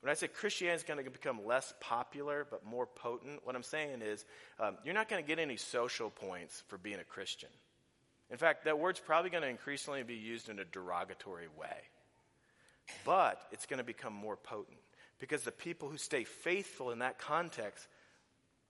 When 0.00 0.10
I 0.10 0.14
say 0.14 0.28
Christianity 0.28 0.76
is 0.76 0.84
going 0.84 1.04
to 1.04 1.10
become 1.10 1.44
less 1.44 1.74
popular 1.80 2.46
but 2.50 2.64
more 2.64 2.86
potent, 2.86 3.40
what 3.44 3.56
I'm 3.56 3.62
saying 3.62 4.00
is 4.00 4.24
um, 4.58 4.78
you're 4.86 4.94
not 4.94 5.10
going 5.10 5.22
to 5.22 5.28
get 5.28 5.38
any 5.38 5.58
social 5.58 6.08
points 6.08 6.62
for 6.68 6.78
being 6.78 6.98
a 6.98 7.04
Christian. 7.04 7.50
In 8.30 8.38
fact, 8.38 8.64
that 8.64 8.78
word's 8.78 9.00
probably 9.00 9.30
going 9.30 9.42
to 9.42 9.48
increasingly 9.48 10.02
be 10.02 10.14
used 10.14 10.48
in 10.48 10.58
a 10.58 10.64
derogatory 10.64 11.48
way. 11.58 11.76
But 13.04 13.40
it's 13.52 13.66
going 13.66 13.78
to 13.78 13.84
become 13.84 14.12
more 14.12 14.36
potent 14.36 14.78
because 15.18 15.42
the 15.42 15.52
people 15.52 15.88
who 15.88 15.96
stay 15.96 16.24
faithful 16.24 16.90
in 16.90 16.98
that 16.98 17.18
context, 17.18 17.86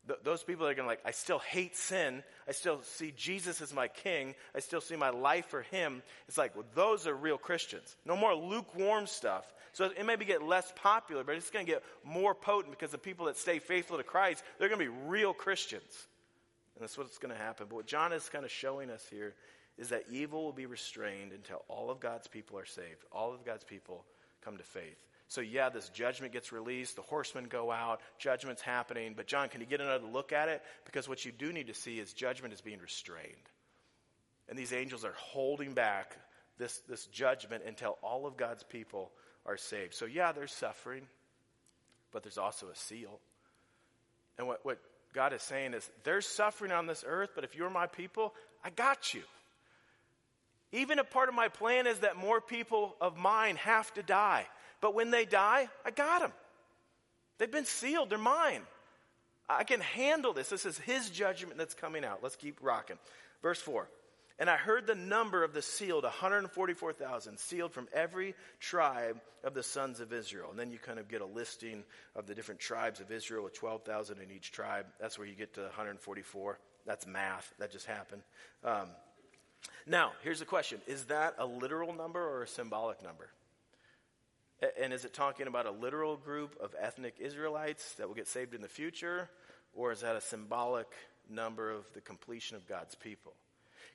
th- 0.07 0.21
those 0.23 0.43
people 0.43 0.67
are 0.67 0.75
going 0.75 0.85
to 0.85 0.91
like, 0.91 1.01
I 1.05 1.11
still 1.11 1.39
hate 1.39 1.77
sin. 1.77 2.23
I 2.49 2.53
still 2.53 2.83
see 2.83 3.13
Jesus 3.17 3.61
as 3.61 3.73
my 3.73 3.89
king. 3.89 4.35
I 4.55 4.61
still 4.61 4.81
see 4.81 4.97
my 4.97 5.11
life 5.11 5.47
for 5.47 5.63
him. 5.63 6.03
It's 6.29 6.39
like, 6.39 6.55
well, 6.55 6.67
those 6.75 7.07
are 7.07 7.15
real 7.15 7.39
Christians. 7.39 7.97
No 8.05 8.17
more 8.17 8.35
lukewarm 8.35 9.07
stuff. 9.07 9.53
So 9.73 9.87
it 9.87 10.07
maybe 10.07 10.25
get 10.25 10.43
less 10.43 10.73
popular, 10.77 11.25
but 11.25 11.35
it's 11.35 11.51
going 11.51 11.67
to 11.67 11.73
get 11.73 11.83
more 12.05 12.35
potent 12.35 12.71
because 12.71 12.93
the 12.93 12.99
people 12.99 13.27
that 13.27 13.37
stay 13.37 13.59
faithful 13.59 13.97
to 13.97 14.05
Christ, 14.05 14.45
they're 14.59 14.69
going 14.69 14.81
to 14.81 14.91
be 14.91 14.99
real 15.07 15.33
Christians. 15.33 16.07
And 16.75 16.83
that's 16.83 16.99
what's 16.99 17.19
going 17.19 17.35
to 17.35 17.41
happen. 17.41 17.67
But 17.69 17.77
what 17.77 17.87
John 17.87 18.13
is 18.13 18.29
kind 18.29 18.45
of 18.45 18.51
showing 18.51 18.91
us 18.91 19.07
here 19.11 19.35
is 19.79 19.89
that 19.89 20.05
evil 20.11 20.45
will 20.45 20.53
be 20.53 20.67
restrained 20.67 21.33
until 21.33 21.65
all 21.69 21.91
of 21.91 22.01
God's 22.01 22.27
people 22.27 22.59
are 22.59 22.65
saved. 22.65 23.05
All 23.13 23.33
of 23.33 23.45
God's 23.45 23.65
people 23.65 24.05
come 24.45 24.57
to 24.57 24.63
faith. 24.63 24.99
So, 25.27 25.41
yeah, 25.41 25.69
this 25.69 25.89
judgment 25.89 26.33
gets 26.33 26.53
released, 26.53 26.97
the 26.97 27.03
horsemen 27.03 27.47
go 27.47 27.73
out, 27.73 28.01
judgment's 28.19 28.63
happening. 28.63 29.15
But, 29.17 29.27
John, 29.27 29.49
can 29.49 29.61
you 29.61 29.67
get 29.67 29.81
another 29.81 30.07
look 30.07 30.33
at 30.33 30.49
it? 30.49 30.63
Because 30.85 31.09
what 31.09 31.25
you 31.25 31.33
do 31.33 31.53
need 31.53 31.69
to 31.69 31.75
see 31.75 31.99
is 31.99 32.13
judgment 32.13 32.53
is 32.53 32.61
being 32.61 32.79
restrained. 32.79 33.49
And 34.49 34.59
these 34.59 34.73
angels 34.73 35.05
are 35.05 35.15
holding 35.17 35.73
back 35.73 36.17
this, 36.59 36.79
this 36.89 37.07
judgment 37.07 37.65
until 37.67 37.99
all 38.03 38.27
of 38.27 38.37
God's 38.37 38.63
people 38.63 39.11
are 39.47 39.57
saved. 39.57 39.95
So, 39.95 40.05
yeah, 40.05 40.33
there's 40.33 40.53
suffering, 40.53 41.03
but 42.13 42.23
there's 42.23 42.39
also 42.39 42.69
a 42.69 42.77
seal. 42.77 43.19
And 44.39 44.47
what, 44.47 44.65
what 44.65 44.79
God 45.15 45.33
is 45.33 45.43
saying 45.43 45.75
is, 45.75 45.89
there's 46.03 46.27
suffering 46.27 46.73
on 46.73 46.87
this 46.87 47.05
earth, 47.07 47.31
but 47.35 47.45
if 47.45 47.55
you're 47.55 47.71
my 47.71 47.87
people, 47.87 48.35
I 48.65 48.71
got 48.71 49.15
you. 49.15 49.23
Even 50.73 50.99
a 50.99 51.05
part 51.05 51.29
of 51.29 51.35
my 51.35 51.49
plan 51.49 51.87
is 51.87 52.01
that 52.01 52.17
more 52.17 52.41
people 52.41 52.97
of 53.01 53.17
mine 53.17 53.57
have 53.57 53.95
to 53.95 54.03
die. 54.03 54.47
But 54.81 54.95
when 54.95 55.11
they 55.11 55.25
die, 55.25 55.69
I 55.87 55.93
got 55.93 56.21
them. 56.21 56.33
They've 57.39 57.51
been 57.51 57.65
sealed, 57.65 58.11
they're 58.11 58.19
mine. 58.19 58.63
I 59.49 59.65
can 59.65 59.81
handle 59.81 60.33
this. 60.33 60.49
This 60.49 60.67
is 60.67 60.79
his 60.79 61.11
judgment 61.11 61.59
that's 61.59 61.75
coming 61.75 62.05
out. 62.05 62.21
Let's 62.23 62.37
keep 62.37 62.59
rocking. 62.63 62.97
Verse 63.43 63.61
4. 63.61 63.89
And 64.39 64.51
I 64.51 64.57
heard 64.57 64.87
the 64.87 64.97
number 64.97 65.45
of 65.45 65.55
the 65.55 65.63
sealed, 65.63 66.03
144,000, 66.03 67.39
sealed 67.39 67.73
from 67.73 67.87
every 67.93 68.35
tribe 68.59 69.21
of 69.45 69.55
the 69.55 69.63
sons 69.63 70.01
of 70.01 70.13
Israel. 70.13 70.49
And 70.51 70.59
then 70.59 70.73
you 70.73 70.79
kind 70.79 70.99
of 70.99 71.09
get 71.09 71.21
a 71.21 71.27
listing 71.27 71.85
of 72.17 72.27
the 72.27 72.35
different 72.35 72.61
tribes 72.61 72.99
of 72.99 73.13
Israel 73.13 73.45
with 73.45 73.55
12,000 73.55 74.19
in 74.21 74.33
each 74.33 74.51
tribe. 74.51 74.87
That's 75.01 75.19
where 75.19 75.27
you 75.27 75.37
get 75.37 75.55
to 75.55 75.63
144. 75.63 76.59
That's 76.85 77.07
math. 77.07 77.53
That 77.61 77.71
just 77.71 77.87
happened. 77.87 78.23
Um, 78.65 78.89
now, 79.87 80.13
here's 80.23 80.41
the 80.41 80.45
question 80.45 80.81
Is 80.87 81.05
that 81.05 81.35
a 81.39 81.47
literal 81.47 81.93
number 81.95 82.21
or 82.21 82.43
a 82.43 82.49
symbolic 82.49 83.03
number? 83.03 83.31
And 84.81 84.93
is 84.93 85.05
it 85.05 85.13
talking 85.13 85.47
about 85.47 85.67
a 85.67 85.71
literal 85.71 86.17
group 86.17 86.57
of 86.61 86.75
ethnic 86.81 87.17
Israelites 87.19 87.95
that 87.95 88.09
will 88.09 88.15
get 88.15 88.29
saved 88.29 88.55
in 88.55 88.63
the 88.63 88.69
future? 88.69 89.29
Or 89.75 89.93
is 89.93 90.01
that 90.01 90.17
a 90.17 90.21
symbolic 90.21 90.87
number 91.29 91.71
of 91.71 91.85
the 91.93 92.01
completion 92.01 92.57
of 92.57 92.67
God's 92.67 92.95
people? 92.95 93.35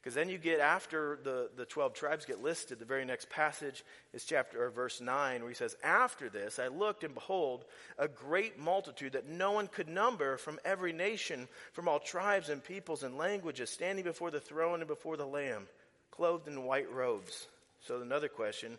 Because 0.01 0.15
then 0.15 0.29
you 0.29 0.37
get 0.37 0.61
after 0.61 1.19
the, 1.23 1.49
the 1.57 1.65
12 1.65 1.93
tribes 1.93 2.25
get 2.25 2.41
listed, 2.41 2.79
the 2.79 2.85
very 2.85 3.03
next 3.03 3.29
passage 3.29 3.83
is 4.13 4.23
chapter 4.23 4.63
or 4.63 4.69
verse 4.69 5.01
9, 5.01 5.41
where 5.41 5.49
he 5.49 5.55
says, 5.55 5.75
After 5.83 6.29
this 6.29 6.57
I 6.57 6.67
looked, 6.67 7.03
and 7.03 7.13
behold, 7.13 7.65
a 7.97 8.07
great 8.07 8.57
multitude 8.57 9.13
that 9.13 9.27
no 9.27 9.51
one 9.51 9.67
could 9.67 9.89
number 9.89 10.37
from 10.37 10.57
every 10.63 10.93
nation, 10.93 11.49
from 11.73 11.89
all 11.89 11.99
tribes 11.99 12.47
and 12.47 12.63
peoples 12.63 13.03
and 13.03 13.17
languages, 13.17 13.69
standing 13.69 14.05
before 14.05 14.31
the 14.31 14.39
throne 14.39 14.79
and 14.79 14.87
before 14.87 15.17
the 15.17 15.25
Lamb, 15.25 15.67
clothed 16.11 16.47
in 16.47 16.63
white 16.63 16.91
robes. 16.93 17.47
So 17.81 18.01
another 18.01 18.29
question 18.29 18.77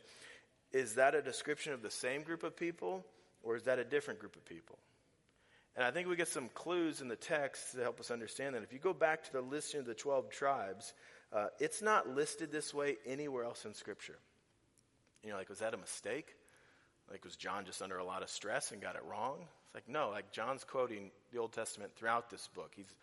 is 0.72 0.94
that 0.94 1.14
a 1.14 1.20
description 1.20 1.74
of 1.74 1.82
the 1.82 1.90
same 1.90 2.22
group 2.22 2.44
of 2.44 2.56
people, 2.56 3.04
or 3.42 3.56
is 3.56 3.64
that 3.64 3.78
a 3.78 3.84
different 3.84 4.20
group 4.20 4.36
of 4.36 4.44
people? 4.46 4.78
And 5.76 5.84
I 5.84 5.90
think 5.90 6.08
we 6.08 6.16
get 6.16 6.28
some 6.28 6.48
clues 6.54 7.00
in 7.00 7.08
the 7.08 7.16
text 7.16 7.72
to 7.72 7.82
help 7.82 8.00
us 8.00 8.10
understand 8.10 8.54
that. 8.54 8.62
If 8.62 8.72
you 8.72 8.78
go 8.78 8.92
back 8.92 9.22
to 9.24 9.32
the 9.32 9.40
listing 9.40 9.80
of 9.80 9.86
the 9.86 9.94
12 9.94 10.28
tribes, 10.30 10.92
uh, 11.32 11.46
it's 11.60 11.80
not 11.80 12.08
listed 12.08 12.50
this 12.50 12.74
way 12.74 12.96
anywhere 13.06 13.44
else 13.44 13.64
in 13.64 13.74
Scripture. 13.74 14.18
You 15.22 15.30
know, 15.30 15.36
like, 15.36 15.48
was 15.48 15.60
that 15.60 15.74
a 15.74 15.76
mistake? 15.76 16.34
Like, 17.10 17.24
was 17.24 17.36
John 17.36 17.64
just 17.64 17.82
under 17.82 17.98
a 17.98 18.04
lot 18.04 18.22
of 18.22 18.30
stress 18.30 18.72
and 18.72 18.80
got 18.80 18.96
it 18.96 19.02
wrong? 19.08 19.38
It's 19.66 19.74
like, 19.74 19.88
no, 19.88 20.10
like, 20.10 20.32
John's 20.32 20.64
quoting 20.64 21.10
the 21.32 21.38
Old 21.38 21.52
Testament 21.52 21.92
throughout 21.94 22.30
this 22.30 22.48
book. 22.48 22.72
He's 22.74 22.94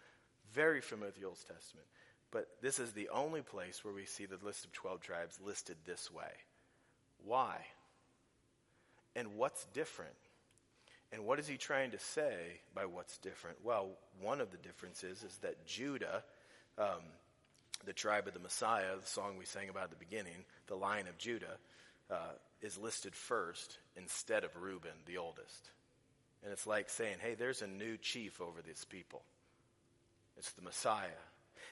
very 0.53 0.81
familiar 0.81 1.11
with 1.11 1.21
the 1.21 1.27
Old 1.27 1.37
Testament. 1.37 1.87
But 2.31 2.47
this 2.61 2.79
is 2.79 2.91
the 2.91 3.09
only 3.09 3.41
place 3.41 3.85
where 3.85 3.93
we 3.93 4.05
see 4.05 4.25
the 4.25 4.37
list 4.43 4.65
of 4.65 4.73
12 4.73 5.01
tribes 5.01 5.39
listed 5.43 5.77
this 5.85 6.11
way. 6.11 6.31
Why? 7.23 7.65
And 9.15 9.35
what's 9.35 9.65
different? 9.73 10.11
And 11.11 11.25
what 11.25 11.39
is 11.39 11.47
he 11.47 11.57
trying 11.57 11.91
to 11.91 11.99
say 11.99 12.59
by 12.75 12.85
what's 12.85 13.17
different? 13.17 13.57
Well, 13.63 13.89
one 14.21 14.41
of 14.41 14.51
the 14.51 14.57
differences 14.57 15.23
is 15.23 15.37
that 15.37 15.65
Judah, 15.65 16.23
um, 16.77 17.01
the 17.85 17.93
tribe 17.93 18.27
of 18.27 18.33
the 18.33 18.39
Messiah, 18.39 18.97
the 18.99 19.07
song 19.07 19.37
we 19.37 19.45
sang 19.45 19.69
about 19.69 19.85
at 19.85 19.89
the 19.91 19.95
beginning, 20.05 20.45
the 20.67 20.75
line 20.75 21.07
of 21.07 21.17
Judah, 21.17 21.57
uh, 22.11 22.33
is 22.61 22.77
listed 22.77 23.15
first 23.15 23.77
instead 23.95 24.43
of 24.43 24.55
Reuben, 24.55 24.91
the 25.05 25.17
oldest. 25.17 25.69
And 26.43 26.51
it's 26.51 26.67
like 26.67 26.89
saying, 26.89 27.17
hey, 27.21 27.35
there's 27.35 27.61
a 27.61 27.67
new 27.67 27.97
chief 27.97 28.41
over 28.41 28.61
these 28.61 28.85
people. 28.85 29.21
It's 30.37 30.51
the 30.51 30.61
Messiah. 30.61 31.07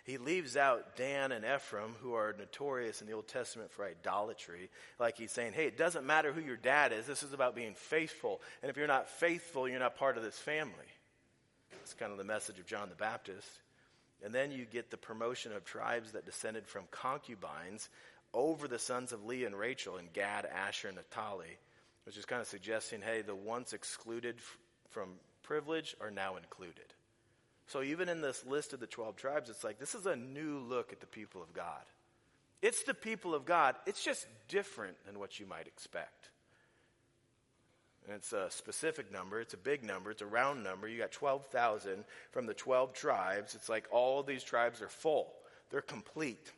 He 0.04 0.18
leaves 0.18 0.58
out 0.58 0.96
Dan 0.96 1.32
and 1.32 1.46
Ephraim, 1.46 1.96
who 2.02 2.14
are 2.14 2.36
notorious 2.38 3.02
in 3.02 3.08
the 3.08 3.14
Old 3.14 3.28
Testament 3.28 3.72
for 3.72 3.86
idolatry. 3.86 4.70
Like 5.00 5.18
he's 5.18 5.32
saying, 5.32 5.54
hey, 5.54 5.68
it 5.68 5.78
doesn't 5.78 6.06
matter 6.06 6.32
who 6.32 6.42
your 6.42 6.58
dad 6.58 6.92
is. 6.92 7.06
This 7.06 7.24
is 7.24 7.34
about 7.34 7.56
being 7.56 7.74
faithful. 7.74 8.42
And 8.62 8.70
if 8.70 8.78
you're 8.78 8.88
not 8.88 9.10
faithful, 9.10 9.68
you're 9.68 9.80
not 9.80 9.98
part 9.98 10.18
of 10.18 10.24
this 10.24 10.38
family. 10.38 10.74
It's 11.82 11.94
kind 11.94 12.12
of 12.12 12.18
the 12.18 12.24
message 12.24 12.60
of 12.60 12.66
John 12.66 12.90
the 12.90 12.96
Baptist. 12.96 13.50
And 14.24 14.34
then 14.34 14.52
you 14.52 14.66
get 14.66 14.90
the 14.90 14.98
promotion 14.98 15.52
of 15.52 15.66
tribes 15.66 16.14
that 16.14 16.26
descended 16.26 16.66
from 16.66 16.86
concubines 16.90 17.90
over 18.34 18.68
the 18.68 18.80
sons 18.80 19.12
of 19.12 19.24
Leah 19.26 19.48
and 19.48 19.56
Rachel 19.56 19.98
in 19.98 20.08
Gad, 20.14 20.46
Asher, 20.46 20.88
and 20.88 20.98
Naphtali, 20.98 21.58
which 22.06 22.18
is 22.18 22.26
kind 22.26 22.42
of 22.42 22.48
suggesting, 22.48 23.02
hey, 23.02 23.22
the 23.22 23.36
ones 23.36 23.74
excluded 23.74 24.36
from 24.90 25.10
privilege 25.44 25.96
are 26.02 26.10
now 26.10 26.38
included. 26.38 26.95
So 27.68 27.82
even 27.82 28.10
in 28.10 28.22
this 28.22 28.46
list 28.46 28.74
of 28.74 28.80
the 28.80 28.88
12 28.88 29.16
tribes, 29.16 29.50
it's 29.50 29.64
like 29.64 29.80
this 29.80 29.96
is 29.96 30.06
a 30.06 30.16
new 30.16 30.60
look 30.60 30.92
at 30.94 31.00
the 31.00 31.08
people 31.08 31.42
of 31.42 31.54
God. 31.54 31.82
It's 32.62 32.84
the 32.84 32.94
people 32.94 33.36
of 33.36 33.46
God. 33.46 33.76
It's 33.86 34.04
just 34.04 34.28
different 34.48 34.98
than 35.06 35.20
what 35.20 35.40
you 35.40 35.46
might 35.46 35.68
expect. 35.68 36.30
And 38.06 38.16
it's 38.16 38.34
a 38.34 38.50
specific 38.52 39.12
number. 39.12 39.42
It's 39.42 39.56
a 39.56 39.58
big 39.58 39.84
number. 39.84 40.12
It's 40.12 40.22
a 40.22 40.28
round 40.28 40.64
number. 40.64 40.88
You 40.88 41.00
got 41.00 41.12
12,000 41.12 42.04
from 42.32 42.46
the 42.46 42.54
12 42.54 42.94
tribes. 42.94 43.56
It's 43.56 43.70
like 43.70 43.88
all 43.92 44.22
these 44.22 44.44
tribes 44.44 44.82
are 44.82 44.90
full. 44.90 45.34
They're 45.72 45.82
complete. 45.82 46.52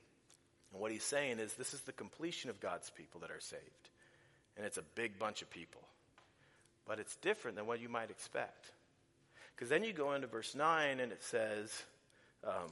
And 0.71 0.81
what 0.81 0.91
he's 0.91 1.03
saying 1.03 1.39
is 1.39 1.53
this 1.53 1.73
is 1.73 1.81
the 1.81 1.93
completion 1.93 2.49
of 2.49 2.59
God's 2.59 2.89
people 2.89 3.21
that 3.21 3.31
are 3.31 3.39
saved. 3.39 3.63
And 4.57 4.65
it's 4.65 4.77
a 4.77 4.83
big 4.95 5.17
bunch 5.17 5.41
of 5.41 5.49
people. 5.49 5.81
But 6.85 6.99
it's 6.99 7.15
different 7.17 7.55
than 7.55 7.65
what 7.65 7.81
you 7.81 7.89
might 7.89 8.11
expect. 8.11 8.71
Because 9.57 9.69
then 9.69 9.83
you 9.83 9.91
go 9.91 10.13
into 10.13 10.27
verse 10.27 10.53
9 10.53 10.99
and 10.99 11.11
it 11.11 11.23
says, 11.23 11.83
um, 12.43 12.69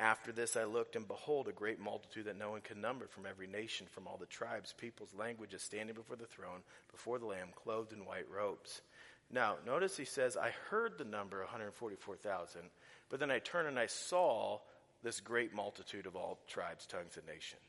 After 0.00 0.32
this 0.32 0.56
I 0.56 0.64
looked, 0.64 0.96
and 0.96 1.06
behold, 1.06 1.46
a 1.46 1.52
great 1.52 1.78
multitude 1.78 2.24
that 2.24 2.36
no 2.36 2.50
one 2.50 2.60
could 2.60 2.76
number 2.76 3.06
from 3.06 3.24
every 3.24 3.46
nation, 3.46 3.86
from 3.88 4.08
all 4.08 4.16
the 4.16 4.26
tribes, 4.26 4.74
peoples, 4.76 5.14
languages, 5.16 5.62
standing 5.62 5.94
before 5.94 6.16
the 6.16 6.26
throne, 6.26 6.60
before 6.90 7.20
the 7.20 7.26
Lamb, 7.26 7.50
clothed 7.54 7.92
in 7.92 8.04
white 8.04 8.28
robes. 8.28 8.82
Now, 9.30 9.54
notice 9.64 9.96
he 9.96 10.04
says, 10.04 10.36
I 10.36 10.52
heard 10.70 10.98
the 10.98 11.04
number 11.04 11.38
144,000, 11.38 12.62
but 13.08 13.20
then 13.20 13.30
I 13.30 13.38
turned 13.38 13.68
and 13.68 13.78
I 13.78 13.86
saw 13.86 14.58
this 15.04 15.20
great 15.20 15.54
multitude 15.54 16.06
of 16.06 16.16
all 16.16 16.40
tribes, 16.48 16.84
tongues, 16.84 17.16
and 17.16 17.26
nations. 17.26 17.62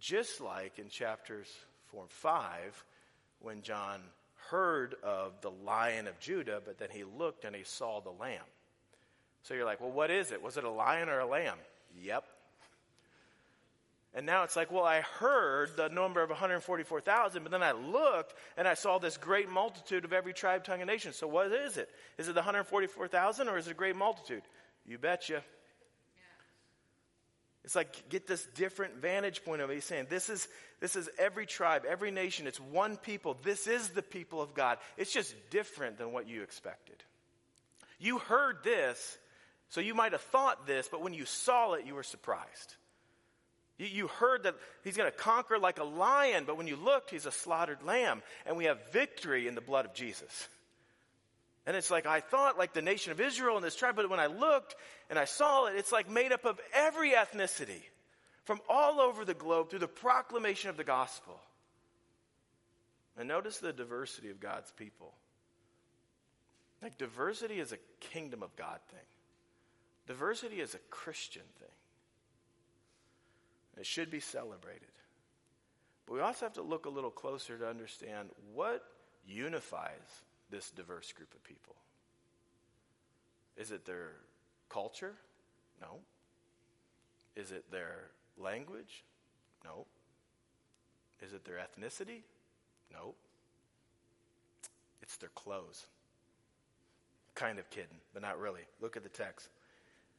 Just 0.00 0.40
like 0.40 0.80
in 0.80 0.88
chapters 0.88 1.48
4 1.92 2.02
and 2.02 2.10
5, 2.10 2.84
when 3.40 3.62
John 3.62 4.00
heard 4.50 4.94
of 5.02 5.40
the 5.40 5.50
lion 5.50 6.06
of 6.06 6.18
Judah, 6.18 6.60
but 6.64 6.78
then 6.78 6.88
he 6.90 7.04
looked 7.04 7.44
and 7.44 7.54
he 7.54 7.64
saw 7.64 8.00
the 8.00 8.10
lamb. 8.10 8.44
So 9.42 9.54
you're 9.54 9.64
like, 9.64 9.80
well, 9.80 9.90
what 9.90 10.10
is 10.10 10.32
it? 10.32 10.42
Was 10.42 10.56
it 10.56 10.64
a 10.64 10.70
lion 10.70 11.08
or 11.08 11.20
a 11.20 11.26
lamb? 11.26 11.58
Yep. 12.02 12.24
And 14.14 14.24
now 14.24 14.44
it's 14.44 14.56
like, 14.56 14.72
well, 14.72 14.84
I 14.84 15.02
heard 15.02 15.76
the 15.76 15.88
number 15.88 16.22
of 16.22 16.30
144,000, 16.30 17.42
but 17.42 17.52
then 17.52 17.62
I 17.62 17.72
looked 17.72 18.34
and 18.56 18.66
I 18.66 18.72
saw 18.72 18.98
this 18.98 19.18
great 19.18 19.50
multitude 19.50 20.06
of 20.06 20.12
every 20.14 20.32
tribe, 20.32 20.64
tongue, 20.64 20.80
and 20.80 20.88
nation. 20.88 21.12
So 21.12 21.26
what 21.26 21.52
is 21.52 21.76
it? 21.76 21.90
Is 22.16 22.26
it 22.26 22.32
the 22.32 22.40
144,000 22.40 23.46
or 23.46 23.58
is 23.58 23.66
it 23.66 23.72
a 23.72 23.74
great 23.74 23.94
multitude? 23.94 24.42
You 24.86 24.96
betcha. 24.96 25.42
It's 27.66 27.74
like 27.74 28.08
get 28.08 28.28
this 28.28 28.46
different 28.54 28.94
vantage 29.02 29.44
point 29.44 29.60
of 29.60 29.68
it. 29.70 29.74
He's 29.74 29.84
saying 29.84 30.06
this 30.08 30.30
is 30.30 30.46
this 30.80 30.94
is 30.94 31.10
every 31.18 31.46
tribe, 31.46 31.82
every 31.86 32.12
nation. 32.12 32.46
It's 32.46 32.60
one 32.60 32.96
people. 32.96 33.36
This 33.42 33.66
is 33.66 33.88
the 33.88 34.02
people 34.02 34.40
of 34.40 34.54
God. 34.54 34.78
It's 34.96 35.12
just 35.12 35.34
different 35.50 35.98
than 35.98 36.12
what 36.12 36.28
you 36.28 36.42
expected. 36.42 37.02
You 37.98 38.18
heard 38.18 38.58
this, 38.62 39.18
so 39.70 39.80
you 39.80 39.94
might 39.94 40.12
have 40.12 40.20
thought 40.20 40.66
this, 40.66 40.88
but 40.88 41.02
when 41.02 41.12
you 41.12 41.24
saw 41.24 41.72
it, 41.72 41.86
you 41.86 41.94
were 41.94 42.04
surprised. 42.04 42.76
You, 43.78 43.86
you 43.86 44.06
heard 44.06 44.44
that 44.44 44.54
he's 44.84 44.96
going 44.96 45.10
to 45.10 45.16
conquer 45.16 45.58
like 45.58 45.80
a 45.80 45.84
lion, 45.84 46.44
but 46.46 46.56
when 46.56 46.68
you 46.68 46.76
looked, 46.76 47.10
he's 47.10 47.26
a 47.26 47.32
slaughtered 47.32 47.82
lamb, 47.82 48.22
and 48.46 48.56
we 48.56 48.66
have 48.66 48.78
victory 48.92 49.48
in 49.48 49.56
the 49.56 49.60
blood 49.60 49.86
of 49.86 49.94
Jesus. 49.94 50.48
And 51.66 51.76
it's 51.76 51.90
like, 51.90 52.06
I 52.06 52.20
thought 52.20 52.58
like 52.58 52.72
the 52.72 52.82
nation 52.82 53.10
of 53.10 53.20
Israel 53.20 53.56
and 53.56 53.64
this 53.64 53.74
tribe, 53.74 53.96
but 53.96 54.08
when 54.08 54.20
I 54.20 54.26
looked 54.26 54.76
and 55.10 55.18
I 55.18 55.24
saw 55.24 55.66
it, 55.66 55.74
it's 55.76 55.90
like 55.90 56.08
made 56.08 56.32
up 56.32 56.44
of 56.44 56.60
every 56.72 57.10
ethnicity 57.10 57.82
from 58.44 58.60
all 58.68 59.00
over 59.00 59.24
the 59.24 59.34
globe 59.34 59.70
through 59.70 59.80
the 59.80 59.88
proclamation 59.88 60.70
of 60.70 60.76
the 60.76 60.84
gospel. 60.84 61.40
And 63.18 63.26
notice 63.26 63.58
the 63.58 63.72
diversity 63.72 64.30
of 64.30 64.38
God's 64.38 64.70
people. 64.72 65.12
Like, 66.82 66.98
diversity 66.98 67.58
is 67.58 67.72
a 67.72 67.78
kingdom 68.00 68.42
of 68.42 68.54
God 68.54 68.78
thing, 68.90 69.06
diversity 70.06 70.60
is 70.60 70.74
a 70.74 70.80
Christian 70.90 71.42
thing. 71.58 71.68
It 73.78 73.86
should 73.86 74.10
be 74.10 74.20
celebrated. 74.20 74.88
But 76.06 76.14
we 76.14 76.20
also 76.20 76.46
have 76.46 76.54
to 76.54 76.62
look 76.62 76.86
a 76.86 76.90
little 76.90 77.10
closer 77.10 77.58
to 77.58 77.68
understand 77.68 78.30
what 78.54 78.82
unifies 79.26 79.90
this 80.50 80.70
diverse 80.70 81.12
group 81.12 81.32
of 81.34 81.42
people? 81.44 81.74
Is 83.56 83.70
it 83.70 83.84
their 83.84 84.12
culture? 84.68 85.14
No. 85.80 86.00
Is 87.34 87.52
it 87.52 87.70
their 87.70 88.10
language? 88.38 89.04
No. 89.64 89.86
Is 91.22 91.32
it 91.32 91.44
their 91.44 91.56
ethnicity? 91.56 92.20
No. 92.92 93.14
It's 95.02 95.16
their 95.16 95.30
clothes. 95.30 95.86
Kind 97.34 97.58
of 97.58 97.68
kidding, 97.70 98.00
but 98.12 98.22
not 98.22 98.38
really. 98.38 98.62
Look 98.80 98.96
at 98.96 99.02
the 99.02 99.08
text. 99.08 99.48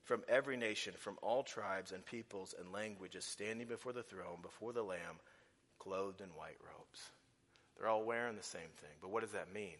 From 0.03 0.21
every 0.29 0.55
nation, 0.55 0.93
from 0.97 1.17
all 1.21 1.43
tribes 1.43 1.91
and 1.91 2.05
peoples 2.05 2.55
and 2.57 2.71
languages, 2.71 3.25
standing 3.25 3.67
before 3.67 3.93
the 3.93 4.03
throne, 4.03 4.39
before 4.41 4.71
the 4.71 4.83
Lamb, 4.83 5.19
clothed 5.79 6.21
in 6.21 6.29
white 6.29 6.57
robes. 6.61 7.01
They're 7.77 7.89
all 7.89 8.03
wearing 8.03 8.35
the 8.35 8.43
same 8.43 8.71
thing. 8.81 8.95
But 9.01 9.11
what 9.11 9.21
does 9.21 9.33
that 9.33 9.53
mean? 9.53 9.75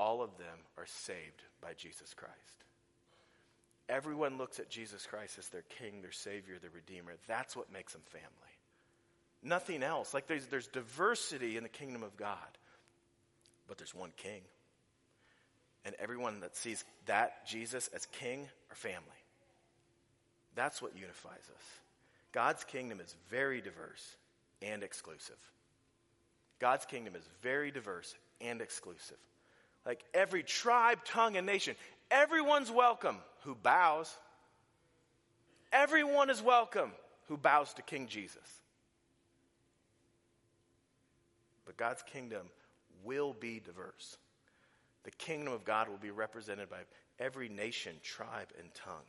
All 0.00 0.22
of 0.22 0.38
them 0.38 0.58
are 0.78 0.86
saved 0.86 1.42
by 1.60 1.74
Jesus 1.74 2.14
Christ. 2.14 2.34
Everyone 3.86 4.38
looks 4.38 4.58
at 4.58 4.70
Jesus 4.70 5.04
Christ 5.04 5.36
as 5.38 5.48
their 5.48 5.64
king, 5.78 6.00
their 6.00 6.10
savior, 6.10 6.58
their 6.58 6.70
redeemer. 6.70 7.12
That's 7.28 7.54
what 7.54 7.70
makes 7.70 7.92
them 7.92 8.02
family. 8.06 8.26
Nothing 9.42 9.82
else. 9.82 10.14
Like 10.14 10.26
there's, 10.26 10.46
there's 10.46 10.68
diversity 10.68 11.58
in 11.58 11.64
the 11.64 11.68
kingdom 11.68 12.02
of 12.02 12.16
God, 12.16 12.38
but 13.68 13.76
there's 13.76 13.94
one 13.94 14.12
king. 14.16 14.40
And 15.84 15.94
everyone 15.98 16.40
that 16.40 16.56
sees 16.56 16.82
that 17.04 17.46
Jesus 17.46 17.88
as 17.94 18.06
king 18.06 18.48
are 18.70 18.76
family. 18.76 19.04
That's 20.54 20.80
what 20.80 20.96
unifies 20.96 21.32
us. 21.54 21.64
God's 22.32 22.64
kingdom 22.64 23.00
is 23.00 23.14
very 23.28 23.60
diverse 23.60 24.16
and 24.62 24.82
exclusive. 24.82 25.38
God's 26.58 26.86
kingdom 26.86 27.16
is 27.16 27.28
very 27.42 27.70
diverse 27.70 28.14
and 28.40 28.62
exclusive. 28.62 29.18
Like 29.86 30.04
every 30.12 30.42
tribe, 30.42 31.04
tongue, 31.04 31.36
and 31.36 31.46
nation. 31.46 31.74
Everyone's 32.10 32.70
welcome 32.70 33.16
who 33.44 33.54
bows. 33.54 34.14
Everyone 35.72 36.30
is 36.30 36.42
welcome 36.42 36.92
who 37.28 37.36
bows 37.36 37.72
to 37.74 37.82
King 37.82 38.06
Jesus. 38.06 38.60
But 41.64 41.76
God's 41.76 42.02
kingdom 42.02 42.46
will 43.04 43.32
be 43.32 43.60
diverse. 43.60 44.18
The 45.04 45.10
kingdom 45.12 45.52
of 45.54 45.64
God 45.64 45.88
will 45.88 45.96
be 45.96 46.10
represented 46.10 46.68
by 46.68 46.80
every 47.18 47.48
nation, 47.48 47.94
tribe, 48.02 48.48
and 48.58 48.72
tongue. 48.74 49.06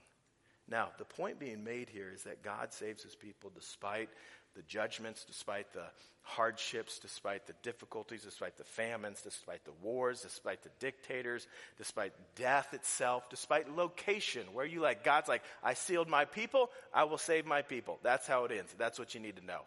Now, 0.67 0.89
the 0.97 1.05
point 1.05 1.39
being 1.39 1.63
made 1.63 1.89
here 1.89 2.11
is 2.13 2.23
that 2.23 2.43
God 2.43 2.71
saves 2.71 3.03
his 3.03 3.15
people 3.15 3.51
despite 3.53 4.09
the 4.55 4.61
judgments, 4.63 5.25
despite 5.25 5.71
the 5.73 5.85
hardships, 6.23 6.99
despite 6.99 7.47
the 7.47 7.53
difficulties, 7.63 8.23
despite 8.23 8.57
the 8.57 8.63
famines, 8.63 9.21
despite 9.21 9.63
the 9.65 9.71
wars, 9.81 10.21
despite 10.21 10.61
the 10.63 10.69
dictators, 10.79 11.47
despite 11.77 12.13
death 12.35 12.73
itself, 12.73 13.29
despite 13.29 13.75
location, 13.75 14.43
where 14.53 14.65
you 14.65 14.81
like, 14.81 15.03
God's 15.03 15.27
like, 15.27 15.43
I 15.63 15.73
sealed 15.73 16.07
my 16.07 16.25
people, 16.25 16.69
I 16.93 17.05
will 17.05 17.17
save 17.17 17.45
my 17.45 17.61
people. 17.61 17.99
That's 18.03 18.27
how 18.27 18.45
it 18.45 18.51
ends. 18.51 18.73
That's 18.77 18.99
what 18.99 19.13
you 19.13 19.19
need 19.19 19.37
to 19.37 19.45
know. 19.45 19.61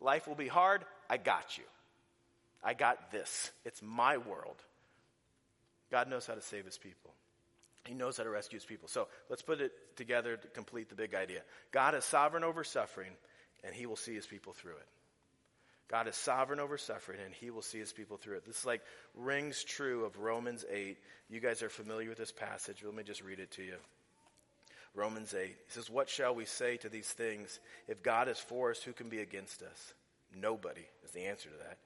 Life 0.00 0.28
will 0.28 0.34
be 0.34 0.48
hard, 0.48 0.84
I 1.08 1.16
got 1.16 1.56
you. 1.56 1.64
I 2.62 2.74
got 2.74 3.10
this. 3.10 3.50
It's 3.64 3.82
my 3.82 4.16
world. 4.18 4.56
God 5.90 6.08
knows 6.08 6.26
how 6.26 6.34
to 6.34 6.40
save 6.40 6.64
his 6.64 6.78
people. 6.78 7.12
He 7.84 7.94
knows 7.94 8.16
how 8.16 8.24
to 8.24 8.30
rescue 8.30 8.58
his 8.58 8.64
people. 8.64 8.88
So 8.88 9.08
let's 9.28 9.42
put 9.42 9.60
it 9.60 9.72
together 9.96 10.36
to 10.36 10.48
complete 10.48 10.88
the 10.88 10.94
big 10.94 11.14
idea. 11.14 11.40
God 11.70 11.94
is 11.94 12.04
sovereign 12.04 12.42
over 12.42 12.64
suffering, 12.64 13.12
and 13.64 13.74
he 13.74 13.86
will 13.86 13.96
see 13.96 14.14
his 14.14 14.26
people 14.26 14.52
through 14.52 14.76
it. 14.76 14.86
God 15.88 16.08
is 16.08 16.16
sovereign 16.16 16.60
over 16.60 16.78
suffering, 16.78 17.20
and 17.24 17.34
he 17.34 17.50
will 17.50 17.62
see 17.62 17.78
his 17.78 17.92
people 17.92 18.16
through 18.16 18.36
it. 18.36 18.46
This 18.46 18.64
like 18.64 18.82
rings 19.14 19.62
true 19.62 20.04
of 20.04 20.18
Romans 20.18 20.64
8. 20.70 20.96
You 21.28 21.40
guys 21.40 21.62
are 21.62 21.68
familiar 21.68 22.08
with 22.08 22.18
this 22.18 22.32
passage. 22.32 22.82
Let 22.84 22.94
me 22.94 23.02
just 23.02 23.22
read 23.22 23.38
it 23.38 23.50
to 23.52 23.62
you. 23.62 23.76
Romans 24.94 25.34
8. 25.34 25.46
He 25.46 25.54
says, 25.68 25.90
What 25.90 26.08
shall 26.08 26.34
we 26.34 26.46
say 26.46 26.76
to 26.78 26.88
these 26.88 27.08
things? 27.08 27.60
If 27.86 28.02
God 28.02 28.28
is 28.28 28.38
for 28.38 28.70
us, 28.70 28.82
who 28.82 28.92
can 28.92 29.08
be 29.08 29.20
against 29.20 29.62
us? 29.62 29.94
Nobody 30.34 30.86
is 31.04 31.10
the 31.10 31.26
answer 31.26 31.50
to 31.50 31.56
that. 31.58 31.78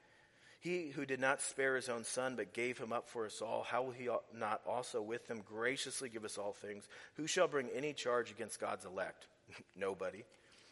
He 0.61 0.91
who 0.91 1.07
did 1.07 1.21
not 1.21 1.41
spare 1.41 1.77
his 1.77 1.89
own 1.89 2.05
son, 2.05 2.35
but 2.37 2.53
gave 2.53 2.79
him 2.79 2.93
up 2.93 3.09
for 3.09 3.27
us 3.27 3.41
all, 3.41 3.63
how 3.63 3.83
will 3.83 3.93
he 3.93 4.09
not 4.35 4.61
also 4.67 5.01
with 5.01 5.29
him 5.29 5.43
graciously 5.49 6.09
give 6.09 6.25
us 6.25 6.37
all 6.37 6.53
things? 6.53 6.89
Who 7.15 7.27
shall 7.27 7.47
bring 7.47 7.69
any 7.75 7.93
charge 7.93 8.31
against 8.31 8.61
God's 8.61 8.85
elect? 8.85 9.27
Nobody. 9.77 10.25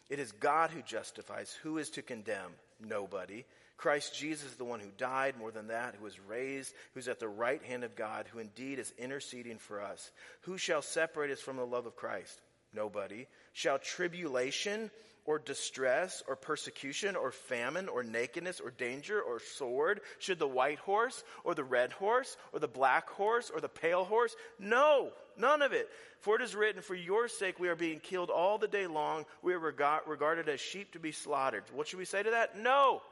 It 0.09 0.19
is 0.19 0.31
God 0.31 0.71
who 0.71 0.81
justifies. 0.81 1.53
Who 1.63 1.77
is 1.77 1.89
to 1.91 2.01
condemn? 2.01 2.51
Nobody. 2.79 3.45
Christ 3.77 4.15
Jesus, 4.15 4.51
is 4.51 4.55
the 4.55 4.65
one 4.65 4.79
who 4.79 4.89
died, 4.97 5.37
more 5.37 5.51
than 5.51 5.67
that, 5.67 5.95
who 5.95 6.03
was 6.03 6.19
raised, 6.19 6.73
who's 6.93 7.07
at 7.07 7.19
the 7.19 7.27
right 7.27 7.61
hand 7.63 7.83
of 7.83 7.95
God, 7.95 8.25
who 8.31 8.39
indeed 8.39 8.79
is 8.79 8.93
interceding 8.97 9.59
for 9.59 9.81
us. 9.81 10.11
Who 10.41 10.57
shall 10.57 10.81
separate 10.81 11.31
us 11.31 11.39
from 11.39 11.57
the 11.57 11.65
love 11.65 11.85
of 11.85 11.95
Christ? 11.95 12.41
Nobody. 12.73 13.27
Shall 13.53 13.77
tribulation 13.77 14.89
or 15.27 15.37
distress 15.37 16.23
or 16.27 16.35
persecution 16.35 17.15
or 17.15 17.31
famine 17.31 17.87
or 17.87 18.01
nakedness 18.01 18.59
or 18.59 18.71
danger 18.71 19.21
or 19.21 19.39
sword? 19.39 20.01
Should 20.17 20.39
the 20.39 20.47
white 20.47 20.79
horse 20.79 21.23
or 21.43 21.53
the 21.53 21.63
red 21.63 21.91
horse 21.91 22.35
or 22.51 22.59
the 22.59 22.67
black 22.67 23.07
horse 23.09 23.51
or 23.53 23.61
the 23.61 23.69
pale 23.69 24.05
horse? 24.05 24.35
No, 24.57 25.11
none 25.37 25.61
of 25.61 25.73
it. 25.73 25.89
For 26.21 26.35
it 26.37 26.41
is 26.41 26.55
written, 26.55 26.81
For 26.81 26.95
your 26.95 27.27
sake 27.27 27.59
we 27.59 27.67
are 27.67 27.75
being 27.75 27.99
killed 27.99 28.31
all 28.31 28.57
the 28.57 28.67
day 28.67 28.87
long. 28.87 29.25
We 29.43 29.53
are 29.53 29.59
regarded 29.59 30.49
as 30.49 30.59
sheep 30.59 30.93
to 30.93 30.99
be 30.99 31.11
slaughtered. 31.11 31.65
What 31.73 31.87
should 31.87 31.99
we 31.99 32.05
say 32.05 32.23
to 32.23 32.31
that? 32.31 32.57
No. 32.57 33.03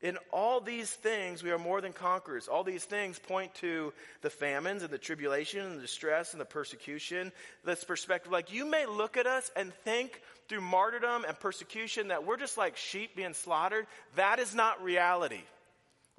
In 0.00 0.16
all 0.30 0.60
these 0.60 0.90
things, 0.90 1.42
we 1.42 1.50
are 1.50 1.58
more 1.58 1.80
than 1.80 1.92
conquerors. 1.92 2.46
All 2.46 2.62
these 2.62 2.84
things 2.84 3.18
point 3.18 3.52
to 3.56 3.92
the 4.22 4.30
famines 4.30 4.84
and 4.84 4.92
the 4.92 4.98
tribulation 4.98 5.64
and 5.66 5.76
the 5.76 5.82
distress 5.82 6.32
and 6.32 6.40
the 6.40 6.44
persecution. 6.44 7.32
This 7.64 7.82
perspective, 7.82 8.30
like 8.30 8.52
you 8.52 8.64
may 8.64 8.86
look 8.86 9.16
at 9.16 9.26
us 9.26 9.50
and 9.56 9.74
think 9.82 10.22
through 10.48 10.60
martyrdom 10.60 11.24
and 11.26 11.38
persecution 11.38 12.08
that 12.08 12.24
we're 12.24 12.36
just 12.36 12.56
like 12.56 12.76
sheep 12.76 13.16
being 13.16 13.34
slaughtered. 13.34 13.86
That 14.14 14.38
is 14.38 14.54
not 14.54 14.82
reality. 14.82 15.42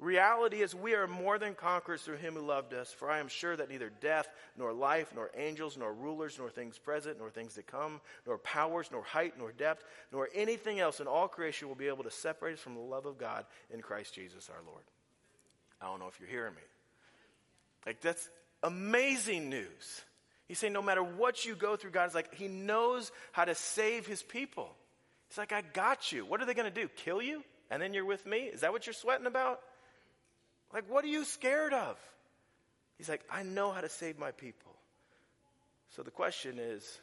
Reality 0.00 0.62
is 0.62 0.74
we 0.74 0.94
are 0.94 1.06
more 1.06 1.38
than 1.38 1.54
conquerors 1.54 2.00
through 2.00 2.16
him 2.16 2.32
who 2.32 2.40
loved 2.40 2.72
us. 2.72 2.90
For 2.90 3.10
I 3.10 3.18
am 3.18 3.28
sure 3.28 3.54
that 3.54 3.68
neither 3.68 3.92
death, 4.00 4.26
nor 4.56 4.72
life, 4.72 5.12
nor 5.14 5.30
angels, 5.36 5.76
nor 5.76 5.92
rulers, 5.92 6.38
nor 6.38 6.48
things 6.48 6.78
present, 6.78 7.18
nor 7.18 7.28
things 7.28 7.54
to 7.54 7.62
come, 7.62 8.00
nor 8.26 8.38
powers, 8.38 8.88
nor 8.90 9.02
height, 9.02 9.34
nor 9.38 9.52
depth, 9.52 9.84
nor 10.10 10.30
anything 10.34 10.80
else 10.80 11.00
in 11.00 11.06
all 11.06 11.28
creation 11.28 11.68
will 11.68 11.74
be 11.74 11.88
able 11.88 12.04
to 12.04 12.10
separate 12.10 12.54
us 12.54 12.60
from 12.60 12.74
the 12.74 12.80
love 12.80 13.04
of 13.04 13.18
God 13.18 13.44
in 13.70 13.82
Christ 13.82 14.14
Jesus 14.14 14.48
our 14.48 14.62
Lord. 14.66 14.82
I 15.82 15.86
don't 15.86 16.00
know 16.00 16.08
if 16.08 16.18
you're 16.18 16.30
hearing 16.30 16.54
me. 16.54 16.62
Like, 17.84 18.00
that's 18.00 18.26
amazing 18.62 19.50
news. 19.50 20.02
He's 20.48 20.58
saying 20.58 20.72
no 20.72 20.82
matter 20.82 21.02
what 21.02 21.44
you 21.44 21.54
go 21.54 21.76
through, 21.76 21.90
God 21.90 22.08
is 22.08 22.14
like, 22.14 22.34
He 22.34 22.48
knows 22.48 23.12
how 23.32 23.44
to 23.44 23.54
save 23.54 24.06
His 24.06 24.22
people. 24.22 24.74
He's 25.28 25.36
like, 25.36 25.52
I 25.52 25.60
got 25.60 26.10
you. 26.10 26.24
What 26.24 26.40
are 26.40 26.46
they 26.46 26.54
going 26.54 26.72
to 26.72 26.80
do? 26.80 26.88
Kill 26.88 27.20
you? 27.20 27.44
And 27.70 27.82
then 27.82 27.92
you're 27.92 28.06
with 28.06 28.26
me? 28.26 28.38
Is 28.38 28.62
that 28.62 28.72
what 28.72 28.86
you're 28.86 28.94
sweating 28.94 29.26
about? 29.26 29.60
Like, 30.72 30.84
what 30.88 31.04
are 31.04 31.08
you 31.08 31.24
scared 31.24 31.72
of? 31.72 31.98
He's 32.96 33.08
like, 33.08 33.24
I 33.30 33.42
know 33.42 33.72
how 33.72 33.80
to 33.80 33.88
save 33.88 34.18
my 34.18 34.30
people. 34.30 34.72
So 35.90 36.02
the 36.02 36.10
question 36.10 36.58
is, 36.58 37.00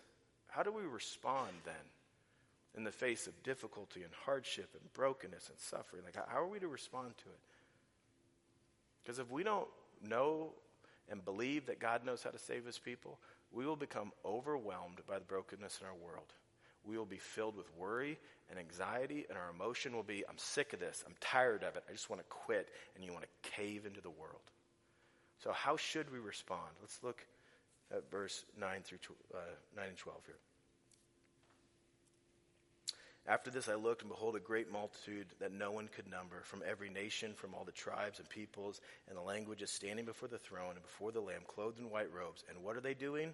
how 0.48 0.64
do 0.64 0.72
we 0.72 0.84
respond 0.84 1.52
then 1.66 1.76
in 2.76 2.84
the 2.84 2.92
face 2.92 3.28
of 3.28 3.44
difficulty 3.44 4.04
and 4.04 4.12
hardship 4.26 4.70
and 4.80 4.94
brokenness 4.94 5.50
and 5.50 5.60
suffering? 5.60 6.04
Like, 6.06 6.16
how 6.16 6.40
are 6.40 6.48
we 6.48 6.60
to 6.60 6.68
respond 6.68 7.18
to 7.18 7.30
it? 7.30 7.40
Because 9.04 9.20
if 9.20 9.30
we 9.32 9.44
don't 9.44 9.68
know 10.08 10.52
and 11.10 11.24
believe 11.24 11.66
that 11.66 11.80
God 11.80 12.06
knows 12.06 12.24
how 12.24 12.30
to 12.30 12.40
save 12.40 12.66
his 12.66 12.80
people, 12.80 13.20
we 13.52 13.66
will 13.66 13.76
become 13.76 14.12
overwhelmed 14.26 15.00
by 15.08 15.20
the 15.20 15.26
brokenness 15.26 15.80
in 15.82 15.88
our 15.88 15.96
world 15.96 16.34
we 16.88 16.98
will 16.98 17.06
be 17.06 17.18
filled 17.18 17.58
with 17.58 17.68
worry 17.78 18.18
and 18.50 18.58
anxiety, 18.58 19.26
and 19.30 19.38
our 19.38 19.50
emotion 19.50 19.96
will 19.96 20.04
be, 20.04 20.24
I'm 20.30 20.38
sick 20.38 20.74
of 20.74 20.80
this. 20.80 21.04
I'm 21.06 21.16
tired 21.20 21.64
of 21.64 21.76
it. 21.76 21.84
I 21.90 21.92
just 21.92 22.10
want 22.10 22.22
to 22.22 22.28
quit. 22.30 22.70
And 22.96 23.04
you 23.04 23.12
want 23.12 23.26
to 23.26 23.50
cave 23.52 23.86
into 23.86 24.02
the 24.02 24.10
world. 24.10 24.42
So, 25.44 25.52
how 25.52 25.78
should 25.78 26.12
we 26.12 26.20
respond? 26.20 26.72
Let's 26.82 27.00
look 27.04 27.26
at 27.94 28.10
verse 28.10 28.44
9 28.60 28.82
through 28.84 29.00
uh, 29.34 29.38
9 29.76 29.86
and 29.88 29.98
12 29.98 30.20
here. 30.26 30.36
After 33.28 33.52
this, 33.52 33.68
I 33.68 33.76
looked, 33.76 34.04
and 34.04 34.10
behold, 34.10 34.38
a 34.38 34.40
great 34.40 34.72
multitude 34.72 35.28
that 35.40 35.52
no 35.52 35.70
one 35.70 35.90
could 35.94 36.10
number, 36.10 36.42
from 36.44 36.64
every 36.66 36.90
nation, 36.90 37.34
from 37.36 37.54
all 37.54 37.66
the 37.66 37.74
tribes 37.74 38.20
and 38.20 38.30
peoples 38.30 38.80
and 39.10 39.18
the 39.18 39.22
languages, 39.22 39.70
standing 39.70 40.06
before 40.06 40.30
the 40.30 40.38
throne 40.38 40.72
and 40.72 40.82
before 40.82 41.12
the 41.12 41.20
Lamb, 41.20 41.42
clothed 41.46 41.80
in 41.80 41.90
white 41.90 42.12
robes. 42.14 42.46
And 42.50 42.64
what 42.64 42.78
are 42.78 42.82
they 42.82 42.94
doing? 42.94 43.34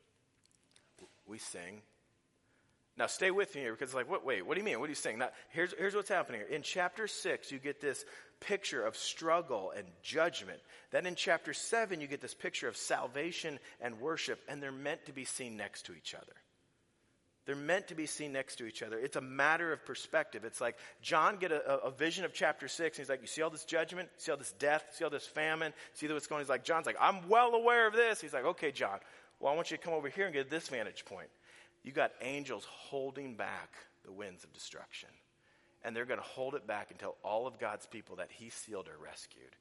We 1.31 1.39
sing. 1.39 1.81
Now, 2.97 3.07
stay 3.07 3.31
with 3.31 3.55
me 3.55 3.61
here 3.61 3.71
because, 3.71 3.89
it's 3.89 3.95
like, 3.95 4.09
what, 4.09 4.25
wait, 4.25 4.45
what 4.45 4.53
do 4.53 4.59
you 4.59 4.65
mean? 4.65 4.79
What 4.79 4.85
are 4.85 4.89
you 4.89 4.95
saying? 4.95 5.17
Now, 5.17 5.29
here's, 5.49 5.73
here's 5.77 5.95
what's 5.95 6.09
happening 6.09 6.41
here. 6.41 6.49
In 6.49 6.61
chapter 6.61 7.07
6, 7.07 7.51
you 7.51 7.57
get 7.57 7.81
this 7.81 8.05
picture 8.41 8.85
of 8.85 8.97
struggle 8.97 9.71
and 9.75 9.87
judgment. 10.03 10.59
Then 10.91 11.05
in 11.05 11.15
chapter 11.15 11.53
7, 11.53 12.01
you 12.01 12.07
get 12.07 12.21
this 12.21 12.33
picture 12.33 12.67
of 12.67 12.75
salvation 12.75 13.59
and 13.79 13.99
worship, 14.01 14.39
and 14.47 14.61
they're 14.61 14.71
meant 14.71 15.05
to 15.05 15.13
be 15.13 15.25
seen 15.25 15.55
next 15.55 15.85
to 15.87 15.93
each 15.93 16.13
other. 16.13 16.33
They're 17.45 17.55
meant 17.55 17.87
to 17.87 17.95
be 17.95 18.05
seen 18.05 18.33
next 18.33 18.57
to 18.57 18.65
each 18.65 18.83
other. 18.83 18.99
It's 18.99 19.15
a 19.15 19.21
matter 19.21 19.73
of 19.73 19.83
perspective. 19.83 20.45
It's 20.45 20.61
like 20.61 20.77
John 21.01 21.37
get 21.37 21.51
a, 21.51 21.79
a 21.79 21.89
vision 21.89 22.23
of 22.23 22.33
chapter 22.33 22.67
six, 22.67 22.97
and 22.97 23.03
he's 23.03 23.09
like, 23.09 23.21
"You 23.21 23.27
see 23.27 23.41
all 23.41 23.49
this 23.49 23.65
judgment? 23.65 24.09
See 24.17 24.31
all 24.31 24.37
this 24.37 24.53
death? 24.59 24.85
See 24.93 25.03
all 25.03 25.09
this 25.09 25.25
famine? 25.25 25.73
See 25.93 26.07
what's 26.07 26.27
going?" 26.27 26.41
He's 26.41 26.49
like, 26.49 26.63
"John's 26.63 26.85
like, 26.85 26.97
I'm 27.01 27.27
well 27.27 27.55
aware 27.55 27.87
of 27.87 27.93
this." 27.93 28.21
He's 28.21 28.33
like, 28.33 28.45
"Okay, 28.45 28.71
John, 28.71 28.99
well, 29.41 29.51
I 29.51 29.55
want 29.55 29.71
you 29.71 29.77
to 29.77 29.83
come 29.83 29.93
over 29.93 30.07
here 30.07 30.25
and 30.25 30.33
get 30.33 30.49
this 30.49 30.69
vantage 30.69 31.03
point. 31.05 31.29
You 31.83 31.91
got 31.91 32.11
angels 32.21 32.65
holding 32.69 33.35
back 33.35 33.73
the 34.05 34.11
winds 34.11 34.43
of 34.43 34.53
destruction. 34.53 35.09
And 35.83 35.95
they're 35.95 36.05
going 36.05 36.19
to 36.19 36.25
hold 36.25 36.53
it 36.53 36.67
back 36.67 36.91
until 36.91 37.15
all 37.23 37.47
of 37.47 37.59
God's 37.59 37.87
people 37.87 38.17
that 38.17 38.29
He 38.31 38.49
sealed 38.49 38.87
are 38.87 39.03
rescued. 39.03 39.55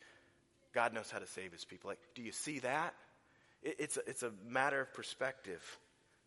God 0.74 0.92
knows 0.92 1.10
how 1.10 1.18
to 1.18 1.26
save 1.26 1.52
His 1.52 1.64
people. 1.64 1.88
Like, 1.88 1.98
do 2.14 2.20
you 2.22 2.30
see 2.30 2.58
that? 2.58 2.94
It, 3.62 3.76
it's, 3.78 3.96
a, 3.96 4.00
it's 4.06 4.22
a 4.22 4.32
matter 4.46 4.82
of 4.82 4.92
perspective. 4.92 5.62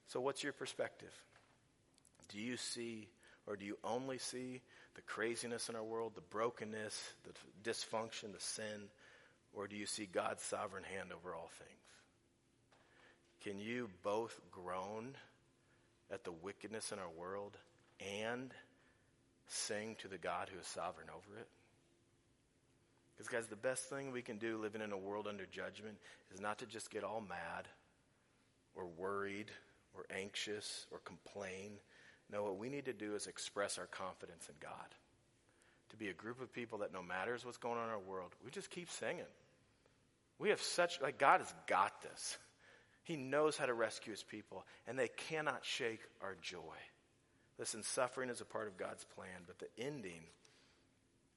So, 0.07 0.19
what's 0.19 0.43
your 0.43 0.53
perspective? 0.53 1.13
Do 2.29 2.39
you 2.39 2.57
see, 2.57 3.07
or 3.45 3.55
do 3.55 3.65
you 3.65 3.77
only 3.83 4.17
see 4.17 4.61
the 4.95 5.01
craziness 5.01 5.69
in 5.69 5.75
our 5.75 5.83
world, 5.83 6.13
the 6.15 6.21
brokenness, 6.21 7.13
the 7.23 7.69
dysfunction, 7.69 8.33
the 8.33 8.39
sin, 8.39 8.89
or 9.53 9.67
do 9.67 9.75
you 9.75 9.85
see 9.85 10.07
God's 10.11 10.41
sovereign 10.41 10.83
hand 10.83 11.11
over 11.13 11.35
all 11.35 11.51
things? 11.59 11.69
Can 13.43 13.59
you 13.59 13.89
both 14.03 14.39
groan 14.51 15.15
at 16.09 16.23
the 16.23 16.31
wickedness 16.31 16.93
in 16.93 16.99
our 16.99 17.09
world 17.09 17.57
and 17.99 18.53
sing 19.47 19.97
to 19.99 20.07
the 20.07 20.17
God 20.17 20.49
who 20.49 20.59
is 20.59 20.65
sovereign 20.65 21.09
over 21.09 21.37
it? 21.37 21.47
Because, 23.13 23.27
guys, 23.27 23.47
the 23.47 23.55
best 23.55 23.89
thing 23.89 24.11
we 24.11 24.21
can 24.21 24.37
do 24.37 24.57
living 24.57 24.81
in 24.81 24.93
a 24.93 24.97
world 24.97 25.27
under 25.27 25.45
judgment 25.45 25.97
is 26.33 26.39
not 26.39 26.59
to 26.59 26.65
just 26.65 26.89
get 26.89 27.03
all 27.03 27.21
mad 27.21 27.67
or 28.75 28.85
worried 28.85 29.51
or 29.93 30.05
anxious 30.09 30.87
or 30.89 30.99
complain. 30.99 31.73
No, 32.31 32.43
what 32.43 32.57
we 32.57 32.69
need 32.69 32.85
to 32.85 32.93
do 32.93 33.13
is 33.13 33.27
express 33.27 33.77
our 33.77 33.85
confidence 33.87 34.47
in 34.47 34.55
God. 34.61 34.95
To 35.89 35.97
be 35.97 36.07
a 36.07 36.13
group 36.13 36.41
of 36.41 36.51
people 36.51 36.79
that 36.79 36.93
no 36.93 37.03
matter 37.03 37.37
what's 37.43 37.57
going 37.57 37.77
on 37.77 37.85
in 37.85 37.91
our 37.91 37.99
world, 37.99 38.31
we 38.43 38.49
just 38.49 38.71
keep 38.71 38.89
singing. 38.89 39.25
We 40.39 40.49
have 40.49 40.61
such, 40.61 40.99
like, 41.01 41.19
God 41.19 41.41
has 41.41 41.53
got 41.67 42.01
this. 42.01 42.37
He 43.03 43.17
knows 43.17 43.57
how 43.57 43.65
to 43.65 43.73
rescue 43.73 44.11
his 44.11 44.23
people, 44.23 44.65
and 44.87 44.97
they 44.97 45.09
cannot 45.09 45.65
shake 45.65 46.01
our 46.21 46.35
joy. 46.41 46.59
Listen, 47.59 47.83
suffering 47.83 48.29
is 48.29 48.41
a 48.41 48.45
part 48.45 48.67
of 48.67 48.77
God's 48.77 49.05
plan, 49.15 49.43
but 49.45 49.59
the 49.59 49.67
ending 49.77 50.23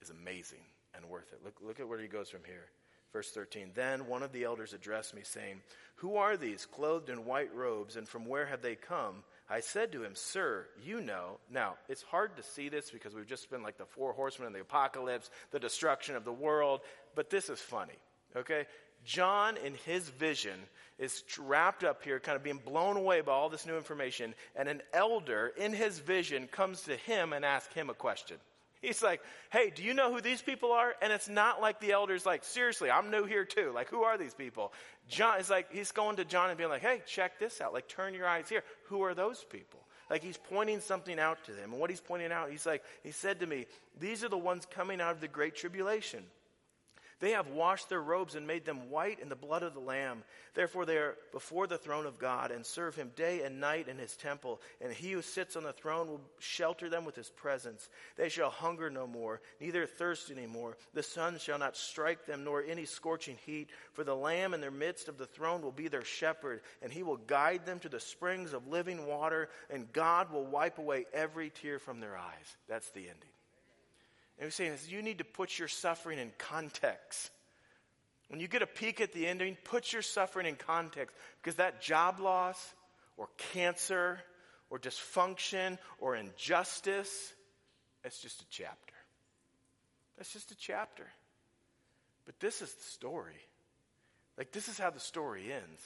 is 0.00 0.10
amazing 0.10 0.64
and 0.94 1.06
worth 1.06 1.32
it. 1.32 1.40
Look, 1.44 1.56
look 1.60 1.80
at 1.80 1.88
where 1.88 2.00
he 2.00 2.08
goes 2.08 2.30
from 2.30 2.44
here. 2.46 2.70
Verse 3.12 3.30
13 3.30 3.70
Then 3.74 4.06
one 4.06 4.22
of 4.22 4.32
the 4.32 4.44
elders 4.44 4.72
addressed 4.72 5.14
me, 5.14 5.22
saying, 5.24 5.60
Who 5.96 6.16
are 6.16 6.36
these, 6.36 6.66
clothed 6.66 7.10
in 7.10 7.24
white 7.24 7.54
robes, 7.54 7.96
and 7.96 8.08
from 8.08 8.26
where 8.26 8.46
have 8.46 8.62
they 8.62 8.76
come? 8.76 9.24
I 9.48 9.60
said 9.60 9.92
to 9.92 10.02
him, 10.02 10.14
Sir, 10.14 10.66
you 10.84 11.00
know. 11.00 11.38
Now, 11.50 11.76
it's 11.88 12.02
hard 12.02 12.36
to 12.36 12.42
see 12.42 12.68
this 12.68 12.90
because 12.90 13.14
we've 13.14 13.26
just 13.26 13.50
been 13.50 13.62
like 13.62 13.78
the 13.78 13.84
four 13.84 14.12
horsemen 14.12 14.48
of 14.48 14.54
the 14.54 14.60
apocalypse, 14.60 15.30
the 15.50 15.60
destruction 15.60 16.16
of 16.16 16.24
the 16.24 16.32
world, 16.32 16.80
but 17.14 17.30
this 17.30 17.48
is 17.48 17.60
funny, 17.60 17.98
okay? 18.36 18.66
John, 19.06 19.56
in 19.56 19.74
his 19.86 20.08
vision, 20.08 20.58
is 20.98 21.22
wrapped 21.38 21.84
up 21.84 22.02
here, 22.02 22.20
kind 22.20 22.36
of 22.36 22.42
being 22.42 22.60
blown 22.64 22.96
away 22.96 23.20
by 23.20 23.32
all 23.32 23.48
this 23.48 23.66
new 23.66 23.76
information, 23.76 24.34
and 24.54 24.68
an 24.68 24.82
elder 24.92 25.52
in 25.56 25.72
his 25.72 25.98
vision 25.98 26.48
comes 26.48 26.82
to 26.82 26.96
him 26.96 27.32
and 27.32 27.44
asks 27.44 27.72
him 27.74 27.88
a 27.88 27.94
question. 27.94 28.36
He's 28.82 29.02
like, 29.02 29.20
hey, 29.50 29.72
do 29.74 29.82
you 29.82 29.94
know 29.94 30.12
who 30.12 30.20
these 30.20 30.42
people 30.42 30.72
are? 30.72 30.94
And 31.00 31.12
it's 31.12 31.28
not 31.28 31.60
like 31.60 31.80
the 31.80 31.92
elder's 31.92 32.26
like, 32.26 32.44
seriously, 32.44 32.90
I'm 32.90 33.10
new 33.10 33.24
here 33.24 33.44
too. 33.44 33.72
Like, 33.74 33.88
who 33.88 34.02
are 34.02 34.18
these 34.18 34.34
people? 34.34 34.72
John 35.08 35.40
is 35.40 35.50
like, 35.50 35.72
he's 35.72 35.92
going 35.92 36.16
to 36.16 36.24
John 36.24 36.50
and 36.50 36.58
being 36.58 36.70
like, 36.70 36.82
hey, 36.82 37.02
check 37.06 37.38
this 37.38 37.60
out. 37.60 37.72
Like, 37.72 37.88
turn 37.88 38.14
your 38.14 38.28
eyes 38.28 38.48
here. 38.48 38.62
Who 38.88 39.02
are 39.02 39.14
those 39.14 39.42
people? 39.44 39.80
Like, 40.10 40.22
he's 40.22 40.36
pointing 40.36 40.80
something 40.80 41.18
out 41.18 41.42
to 41.44 41.52
them. 41.52 41.72
And 41.72 41.80
what 41.80 41.90
he's 41.90 42.00
pointing 42.00 42.30
out, 42.30 42.50
he's 42.50 42.66
like, 42.66 42.84
he 43.02 43.10
said 43.10 43.40
to 43.40 43.46
me, 43.46 43.66
these 43.98 44.22
are 44.22 44.28
the 44.28 44.38
ones 44.38 44.66
coming 44.70 45.00
out 45.00 45.12
of 45.12 45.20
the 45.20 45.28
great 45.28 45.56
tribulation. 45.56 46.22
They 47.18 47.30
have 47.30 47.48
washed 47.48 47.88
their 47.88 48.02
robes 48.02 48.34
and 48.34 48.46
made 48.46 48.66
them 48.66 48.90
white 48.90 49.20
in 49.20 49.30
the 49.30 49.36
blood 49.36 49.62
of 49.62 49.72
the 49.72 49.80
Lamb. 49.80 50.22
Therefore, 50.54 50.84
they 50.84 50.98
are 50.98 51.16
before 51.32 51.66
the 51.66 51.78
throne 51.78 52.04
of 52.04 52.18
God 52.18 52.50
and 52.50 52.64
serve 52.64 52.94
him 52.94 53.10
day 53.16 53.42
and 53.42 53.58
night 53.58 53.88
in 53.88 53.96
his 53.96 54.16
temple. 54.16 54.60
And 54.82 54.92
he 54.92 55.12
who 55.12 55.22
sits 55.22 55.56
on 55.56 55.62
the 55.62 55.72
throne 55.72 56.08
will 56.08 56.20
shelter 56.40 56.90
them 56.90 57.06
with 57.06 57.16
his 57.16 57.30
presence. 57.30 57.88
They 58.16 58.28
shall 58.28 58.50
hunger 58.50 58.90
no 58.90 59.06
more, 59.06 59.40
neither 59.60 59.86
thirst 59.86 60.30
any 60.30 60.46
more. 60.46 60.76
The 60.92 61.02
sun 61.02 61.38
shall 61.38 61.58
not 61.58 61.76
strike 61.76 62.26
them, 62.26 62.44
nor 62.44 62.62
any 62.62 62.84
scorching 62.84 63.38
heat. 63.46 63.70
For 63.94 64.04
the 64.04 64.14
Lamb 64.14 64.52
in 64.52 64.60
their 64.60 64.70
midst 64.70 65.08
of 65.08 65.16
the 65.16 65.26
throne 65.26 65.62
will 65.62 65.72
be 65.72 65.88
their 65.88 66.04
shepherd, 66.04 66.60
and 66.82 66.92
he 66.92 67.02
will 67.02 67.16
guide 67.16 67.64
them 67.64 67.78
to 67.80 67.88
the 67.88 68.00
springs 68.00 68.52
of 68.52 68.68
living 68.68 69.06
water, 69.06 69.48
and 69.70 69.90
God 69.92 70.30
will 70.30 70.44
wipe 70.44 70.78
away 70.78 71.06
every 71.14 71.48
tear 71.48 71.78
from 71.78 72.00
their 72.00 72.16
eyes. 72.16 72.56
That's 72.68 72.90
the 72.90 73.00
ending. 73.00 73.35
And 74.38 74.46
he's 74.46 74.54
saying 74.54 74.72
is 74.72 74.90
you 74.90 75.02
need 75.02 75.18
to 75.18 75.24
put 75.24 75.58
your 75.58 75.68
suffering 75.68 76.18
in 76.18 76.30
context. 76.38 77.30
When 78.28 78.40
you 78.40 78.48
get 78.48 78.62
a 78.62 78.66
peek 78.66 79.00
at 79.00 79.12
the 79.12 79.26
ending, 79.26 79.56
put 79.64 79.92
your 79.92 80.02
suffering 80.02 80.46
in 80.46 80.56
context 80.56 81.14
because 81.40 81.56
that 81.56 81.80
job 81.80 82.20
loss 82.20 82.74
or 83.16 83.28
cancer 83.52 84.18
or 84.68 84.78
dysfunction 84.78 85.78
or 86.00 86.16
injustice, 86.16 87.32
it's 88.04 88.20
just 88.20 88.42
a 88.42 88.46
chapter. 88.50 88.94
That's 90.16 90.32
just 90.32 90.50
a 90.50 90.56
chapter. 90.56 91.06
But 92.24 92.40
this 92.40 92.62
is 92.62 92.72
the 92.72 92.84
story. 92.84 93.40
Like, 94.36 94.52
this 94.52 94.68
is 94.68 94.78
how 94.78 94.90
the 94.90 95.00
story 95.00 95.52
ends. 95.52 95.82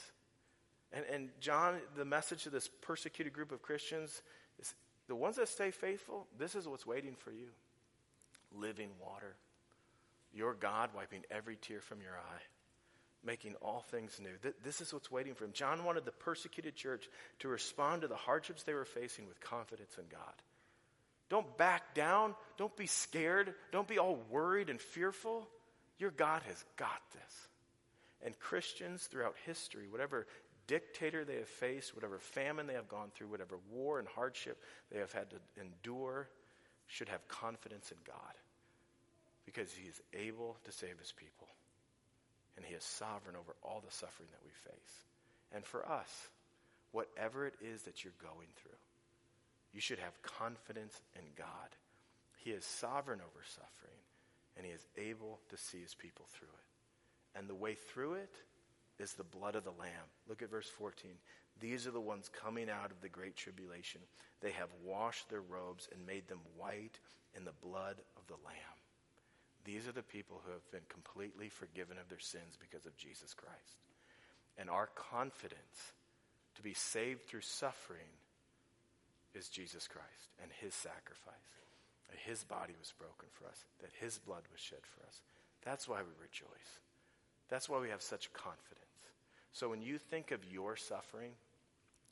And, 0.91 1.05
and 1.13 1.29
John, 1.39 1.75
the 1.95 2.03
message 2.03 2.43
to 2.43 2.49
this 2.49 2.69
persecuted 2.81 3.33
group 3.33 3.51
of 3.51 3.61
Christians 3.61 4.21
is 4.59 4.73
the 5.07 5.15
ones 5.15 5.35
that 5.37 5.47
stay 5.47 5.71
faithful, 5.71 6.27
this 6.37 6.55
is 6.55 6.67
what's 6.67 6.85
waiting 6.85 7.15
for 7.15 7.31
you 7.31 7.47
living 8.57 8.89
water. 8.99 9.35
Your 10.33 10.53
God 10.53 10.91
wiping 10.95 11.23
every 11.29 11.57
tear 11.57 11.81
from 11.81 12.01
your 12.01 12.13
eye, 12.13 12.41
making 13.23 13.55
all 13.61 13.83
things 13.91 14.19
new. 14.21 14.31
Th- 14.41 14.55
this 14.63 14.81
is 14.81 14.93
what's 14.93 15.11
waiting 15.11 15.33
for 15.33 15.45
him. 15.45 15.51
John 15.53 15.83
wanted 15.83 16.05
the 16.05 16.11
persecuted 16.11 16.75
church 16.75 17.09
to 17.39 17.47
respond 17.47 18.01
to 18.01 18.07
the 18.07 18.15
hardships 18.15 18.63
they 18.63 18.73
were 18.73 18.85
facing 18.85 19.27
with 19.27 19.41
confidence 19.41 19.97
in 19.97 20.05
God. 20.09 20.33
Don't 21.29 21.57
back 21.57 21.95
down. 21.95 22.35
Don't 22.57 22.75
be 22.75 22.87
scared. 22.87 23.53
Don't 23.71 23.87
be 23.87 23.99
all 23.99 24.19
worried 24.29 24.69
and 24.69 24.81
fearful. 24.81 25.47
Your 25.97 26.11
God 26.11 26.41
has 26.43 26.65
got 26.77 27.01
this. 27.13 27.47
And 28.23 28.37
Christians 28.37 29.05
throughout 29.05 29.35
history, 29.45 29.87
whatever 29.89 30.27
dictator 30.67 31.25
they 31.25 31.37
have 31.37 31.47
faced, 31.47 31.95
whatever 31.95 32.19
famine 32.19 32.67
they 32.67 32.73
have 32.73 32.87
gone 32.87 33.11
through, 33.13 33.27
whatever 33.27 33.57
war 33.71 33.99
and 33.99 34.07
hardship 34.07 34.61
they 34.91 34.99
have 34.99 35.11
had 35.11 35.29
to 35.31 35.37
endure, 35.59 36.29
should 36.91 37.07
have 37.07 37.25
confidence 37.29 37.89
in 37.89 37.97
God 38.05 38.35
because 39.45 39.71
he 39.71 39.87
is 39.87 40.01
able 40.13 40.57
to 40.65 40.71
save 40.71 40.99
his 40.99 41.13
people. 41.13 41.47
And 42.57 42.65
he 42.65 42.75
is 42.75 42.83
sovereign 42.83 43.37
over 43.39 43.55
all 43.63 43.81
the 43.83 43.95
suffering 43.95 44.27
that 44.31 44.43
we 44.43 44.51
face. 44.69 45.05
And 45.53 45.65
for 45.65 45.87
us, 45.89 46.27
whatever 46.91 47.47
it 47.47 47.55
is 47.61 47.83
that 47.83 48.03
you're 48.03 48.13
going 48.21 48.49
through, 48.57 48.77
you 49.73 49.79
should 49.79 49.99
have 49.99 50.21
confidence 50.21 50.99
in 51.15 51.23
God. 51.37 51.47
He 52.43 52.51
is 52.51 52.65
sovereign 52.65 53.21
over 53.21 53.43
suffering, 53.45 54.01
and 54.57 54.65
he 54.65 54.73
is 54.73 54.85
able 54.97 55.39
to 55.49 55.57
see 55.57 55.79
his 55.79 55.95
people 55.95 56.25
through 56.33 56.49
it. 56.49 57.39
And 57.39 57.47
the 57.47 57.55
way 57.55 57.75
through 57.75 58.15
it 58.15 58.35
is 58.99 59.13
the 59.13 59.23
blood 59.23 59.55
of 59.55 59.63
the 59.63 59.71
Lamb. 59.79 60.11
Look 60.27 60.41
at 60.41 60.51
verse 60.51 60.67
14. 60.77 61.11
These 61.61 61.87
are 61.87 61.91
the 61.91 62.01
ones 62.01 62.29
coming 62.29 62.69
out 62.69 62.91
of 62.91 63.01
the 63.01 63.09
great 63.09 63.35
tribulation. 63.35 64.01
They 64.41 64.51
have 64.51 64.69
washed 64.83 65.29
their 65.29 65.41
robes 65.41 65.87
and 65.93 66.05
made 66.05 66.27
them 66.27 66.41
white 66.57 66.99
in 67.37 67.45
the 67.45 67.53
blood 67.63 67.95
of 68.17 68.27
the 68.27 68.41
Lamb. 68.43 68.79
These 69.63 69.87
are 69.87 69.93
the 69.93 70.01
people 70.01 70.41
who 70.43 70.51
have 70.51 70.71
been 70.71 70.89
completely 70.89 71.49
forgiven 71.49 71.97
of 72.01 72.09
their 72.09 72.19
sins 72.19 72.57
because 72.59 72.87
of 72.87 72.97
Jesus 72.97 73.35
Christ. 73.35 73.77
And 74.57 74.69
our 74.69 74.89
confidence 74.95 75.93
to 76.55 76.63
be 76.63 76.73
saved 76.73 77.21
through 77.27 77.41
suffering 77.41 78.09
is 79.35 79.47
Jesus 79.47 79.87
Christ 79.87 80.33
and 80.41 80.51
his 80.59 80.73
sacrifice. 80.73 81.35
That 82.09 82.19
his 82.19 82.43
body 82.43 82.73
was 82.77 82.93
broken 82.97 83.29
for 83.31 83.47
us, 83.47 83.63
that 83.79 83.91
his 84.01 84.17
blood 84.17 84.43
was 84.51 84.59
shed 84.59 84.81
for 84.83 85.05
us. 85.07 85.21
That's 85.63 85.87
why 85.87 85.99
we 85.99 86.11
rejoice. 86.21 86.79
That's 87.49 87.69
why 87.69 87.79
we 87.79 87.89
have 87.89 88.01
such 88.01 88.33
confidence. 88.33 88.81
So 89.53 89.69
when 89.69 89.81
you 89.81 89.97
think 89.97 90.31
of 90.31 90.39
your 90.51 90.75
suffering, 90.75 91.31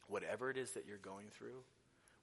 whatever 0.10 0.50
it 0.50 0.58
is 0.58 0.72
that 0.72 0.86
you're 0.88 0.98
going 0.98 1.28
through, 1.32 1.64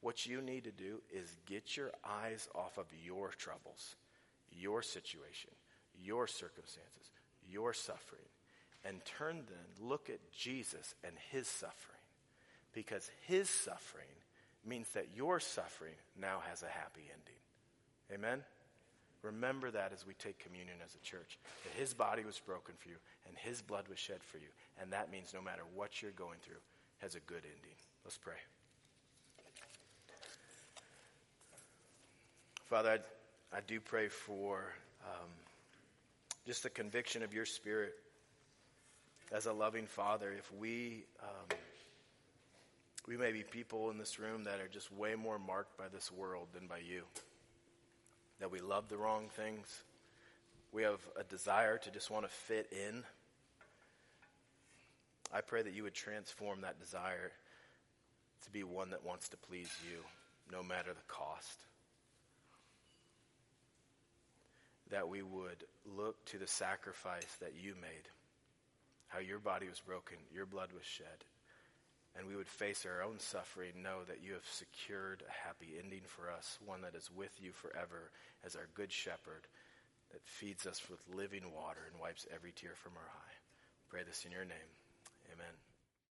what 0.01 0.27
you 0.27 0.41
need 0.41 0.65
to 0.65 0.71
do 0.71 1.01
is 1.13 1.37
get 1.47 1.77
your 1.77 1.91
eyes 2.05 2.49
off 2.55 2.79
of 2.79 2.87
your 3.05 3.31
troubles, 3.31 3.97
your 4.51 4.83
situation, 4.83 5.51
your 6.03 6.27
circumstances, 6.27 7.11
your 7.49 7.73
suffering, 7.73 8.29
and 8.85 9.05
turn 9.05 9.43
then, 9.49 9.89
look 9.89 10.11
at 10.11 10.31
Jesus 10.31 10.95
and 11.03 11.15
his 11.33 11.49
suffering. 11.49 11.97
Because 12.73 13.11
his 13.27 13.49
suffering 13.49 14.05
means 14.65 14.89
that 14.91 15.09
your 15.15 15.41
suffering 15.41 15.95
now 16.21 16.41
has 16.49 16.63
a 16.63 16.69
happy 16.69 17.03
ending. 17.11 17.41
Amen? 18.13 18.45
Remember 19.23 19.71
that 19.71 19.93
as 19.93 20.07
we 20.07 20.15
take 20.15 20.39
communion 20.39 20.77
as 20.85 20.95
a 20.95 21.05
church, 21.05 21.39
that 21.65 21.81
his 21.81 21.95
body 21.95 22.25
was 22.25 22.39
broken 22.39 22.75
for 22.79 22.89
you 22.89 22.97
and 23.27 23.37
his 23.37 23.61
blood 23.61 23.89
was 23.89 23.99
shed 23.99 24.23
for 24.23 24.39
you. 24.39 24.49
And 24.81 24.93
that 24.93 25.11
means 25.11 25.35
no 25.35 25.43
matter 25.43 25.63
what 25.75 26.01
you're 26.01 26.13
going 26.13 26.39
through, 26.43 26.63
has 26.99 27.15
a 27.15 27.21
good 27.21 27.43
ending. 27.45 27.77
Let's 28.05 28.19
pray. 28.19 28.35
Father, 32.67 32.99
I, 33.53 33.57
I 33.57 33.61
do 33.67 33.81
pray 33.81 34.09
for 34.09 34.73
um, 35.05 35.29
just 36.47 36.63
the 36.63 36.71
conviction 36.71 37.23
of 37.23 37.33
your 37.33 37.47
spirit 37.47 37.95
as 39.33 39.47
a 39.47 39.53
loving 39.53 39.87
father. 39.87 40.33
If 40.37 40.53
we, 40.53 41.05
um, 41.23 41.59
we 43.07 43.17
may 43.17 43.33
be 43.33 43.43
people 43.43 43.91
in 43.91 43.99
this 43.99 44.19
room 44.19 44.45
that 44.45 44.61
are 44.61 44.69
just 44.69 44.93
way 44.93 45.15
more 45.15 45.39
marked 45.39 45.77
by 45.77 45.89
this 45.89 46.11
world 46.11 46.49
than 46.55 46.67
by 46.67 46.79
you, 46.79 47.03
that 48.41 48.51
we 48.51 48.61
love 48.61 48.89
the 48.89 48.97
wrong 48.97 49.29
things. 49.37 49.83
We 50.73 50.83
have 50.83 51.01
a 51.19 51.25
desire 51.25 51.79
to 51.79 51.91
just 51.91 52.11
want 52.11 52.25
to 52.25 52.31
fit 52.31 52.73
in 52.73 53.05
I 55.33 55.41
pray 55.41 55.63
that 55.63 55.75
you 55.75 55.83
would 55.83 55.95
transform 55.95 56.61
that 56.61 56.81
desire 56.81 57.33
to 58.45 58.51
be 58.51 58.63
one 58.63 58.91
that 58.91 59.05
wants 59.05 59.29
to 59.31 59.37
please 59.37 59.71
you, 59.91 59.99
no 60.53 60.63
matter 60.63 60.93
the 60.93 61.13
cost. 61.13 61.61
That 64.91 65.09
we 65.09 65.23
would 65.23 65.65
look 65.85 66.25
to 66.27 66.39
the 66.39 66.47
sacrifice 66.47 67.37
that 67.41 67.55
you 67.61 67.75
made, 67.81 68.09
how 69.09 69.19
your 69.19 69.41
body 69.41 69.69
was 69.69 69.81
broken, 69.81 70.17
your 70.33 70.47
blood 70.47 70.71
was 70.73 70.85
shed, 70.85 71.25
and 72.17 72.27
we 72.27 72.37
would 72.37 72.49
face 72.49 72.87
our 72.87 73.03
own 73.03 73.19
suffering, 73.19 73.83
know 73.83 74.05
that 74.07 74.23
you 74.23 74.33
have 74.35 74.47
secured 74.49 75.23
a 75.29 75.47
happy 75.47 75.75
ending 75.83 76.03
for 76.07 76.31
us, 76.31 76.59
one 76.65 76.83
that 76.83 76.95
is 76.95 77.11
with 77.11 77.37
you 77.43 77.53
forever 77.53 78.11
as 78.45 78.55
our 78.55 78.69
good 78.75 78.93
shepherd 78.93 79.49
that 80.13 80.25
feeds 80.25 80.67
us 80.67 80.81
with 80.89 81.01
living 81.15 81.53
water 81.55 81.81
and 81.91 82.01
wipes 82.01 82.27
every 82.33 82.53
tear 82.53 82.73
from 82.75 82.93
our 82.97 83.03
eye. 83.03 83.37
Pray 83.89 84.03
this 84.07 84.25
in 84.25 84.31
your 84.31 84.45
name. 84.45 84.86
Amen. 85.33 85.66